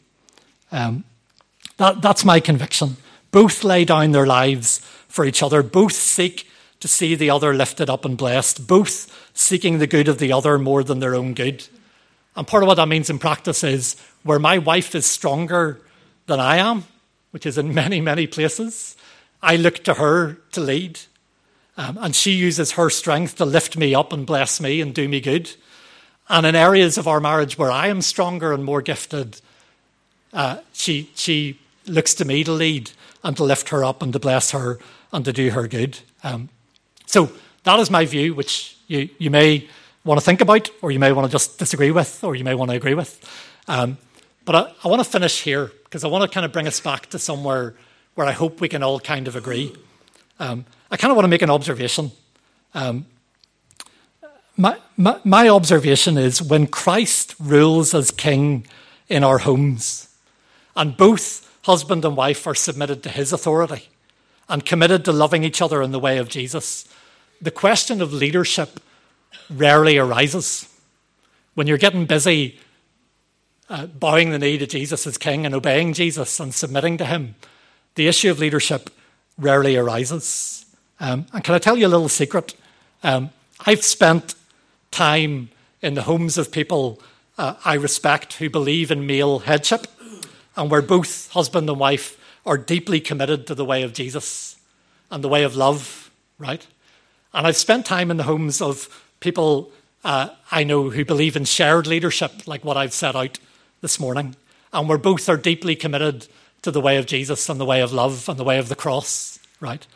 Um, 0.73 1.05
that, 1.77 2.03
that's 2.03 2.25
my 2.25 2.41
conviction. 2.41 2.97
Both 3.31 3.65
lay 3.65 3.85
down 3.85 4.13
their 4.13 4.27
lives 4.27 4.81
for 5.09 5.25
each 5.25 5.43
other. 5.43 5.63
Both 5.63 5.95
seek 5.95 6.50
to 6.81 6.89
see 6.89 7.15
the 7.15 7.31
other 7.31 7.55
lifted 7.55 7.89
up 7.89 8.05
and 8.05 8.17
blessed, 8.17 8.67
both 8.67 9.31
seeking 9.35 9.79
the 9.79 9.87
good 9.87 10.09
of 10.09 10.19
the 10.19 10.33
other 10.33 10.59
more 10.59 10.83
than 10.83 11.01
their 11.01 11.15
own 11.15 11.35
good. 11.35 11.67
And 12.37 12.47
part 12.47 12.63
of 12.63 12.67
what 12.67 12.77
that 12.77 12.89
means 12.89 13.11
in 13.11 13.19
practice 13.19 13.63
is 13.63 13.97
where 14.23 14.39
my 14.39 14.59
wife 14.59 14.95
is 14.95 15.07
stronger 15.07 15.81
than 16.27 16.41
I 16.41 16.57
am, 16.57 16.85
which 17.31 17.47
is 17.47 17.59
in 17.59 17.75
many, 17.75 18.01
many 18.01 18.27
places, 18.27 18.97
I 19.43 19.57
look 19.57 19.85
to 19.85 19.95
her 19.95 20.35
to 20.53 20.61
lead. 20.61 21.01
Um, 21.77 21.99
and 22.01 22.15
she 22.15 22.33
uses 22.33 22.73
her 22.73 22.91
strength 22.91 23.37
to 23.37 23.45
lift 23.45 23.77
me 23.77 23.95
up 23.95 24.13
and 24.13 24.27
bless 24.27 24.61
me 24.61 24.81
and 24.81 24.95
do 24.95 25.09
me 25.09 25.21
good. 25.21 25.51
And 26.29 26.47
in 26.47 26.55
areas 26.55 26.99
of 26.99 27.09
our 27.09 27.21
marriage 27.21 27.59
where 27.59 27.71
I 27.71 27.89
am 27.89 28.03
stronger 28.03 28.53
and 28.53 28.65
more 28.65 28.83
gifted, 28.83 29.41
uh, 30.33 30.59
she, 30.73 31.11
she 31.15 31.59
looks 31.87 32.15
to 32.15 32.25
me 32.25 32.45
to 32.45 32.53
lead 32.53 32.91
and 33.25 33.37
to 33.37 33.45
lift 33.45 33.71
her 33.71 33.85
up 33.85 34.03
and 34.03 34.13
to 34.13 34.19
bless 34.19 34.51
her 34.53 34.79
and 35.13 35.25
to 35.25 35.33
do 35.33 35.51
her 35.51 35.67
good. 35.67 35.99
Um, 36.23 36.51
so 37.11 37.29
that 37.65 37.81
is 37.81 37.91
my 37.91 38.05
view, 38.05 38.35
which 38.35 38.77
you, 38.87 39.09
you 39.19 39.31
may 39.31 39.69
want 40.05 40.21
to 40.21 40.25
think 40.25 40.41
about, 40.41 40.71
or 40.81 40.93
you 40.93 41.01
may 41.01 41.11
want 41.11 41.27
to 41.27 41.33
just 41.33 41.59
disagree 41.59 41.91
with, 41.91 42.23
or 42.23 42.37
you 42.37 42.45
may 42.45 42.55
want 42.55 42.71
to 42.71 42.77
agree 42.77 42.95
with. 42.95 43.19
Um, 43.67 43.99
but 44.45 44.55
I, 44.55 44.73
I, 44.85 44.89
want 44.89 45.03
to 45.03 45.11
finish 45.11 45.43
here 45.43 45.73
because 45.83 46.05
I 46.05 46.07
want 46.07 46.23
to 46.23 46.33
kind 46.33 46.47
of 46.47 46.53
bring 46.53 46.69
us 46.69 46.79
back 46.79 47.07
to 47.07 47.19
somewhere 47.19 47.75
where 48.15 48.29
I 48.29 48.31
hope 48.31 48.61
we 48.61 48.69
can 48.69 48.85
all 48.85 49.01
kind 49.01 49.27
of 49.27 49.35
agree. 49.35 49.75
Um, 50.39 50.65
I 50.89 50.97
kind 50.97 51.11
of 51.11 51.17
want 51.17 51.25
to 51.25 51.29
make 51.29 51.43
an 51.43 51.51
observation. 51.51 52.13
Um, 52.75 53.07
my, 54.57 54.79
my, 54.97 55.19
my 55.25 55.49
observation 55.49 56.17
is 56.17 56.41
when 56.41 56.69
Christ 56.69 57.35
rules 57.41 57.93
as 57.93 58.13
king 58.13 58.69
in 59.09 59.25
our 59.25 59.39
homes, 59.39 60.15
and 60.77 60.97
both 60.97 61.59
husband 61.63 62.05
and 62.05 62.17
wife 62.17 62.47
are 62.47 62.55
submitted 62.55 63.03
to 63.03 63.09
his 63.09 63.33
authority 63.33 63.89
and 64.51 64.67
committed 64.67 65.05
to 65.05 65.13
loving 65.13 65.45
each 65.45 65.63
other 65.63 65.81
in 65.81 65.93
the 65.93 66.01
way 66.01 66.19
of 66.19 66.29
Jesus, 66.29 66.87
the 67.41 67.51
question 67.51 68.01
of 68.03 68.13
leadership 68.13 68.81
rarely 69.49 69.99
arises. 69.99 70.67
when 71.55 71.67
you're 71.67 71.79
getting 71.79 72.07
busy 72.07 72.59
uh, 73.69 73.87
bowing 73.87 74.31
the 74.31 74.39
knee 74.39 74.59
to 74.59 74.67
Jesus 74.67 75.07
as 75.07 75.19
king 75.19 75.45
and 75.45 75.55
obeying 75.55 75.93
Jesus 75.93 76.41
and 76.41 76.55
submitting 76.55 76.97
to 76.99 77.05
him, 77.05 77.35
the 77.95 78.09
issue 78.09 78.31
of 78.31 78.39
leadership 78.39 78.91
rarely 79.39 79.77
arises. 79.77 80.65
Um, 80.99 81.27
and 81.33 81.43
can 81.45 81.55
I 81.55 81.59
tell 81.59 81.77
you 81.77 81.87
a 81.87 81.89
little 81.89 82.09
secret? 82.09 82.55
Um, 83.03 83.31
I've 83.67 83.85
spent 83.85 84.35
time 84.91 85.51
in 85.83 85.95
the 85.95 86.03
homes 86.03 86.37
of 86.39 86.53
people 86.53 87.01
uh, 87.39 87.55
I 87.65 87.75
respect 87.75 88.35
who 88.35 88.51
believe 88.51 88.91
in 88.91 89.07
male 89.07 89.39
headship 89.39 89.87
and 90.57 90.71
where 90.71 90.83
both 90.83 91.31
husband 91.33 91.71
and 91.71 91.79
wife 91.79 92.19
are 92.45 92.59
deeply 92.59 93.01
committed 93.01 93.47
to 93.47 93.55
the 93.55 93.65
way 93.65 93.83
of 93.83 93.95
Jesus 93.95 94.57
and 95.11 95.25
the 95.25 95.29
way 95.29 95.43
of 95.45 95.57
love, 95.57 96.11
right? 96.39 96.67
And 97.33 97.47
I've 97.47 97.57
spent 97.57 97.87
time 97.87 98.11
in 98.11 98.17
the 98.17 98.25
homes 98.25 98.61
of 98.61 99.07
people 99.21 99.71
uh, 100.05 100.31
I 100.51 100.65
know 100.65 100.91
who 100.91 101.05
believe 101.05 101.37
in 101.37 101.45
shared 101.45 101.87
leadership, 101.87 102.47
like 102.47 102.65
what 102.65 102.77
I've 102.77 102.93
set 102.93 103.15
out 103.15 103.39
this 103.83 104.01
morning, 104.01 104.35
and 104.73 104.89
where 104.89 104.99
both 104.99 105.29
are 105.29 105.37
deeply 105.37 105.77
committed 105.77 106.27
to 106.63 106.71
the 106.71 106.81
way 106.81 106.97
of 106.97 107.07
Jesus 107.07 107.49
and 107.49 107.61
the 107.61 107.67
way 107.67 107.81
of 107.81 107.93
love 107.93 108.29
and 108.29 108.39
the 108.39 108.45
way 108.45 108.59
of 108.59 108.69
the 108.69 108.75
cross, 108.75 109.39
right? 109.61 109.87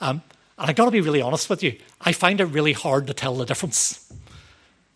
Um, 0.00 0.22
and 0.58 0.70
I've 0.70 0.76
got 0.76 0.86
to 0.86 0.90
be 0.90 1.00
really 1.00 1.22
honest 1.22 1.50
with 1.50 1.62
you, 1.62 1.78
I 2.00 2.12
find 2.12 2.40
it 2.40 2.46
really 2.46 2.72
hard 2.72 3.06
to 3.06 3.14
tell 3.14 3.34
the 3.34 3.46
difference. 3.46 4.12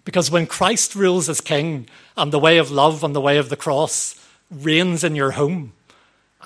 Because 0.05 0.31
when 0.31 0.47
Christ 0.47 0.95
rules 0.95 1.29
as 1.29 1.41
king 1.41 1.89
and 2.17 2.33
the 2.33 2.39
way 2.39 2.59
of 2.59 2.71
love 2.71 3.03
and 3.03 3.15
the 3.15 3.21
way 3.21 3.39
of 3.39 3.49
the 3.49 3.57
cross 3.57 4.15
reigns 4.51 5.03
in 5.03 5.17
your 5.17 5.33
home, 5.33 5.73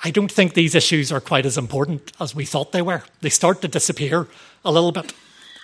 I 0.03 0.09
don't 0.09 0.31
think 0.31 0.53
these 0.53 0.73
issues 0.73 1.11
are 1.11 1.21
quite 1.21 1.45
as 1.45 1.57
important 1.57 2.11
as 2.19 2.33
we 2.33 2.45
thought 2.45 2.71
they 2.71 2.81
were. 2.81 3.03
They 3.21 3.29
start 3.29 3.61
to 3.61 3.67
disappear 3.67 4.27
a 4.65 4.71
little 4.71 4.91
bit. 4.91 5.13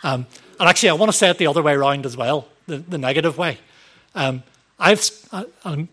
Um, 0.04 0.26
and 0.60 0.70
actually, 0.70 0.90
I 0.90 0.94
want 0.94 1.12
to 1.12 1.18
say 1.18 1.30
it 1.30 1.38
the 1.38 1.48
other 1.48 1.62
way 1.62 1.74
around 1.74 2.06
as 2.06 2.16
well, 2.16 2.48
the, 2.68 2.78
the 2.78 2.98
negative 2.98 3.38
way. 3.38 3.58
Um, 4.16 4.44
I've, 4.80 5.10
I'm, 5.64 5.90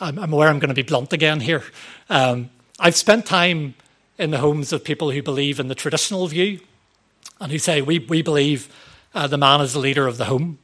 I'm, 0.00 0.32
aware 0.32 0.48
I'm 0.48 0.58
going 0.58 0.68
to 0.68 0.74
be 0.74 0.82
blunt 0.82 1.12
again 1.12 1.40
here. 1.40 1.64
Um, 2.08 2.50
I've 2.78 2.94
spent 2.94 3.26
time 3.26 3.74
in 4.16 4.30
the 4.30 4.38
homes 4.38 4.72
of 4.72 4.84
people 4.84 5.10
who 5.10 5.22
believe 5.22 5.58
in 5.58 5.68
the 5.68 5.74
traditional 5.74 6.26
view 6.28 6.60
and 7.40 7.50
who 7.50 7.58
say, 7.58 7.82
we, 7.82 7.98
we 7.98 8.22
believe 8.22 8.72
uh, 9.14 9.26
the 9.26 9.38
man 9.38 9.60
is 9.60 9.72
the 9.72 9.78
leader 9.78 10.06
of 10.06 10.18
the 10.18 10.26
home, 10.26 10.58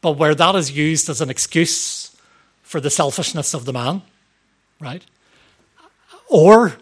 but 0.00 0.12
where 0.12 0.34
that 0.34 0.54
is 0.54 0.72
used 0.72 1.08
as 1.10 1.20
an 1.20 1.30
excuse 1.30 2.16
for 2.62 2.80
the 2.80 2.90
selfishness 2.90 3.52
of 3.54 3.66
the 3.66 3.72
man, 3.72 4.02
right? 4.80 5.04
Or 6.28 6.76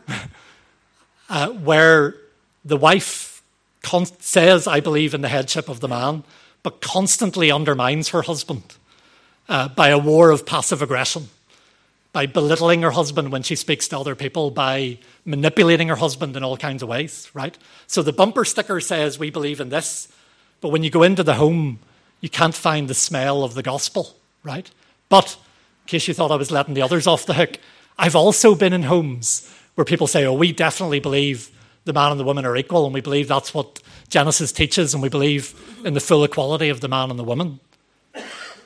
uh, 1.29 1.49
where 1.51 2.15
the 2.65 2.77
wife 2.77 3.30
con- 3.83 4.07
says, 4.21 4.67
I 4.67 4.81
believe 4.81 5.15
in 5.15 5.21
the 5.21 5.29
headship 5.29 5.69
of 5.69 5.81
the 5.81 5.89
man, 5.89 6.25
but 6.63 6.81
constantly 6.81 7.51
undermines 7.51 8.11
her 8.11 8.23
husband 8.23 8.77
uh, 9.49 9.69
by 9.69 9.89
a 9.89 9.99
war 9.99 10.31
of 10.31 10.47
passive 10.47 10.83
aggression, 10.83 11.29
by 12.13 12.27
belittling 12.27 12.83
her 12.83 12.91
husband 12.91 13.33
when 13.33 13.43
she 13.43 13.57
speaks 13.57 13.89
to 13.89 13.99
other 13.99 14.15
people, 14.15 14.51
by 14.51 14.99
manipulating 15.25 15.89
her 15.89 15.97
husband 15.97 16.37
in 16.37 16.45
all 16.45 16.57
kinds 16.57 16.83
of 16.83 16.89
ways, 16.89 17.31
right? 17.35 17.57
So 17.87 18.03
the 18.03 18.13
bumper 18.13 18.45
sticker 18.45 18.81
says, 18.81 19.19
We 19.19 19.31
believe 19.31 19.61
in 19.61 19.71
this, 19.71 20.09
but 20.61 20.69
when 20.69 20.83
you 20.83 20.91
go 20.91 21.03
into 21.03 21.23
the 21.23 21.35
home, 21.35 21.79
you 22.21 22.29
can't 22.29 22.55
find 22.55 22.89
the 22.89 22.95
smell 22.95 23.43
of 23.43 23.55
the 23.55 23.63
gospel, 23.63 24.17
right? 24.45 24.71
But 25.09 25.37
in 25.85 25.89
case 25.89 26.07
you 26.07 26.15
thought 26.15 26.31
I 26.31 26.37
was 26.37 26.51
letting 26.51 26.75
the 26.75 26.83
others 26.83 27.07
off 27.07 27.27
the 27.27 27.35
hook, 27.35 27.59
I've 27.99 28.17
also 28.17 28.55
been 28.55 28.73
in 28.73 28.85
homes 28.85 29.53
where 29.75 29.85
people 29.85 30.07
say, 30.07 30.25
Oh, 30.25 30.35
we 30.35 30.53
definitely 30.53 31.01
believe 31.01 31.51
the 31.85 31.93
man 31.93 32.11
and 32.11 32.21
the 32.21 32.25
woman 32.25 32.45
are 32.45 32.57
equal, 32.57 32.85
and 32.85 32.95
we 32.95 33.01
believe 33.01 33.29
that's 33.29 33.55
what 33.55 33.81
Genesis 34.09 34.53
teaches, 34.53 34.95
and 34.95 35.03
we 35.03 35.09
believe 35.09 35.55
in 35.85 35.95
the 35.95 36.01
full 36.01 36.25
equality 36.25 36.69
of 36.69 36.81
the 36.81 36.89
man 36.89 37.11
and 37.11 37.19
the 37.19 37.25
woman 37.25 37.61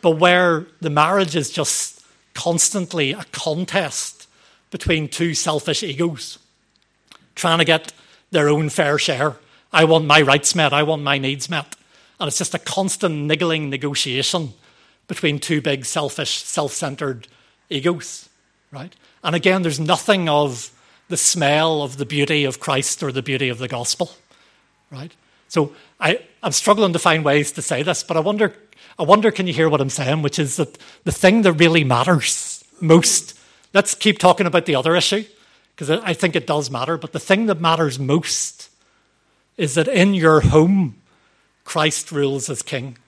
but 0.05 0.19
where 0.19 0.67
the 0.83 0.91
marriage 0.91 1.35
is 1.35 1.49
just 1.49 2.05
constantly 2.35 3.13
a 3.13 3.25
contest 3.33 4.29
between 4.71 5.09
two 5.09 5.33
selfish 5.33 5.83
egos 5.83 6.39
trying 7.35 7.59
to 7.59 7.65
get 7.65 7.91
their 8.31 8.51
own 8.51 8.69
fair 8.69 8.99
share. 8.99 9.37
I 9.73 9.85
want 9.85 10.05
my 10.05 10.21
rights 10.21 10.55
met, 10.55 10.75
I 10.75 10.83
want 10.83 11.01
my 11.01 11.17
needs 11.17 11.49
met. 11.49 11.75
And 12.21 12.29
it's 12.29 12.37
just 12.37 12.55
a 12.55 12.59
constant 12.59 13.15
niggling 13.15 13.71
negotiation 13.71 14.53
between 15.09 15.39
two 15.39 15.63
big, 15.63 15.87
selfish, 15.87 16.45
self 16.45 16.73
centered 16.73 17.27
egos, 17.71 18.29
right? 18.71 18.95
And 19.23 19.35
again, 19.35 19.63
there's 19.63 19.81
nothing 19.81 20.29
of 20.29 20.71
the 21.15 21.19
smell 21.19 21.81
of 21.83 21.97
the 21.97 22.05
beauty 22.05 22.45
of 22.45 22.59
Christ 22.59 23.01
or 23.01 23.13
the 23.13 23.23
beauty 23.23 23.49
of 23.49 23.59
the 23.59 23.69
gospel, 23.69 24.11
right? 24.91 25.13
So 25.47 25.73
I, 26.01 26.19
I'm 26.43 26.51
struggling 26.51 26.93
to 26.93 26.99
find 26.99 27.25
ways 27.25 27.53
to 27.53 27.63
say 27.63 27.85
this, 27.85 28.03
but 28.03 28.17
I 28.17 28.21
wonder 28.21 28.53
I 28.99 29.05
wonder, 29.05 29.31
can 29.31 29.47
you 29.47 29.53
hear 29.53 29.69
what 29.69 29.81
I'm 29.81 29.91
saying? 29.91 30.23
Which 30.23 30.41
is 30.41 30.57
that 30.57 30.77
the 31.05 31.13
thing 31.13 31.43
that 31.43 31.53
really 31.53 31.85
matters 31.85 32.65
most, 32.81 33.39
let's 33.73 33.95
keep 33.95 34.19
talking 34.19 34.49
about 34.49 34.67
the 34.67 34.75
other 34.75 34.97
issue, 34.97 35.25
because 35.77 35.89
I 35.89 36.15
think 36.15 36.35
it 36.35 36.49
does 36.49 36.69
matter, 36.69 36.99
but 36.99 37.13
the 37.13 37.21
thing 37.21 37.47
that 37.47 37.61
matters 37.61 37.97
most 37.97 38.69
is 39.57 39.75
that 39.75 39.87
in 39.87 40.15
your 40.15 40.41
home, 40.41 40.97
Christ 41.63 42.11
rules 42.11 42.51
as 42.51 42.63
king. 42.63 42.99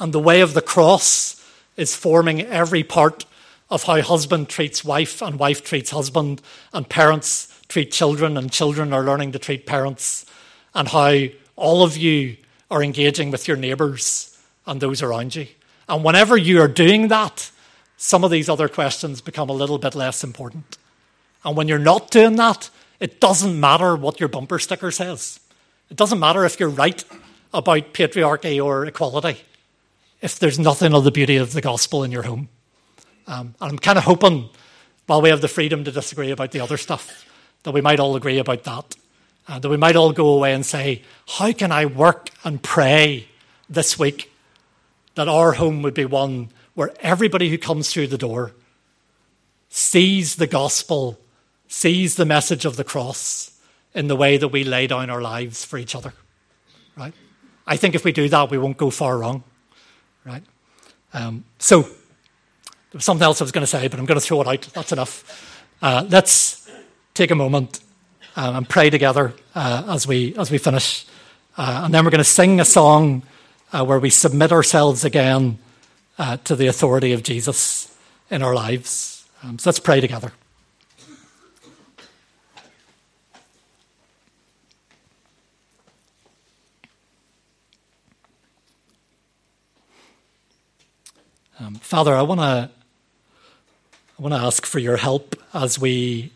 And 0.00 0.12
the 0.12 0.18
way 0.18 0.40
of 0.40 0.54
the 0.54 0.62
cross 0.62 1.40
is 1.76 1.94
forming 1.94 2.40
every 2.40 2.82
part 2.82 3.26
of 3.70 3.84
how 3.84 4.00
husband 4.02 4.48
treats 4.48 4.84
wife 4.84 5.22
and 5.22 5.38
wife 5.38 5.62
treats 5.62 5.90
husband, 5.90 6.42
and 6.72 6.88
parents 6.88 7.46
treat 7.68 7.92
children, 7.92 8.36
and 8.36 8.50
children 8.50 8.92
are 8.92 9.04
learning 9.04 9.32
to 9.32 9.38
treat 9.38 9.66
parents, 9.66 10.26
and 10.74 10.88
how 10.88 11.26
all 11.56 11.82
of 11.82 11.96
you 11.96 12.36
are 12.70 12.82
engaging 12.82 13.30
with 13.30 13.46
your 13.46 13.56
neighbours 13.56 14.38
and 14.66 14.80
those 14.80 15.02
around 15.02 15.34
you. 15.34 15.46
And 15.88 16.04
whenever 16.04 16.36
you 16.36 16.60
are 16.60 16.68
doing 16.68 17.08
that, 17.08 17.50
some 17.96 18.24
of 18.24 18.30
these 18.30 18.48
other 18.48 18.68
questions 18.68 19.20
become 19.20 19.50
a 19.50 19.54
little 19.54 19.78
bit 19.78 19.94
less 19.94 20.24
important. 20.24 20.78
And 21.44 21.56
when 21.56 21.68
you're 21.68 21.78
not 21.78 22.10
doing 22.10 22.36
that, 22.36 22.70
it 22.98 23.20
doesn't 23.20 23.58
matter 23.58 23.96
what 23.96 24.20
your 24.20 24.28
bumper 24.28 24.58
sticker 24.58 24.90
says. 24.90 25.40
It 25.90 25.96
doesn't 25.96 26.18
matter 26.18 26.44
if 26.44 26.60
you're 26.60 26.68
right 26.68 27.04
about 27.52 27.92
patriarchy 27.92 28.64
or 28.64 28.86
equality, 28.86 29.42
if 30.20 30.38
there's 30.38 30.58
nothing 30.58 30.94
of 30.94 31.04
the 31.04 31.10
beauty 31.10 31.36
of 31.36 31.52
the 31.52 31.60
gospel 31.60 32.04
in 32.04 32.12
your 32.12 32.22
home. 32.22 32.48
Um, 33.30 33.54
and 33.60 33.70
I'm 33.70 33.78
kind 33.78 33.96
of 33.96 34.02
hoping, 34.04 34.50
while 35.06 35.22
we 35.22 35.28
have 35.28 35.40
the 35.40 35.46
freedom 35.46 35.84
to 35.84 35.92
disagree 35.92 36.32
about 36.32 36.50
the 36.50 36.58
other 36.58 36.76
stuff, 36.76 37.24
that 37.62 37.70
we 37.70 37.80
might 37.80 38.00
all 38.00 38.16
agree 38.16 38.38
about 38.38 38.64
that. 38.64 38.96
Uh, 39.46 39.58
that 39.60 39.68
we 39.68 39.76
might 39.76 39.96
all 39.96 40.12
go 40.12 40.28
away 40.28 40.52
and 40.52 40.66
say, 40.66 41.02
How 41.28 41.52
can 41.52 41.70
I 41.70 41.86
work 41.86 42.30
and 42.44 42.60
pray 42.60 43.28
this 43.68 43.98
week 43.98 44.32
that 45.14 45.28
our 45.28 45.52
home 45.52 45.82
would 45.82 45.94
be 45.94 46.04
one 46.04 46.50
where 46.74 46.92
everybody 47.00 47.48
who 47.50 47.56
comes 47.56 47.92
through 47.92 48.08
the 48.08 48.18
door 48.18 48.52
sees 49.68 50.36
the 50.36 50.46
gospel, 50.48 51.18
sees 51.68 52.16
the 52.16 52.26
message 52.26 52.64
of 52.64 52.76
the 52.76 52.84
cross 52.84 53.60
in 53.94 54.08
the 54.08 54.16
way 54.16 54.36
that 54.38 54.48
we 54.48 54.64
lay 54.64 54.88
down 54.88 55.08
our 55.08 55.22
lives 55.22 55.64
for 55.64 55.78
each 55.78 55.94
other. 55.94 56.12
Right? 56.96 57.14
I 57.64 57.76
think 57.76 57.94
if 57.94 58.04
we 58.04 58.10
do 58.10 58.28
that, 58.28 58.50
we 58.50 58.58
won't 58.58 58.76
go 58.76 58.90
far 58.90 59.18
wrong. 59.18 59.44
Right? 60.24 60.42
Um, 61.12 61.44
so, 61.58 61.88
there 62.90 62.98
was 62.98 63.04
something 63.04 63.24
else 63.24 63.40
I 63.40 63.44
was 63.44 63.52
going 63.52 63.62
to 63.62 63.68
say, 63.68 63.86
but 63.86 64.00
I'm 64.00 64.04
going 64.04 64.18
to 64.18 64.24
throw 64.24 64.40
it 64.40 64.48
out. 64.48 64.62
That's 64.74 64.90
enough. 64.90 65.56
Uh, 65.80 66.04
let's 66.08 66.68
take 67.14 67.30
a 67.30 67.36
moment 67.36 67.78
uh, 68.36 68.52
and 68.56 68.68
pray 68.68 68.90
together 68.90 69.32
uh, 69.54 69.84
as 69.86 70.08
we 70.08 70.34
as 70.36 70.50
we 70.50 70.58
finish, 70.58 71.06
uh, 71.56 71.82
and 71.84 71.94
then 71.94 72.04
we're 72.04 72.10
going 72.10 72.18
to 72.18 72.24
sing 72.24 72.58
a 72.58 72.64
song 72.64 73.22
uh, 73.72 73.84
where 73.84 74.00
we 74.00 74.10
submit 74.10 74.50
ourselves 74.50 75.04
again 75.04 75.58
uh, 76.18 76.36
to 76.38 76.56
the 76.56 76.66
authority 76.66 77.12
of 77.12 77.22
Jesus 77.22 77.96
in 78.28 78.42
our 78.42 78.56
lives. 78.56 79.24
Um, 79.44 79.56
so 79.60 79.70
let's 79.70 79.78
pray 79.78 80.00
together. 80.00 80.32
Um, 91.60 91.74
Father, 91.76 92.14
I 92.14 92.22
want 92.22 92.40
to 92.40 92.70
I 94.20 94.22
want 94.22 94.34
to 94.34 94.40
ask 94.40 94.66
for 94.66 94.78
your 94.78 94.98
help 94.98 95.34
as 95.54 95.78
we 95.78 96.30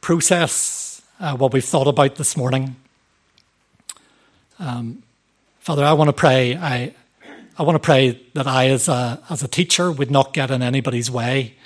process 0.00 1.02
uh, 1.20 1.36
what 1.36 1.52
we've 1.52 1.62
thought 1.62 1.86
about 1.86 2.14
this 2.14 2.34
morning. 2.34 2.76
Um, 4.58 5.02
Father, 5.58 5.84
I 5.84 5.92
want 5.92 6.08
to 6.08 6.14
pray. 6.14 6.56
I, 6.56 6.94
I 7.58 7.62
want 7.62 7.76
to 7.76 7.78
pray 7.78 8.18
that 8.32 8.46
I, 8.46 8.68
as 8.68 8.88
a, 8.88 9.22
as 9.28 9.42
a 9.42 9.48
teacher, 9.48 9.92
would 9.92 10.10
not 10.10 10.32
get 10.32 10.50
in 10.50 10.62
anybody's 10.62 11.10
way 11.10 11.56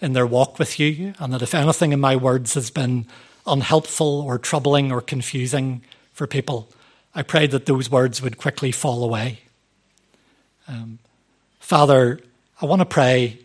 in 0.00 0.14
their 0.14 0.26
walk 0.26 0.58
with 0.58 0.80
you, 0.80 1.12
and 1.18 1.34
that 1.34 1.42
if 1.42 1.54
anything 1.54 1.92
in 1.92 2.00
my 2.00 2.16
words 2.16 2.54
has 2.54 2.70
been 2.70 3.04
unhelpful 3.46 4.22
or 4.22 4.38
troubling 4.38 4.90
or 4.90 5.02
confusing 5.02 5.82
for 6.14 6.26
people, 6.26 6.70
I 7.14 7.20
pray 7.20 7.46
that 7.48 7.66
those 7.66 7.90
words 7.90 8.22
would 8.22 8.38
quickly 8.38 8.72
fall 8.72 9.04
away. 9.04 9.40
Um, 10.66 11.00
Father, 11.60 12.18
I 12.62 12.64
want 12.64 12.80
to 12.80 12.86
pray 12.86 13.40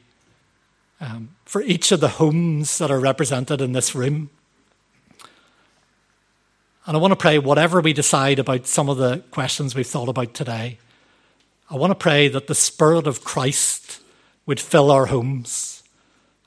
um, 1.02 1.32
for 1.58 1.64
each 1.64 1.92
of 1.92 2.00
the 2.00 2.08
homes 2.08 2.78
that 2.78 2.92
are 2.92 3.00
represented 3.00 3.62
in 3.62 3.72
this 3.72 3.96
room. 3.96 4.30
And 6.86 6.96
I 6.96 7.00
want 7.00 7.14
to 7.14 7.16
pray, 7.16 7.40
whatever 7.40 7.82
we 7.82 7.94
decide 7.94 8.38
about 8.38 8.68
some 8.68 8.90
of 8.90 8.98
the 8.98 9.24
questions 9.32 9.74
we've 9.74 9.88
thought 9.88 10.08
about 10.08 10.36
today, 10.36 10.78
I 11.68 11.76
want 11.76 11.90
to 11.90 11.96
pray 11.96 12.28
that 12.28 12.46
the 12.46 12.54
Spirit 12.54 13.08
of 13.08 13.24
Christ 13.24 14.02
would 14.46 14.60
fill 14.60 14.92
our 14.92 15.08
homes. 15.08 15.82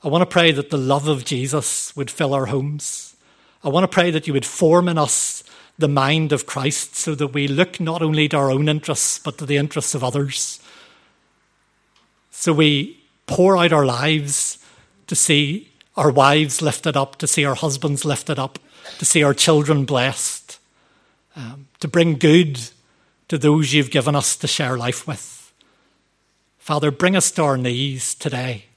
I 0.01 0.07
want 0.07 0.21
to 0.21 0.33
pray 0.33 0.53
that 0.53 0.69
the 0.69 0.77
love 0.77 1.09
of 1.09 1.25
Jesus 1.25 1.93
would 1.93 2.09
fill 2.09 2.33
our 2.33 2.45
homes. 2.45 3.17
I 3.65 3.67
want 3.67 3.83
to 3.83 3.93
pray 3.93 4.11
that 4.11 4.27
you 4.27 4.33
would 4.33 4.45
form 4.45 4.87
in 4.87 4.97
us 4.97 5.43
the 5.77 5.89
mind 5.89 6.31
of 6.31 6.45
Christ 6.45 6.95
so 6.95 7.15
that 7.15 7.33
we 7.33 7.49
look 7.49 7.81
not 7.81 8.01
only 8.01 8.29
to 8.29 8.37
our 8.37 8.49
own 8.49 8.69
interests, 8.69 9.19
but 9.19 9.37
to 9.39 9.45
the 9.45 9.57
interests 9.57 9.93
of 9.93 10.05
others. 10.05 10.61
So 12.29 12.53
we 12.53 13.03
pour 13.25 13.57
out 13.57 13.73
our 13.73 13.85
lives 13.85 14.57
to 15.11 15.15
see 15.17 15.69
our 15.97 16.09
wives 16.09 16.61
lifted 16.61 16.95
up, 16.95 17.17
to 17.17 17.27
see 17.27 17.43
our 17.43 17.53
husbands 17.53 18.05
lifted 18.05 18.39
up, 18.39 18.57
to 18.97 19.03
see 19.03 19.21
our 19.23 19.33
children 19.33 19.83
blessed, 19.83 20.57
um, 21.35 21.67
to 21.81 21.89
bring 21.89 22.17
good 22.17 22.57
to 23.27 23.37
those 23.37 23.73
you've 23.73 23.91
given 23.91 24.15
us 24.15 24.37
to 24.37 24.47
share 24.47 24.77
life 24.77 25.05
with. 25.05 25.51
Father, 26.59 26.91
bring 26.91 27.17
us 27.17 27.29
to 27.31 27.43
our 27.43 27.57
knees 27.57 28.15
today 28.15 28.67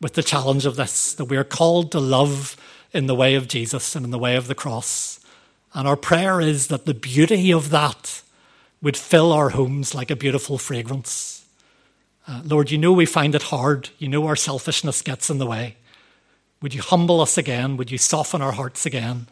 with 0.00 0.14
the 0.14 0.22
challenge 0.22 0.64
of 0.64 0.76
this 0.76 1.12
that 1.12 1.26
we 1.26 1.36
are 1.36 1.44
called 1.44 1.92
to 1.92 2.00
love 2.00 2.56
in 2.94 3.04
the 3.04 3.14
way 3.14 3.34
of 3.34 3.46
Jesus 3.46 3.94
and 3.94 4.06
in 4.06 4.10
the 4.10 4.18
way 4.18 4.34
of 4.34 4.46
the 4.46 4.54
cross. 4.54 5.20
And 5.74 5.86
our 5.86 5.98
prayer 5.98 6.40
is 6.40 6.68
that 6.68 6.86
the 6.86 6.94
beauty 6.94 7.52
of 7.52 7.68
that 7.68 8.22
would 8.80 8.96
fill 8.96 9.30
our 9.30 9.50
homes 9.50 9.94
like 9.94 10.10
a 10.10 10.16
beautiful 10.16 10.56
fragrance. 10.56 11.46
Uh, 12.26 12.40
Lord, 12.46 12.70
you 12.70 12.78
know 12.78 12.94
we 12.94 13.04
find 13.04 13.34
it 13.34 13.42
hard. 13.42 13.90
You 13.98 14.08
know 14.08 14.24
our 14.24 14.36
selfishness 14.36 15.02
gets 15.02 15.28
in 15.28 15.36
the 15.36 15.44
way. 15.46 15.76
Would 16.62 16.74
you 16.74 16.80
humble 16.80 17.20
us 17.20 17.36
again? 17.36 17.76
Would 17.76 17.90
you 17.90 17.98
soften 17.98 18.40
our 18.40 18.52
hearts 18.52 18.86
again? 18.86 19.26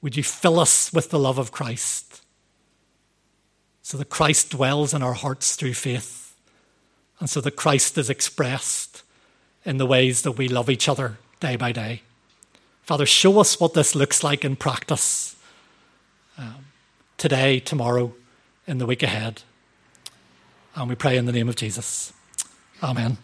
Would 0.00 0.16
you 0.16 0.22
fill 0.22 0.58
us 0.58 0.92
with 0.92 1.10
the 1.10 1.18
love 1.18 1.38
of 1.38 1.52
Christ? 1.52 2.10
so 3.90 3.98
that 3.98 4.08
Christ 4.08 4.50
dwells 4.50 4.94
in 4.94 5.02
our 5.02 5.14
hearts 5.14 5.56
through 5.56 5.74
faith, 5.74 6.36
and 7.18 7.28
so 7.28 7.40
that 7.40 7.56
Christ 7.56 7.98
is 7.98 8.08
expressed 8.08 9.02
in 9.64 9.78
the 9.78 9.86
ways 9.86 10.22
that 10.22 10.38
we 10.38 10.46
love 10.46 10.70
each 10.70 10.88
other 10.88 11.18
day 11.40 11.56
by 11.56 11.72
day. 11.72 12.02
Father, 12.84 13.04
show 13.04 13.40
us 13.40 13.58
what 13.58 13.74
this 13.74 13.96
looks 13.96 14.22
like 14.22 14.44
in 14.44 14.54
practice 14.54 15.34
um, 16.38 16.66
today, 17.18 17.58
tomorrow, 17.58 18.14
in 18.64 18.78
the 18.78 18.86
week 18.86 19.02
ahead. 19.02 19.42
And 20.76 20.88
we 20.88 20.94
pray 20.94 21.16
in 21.16 21.26
the 21.26 21.32
name 21.32 21.48
of 21.48 21.56
Jesus. 21.56 22.12
Amen. 22.84 23.18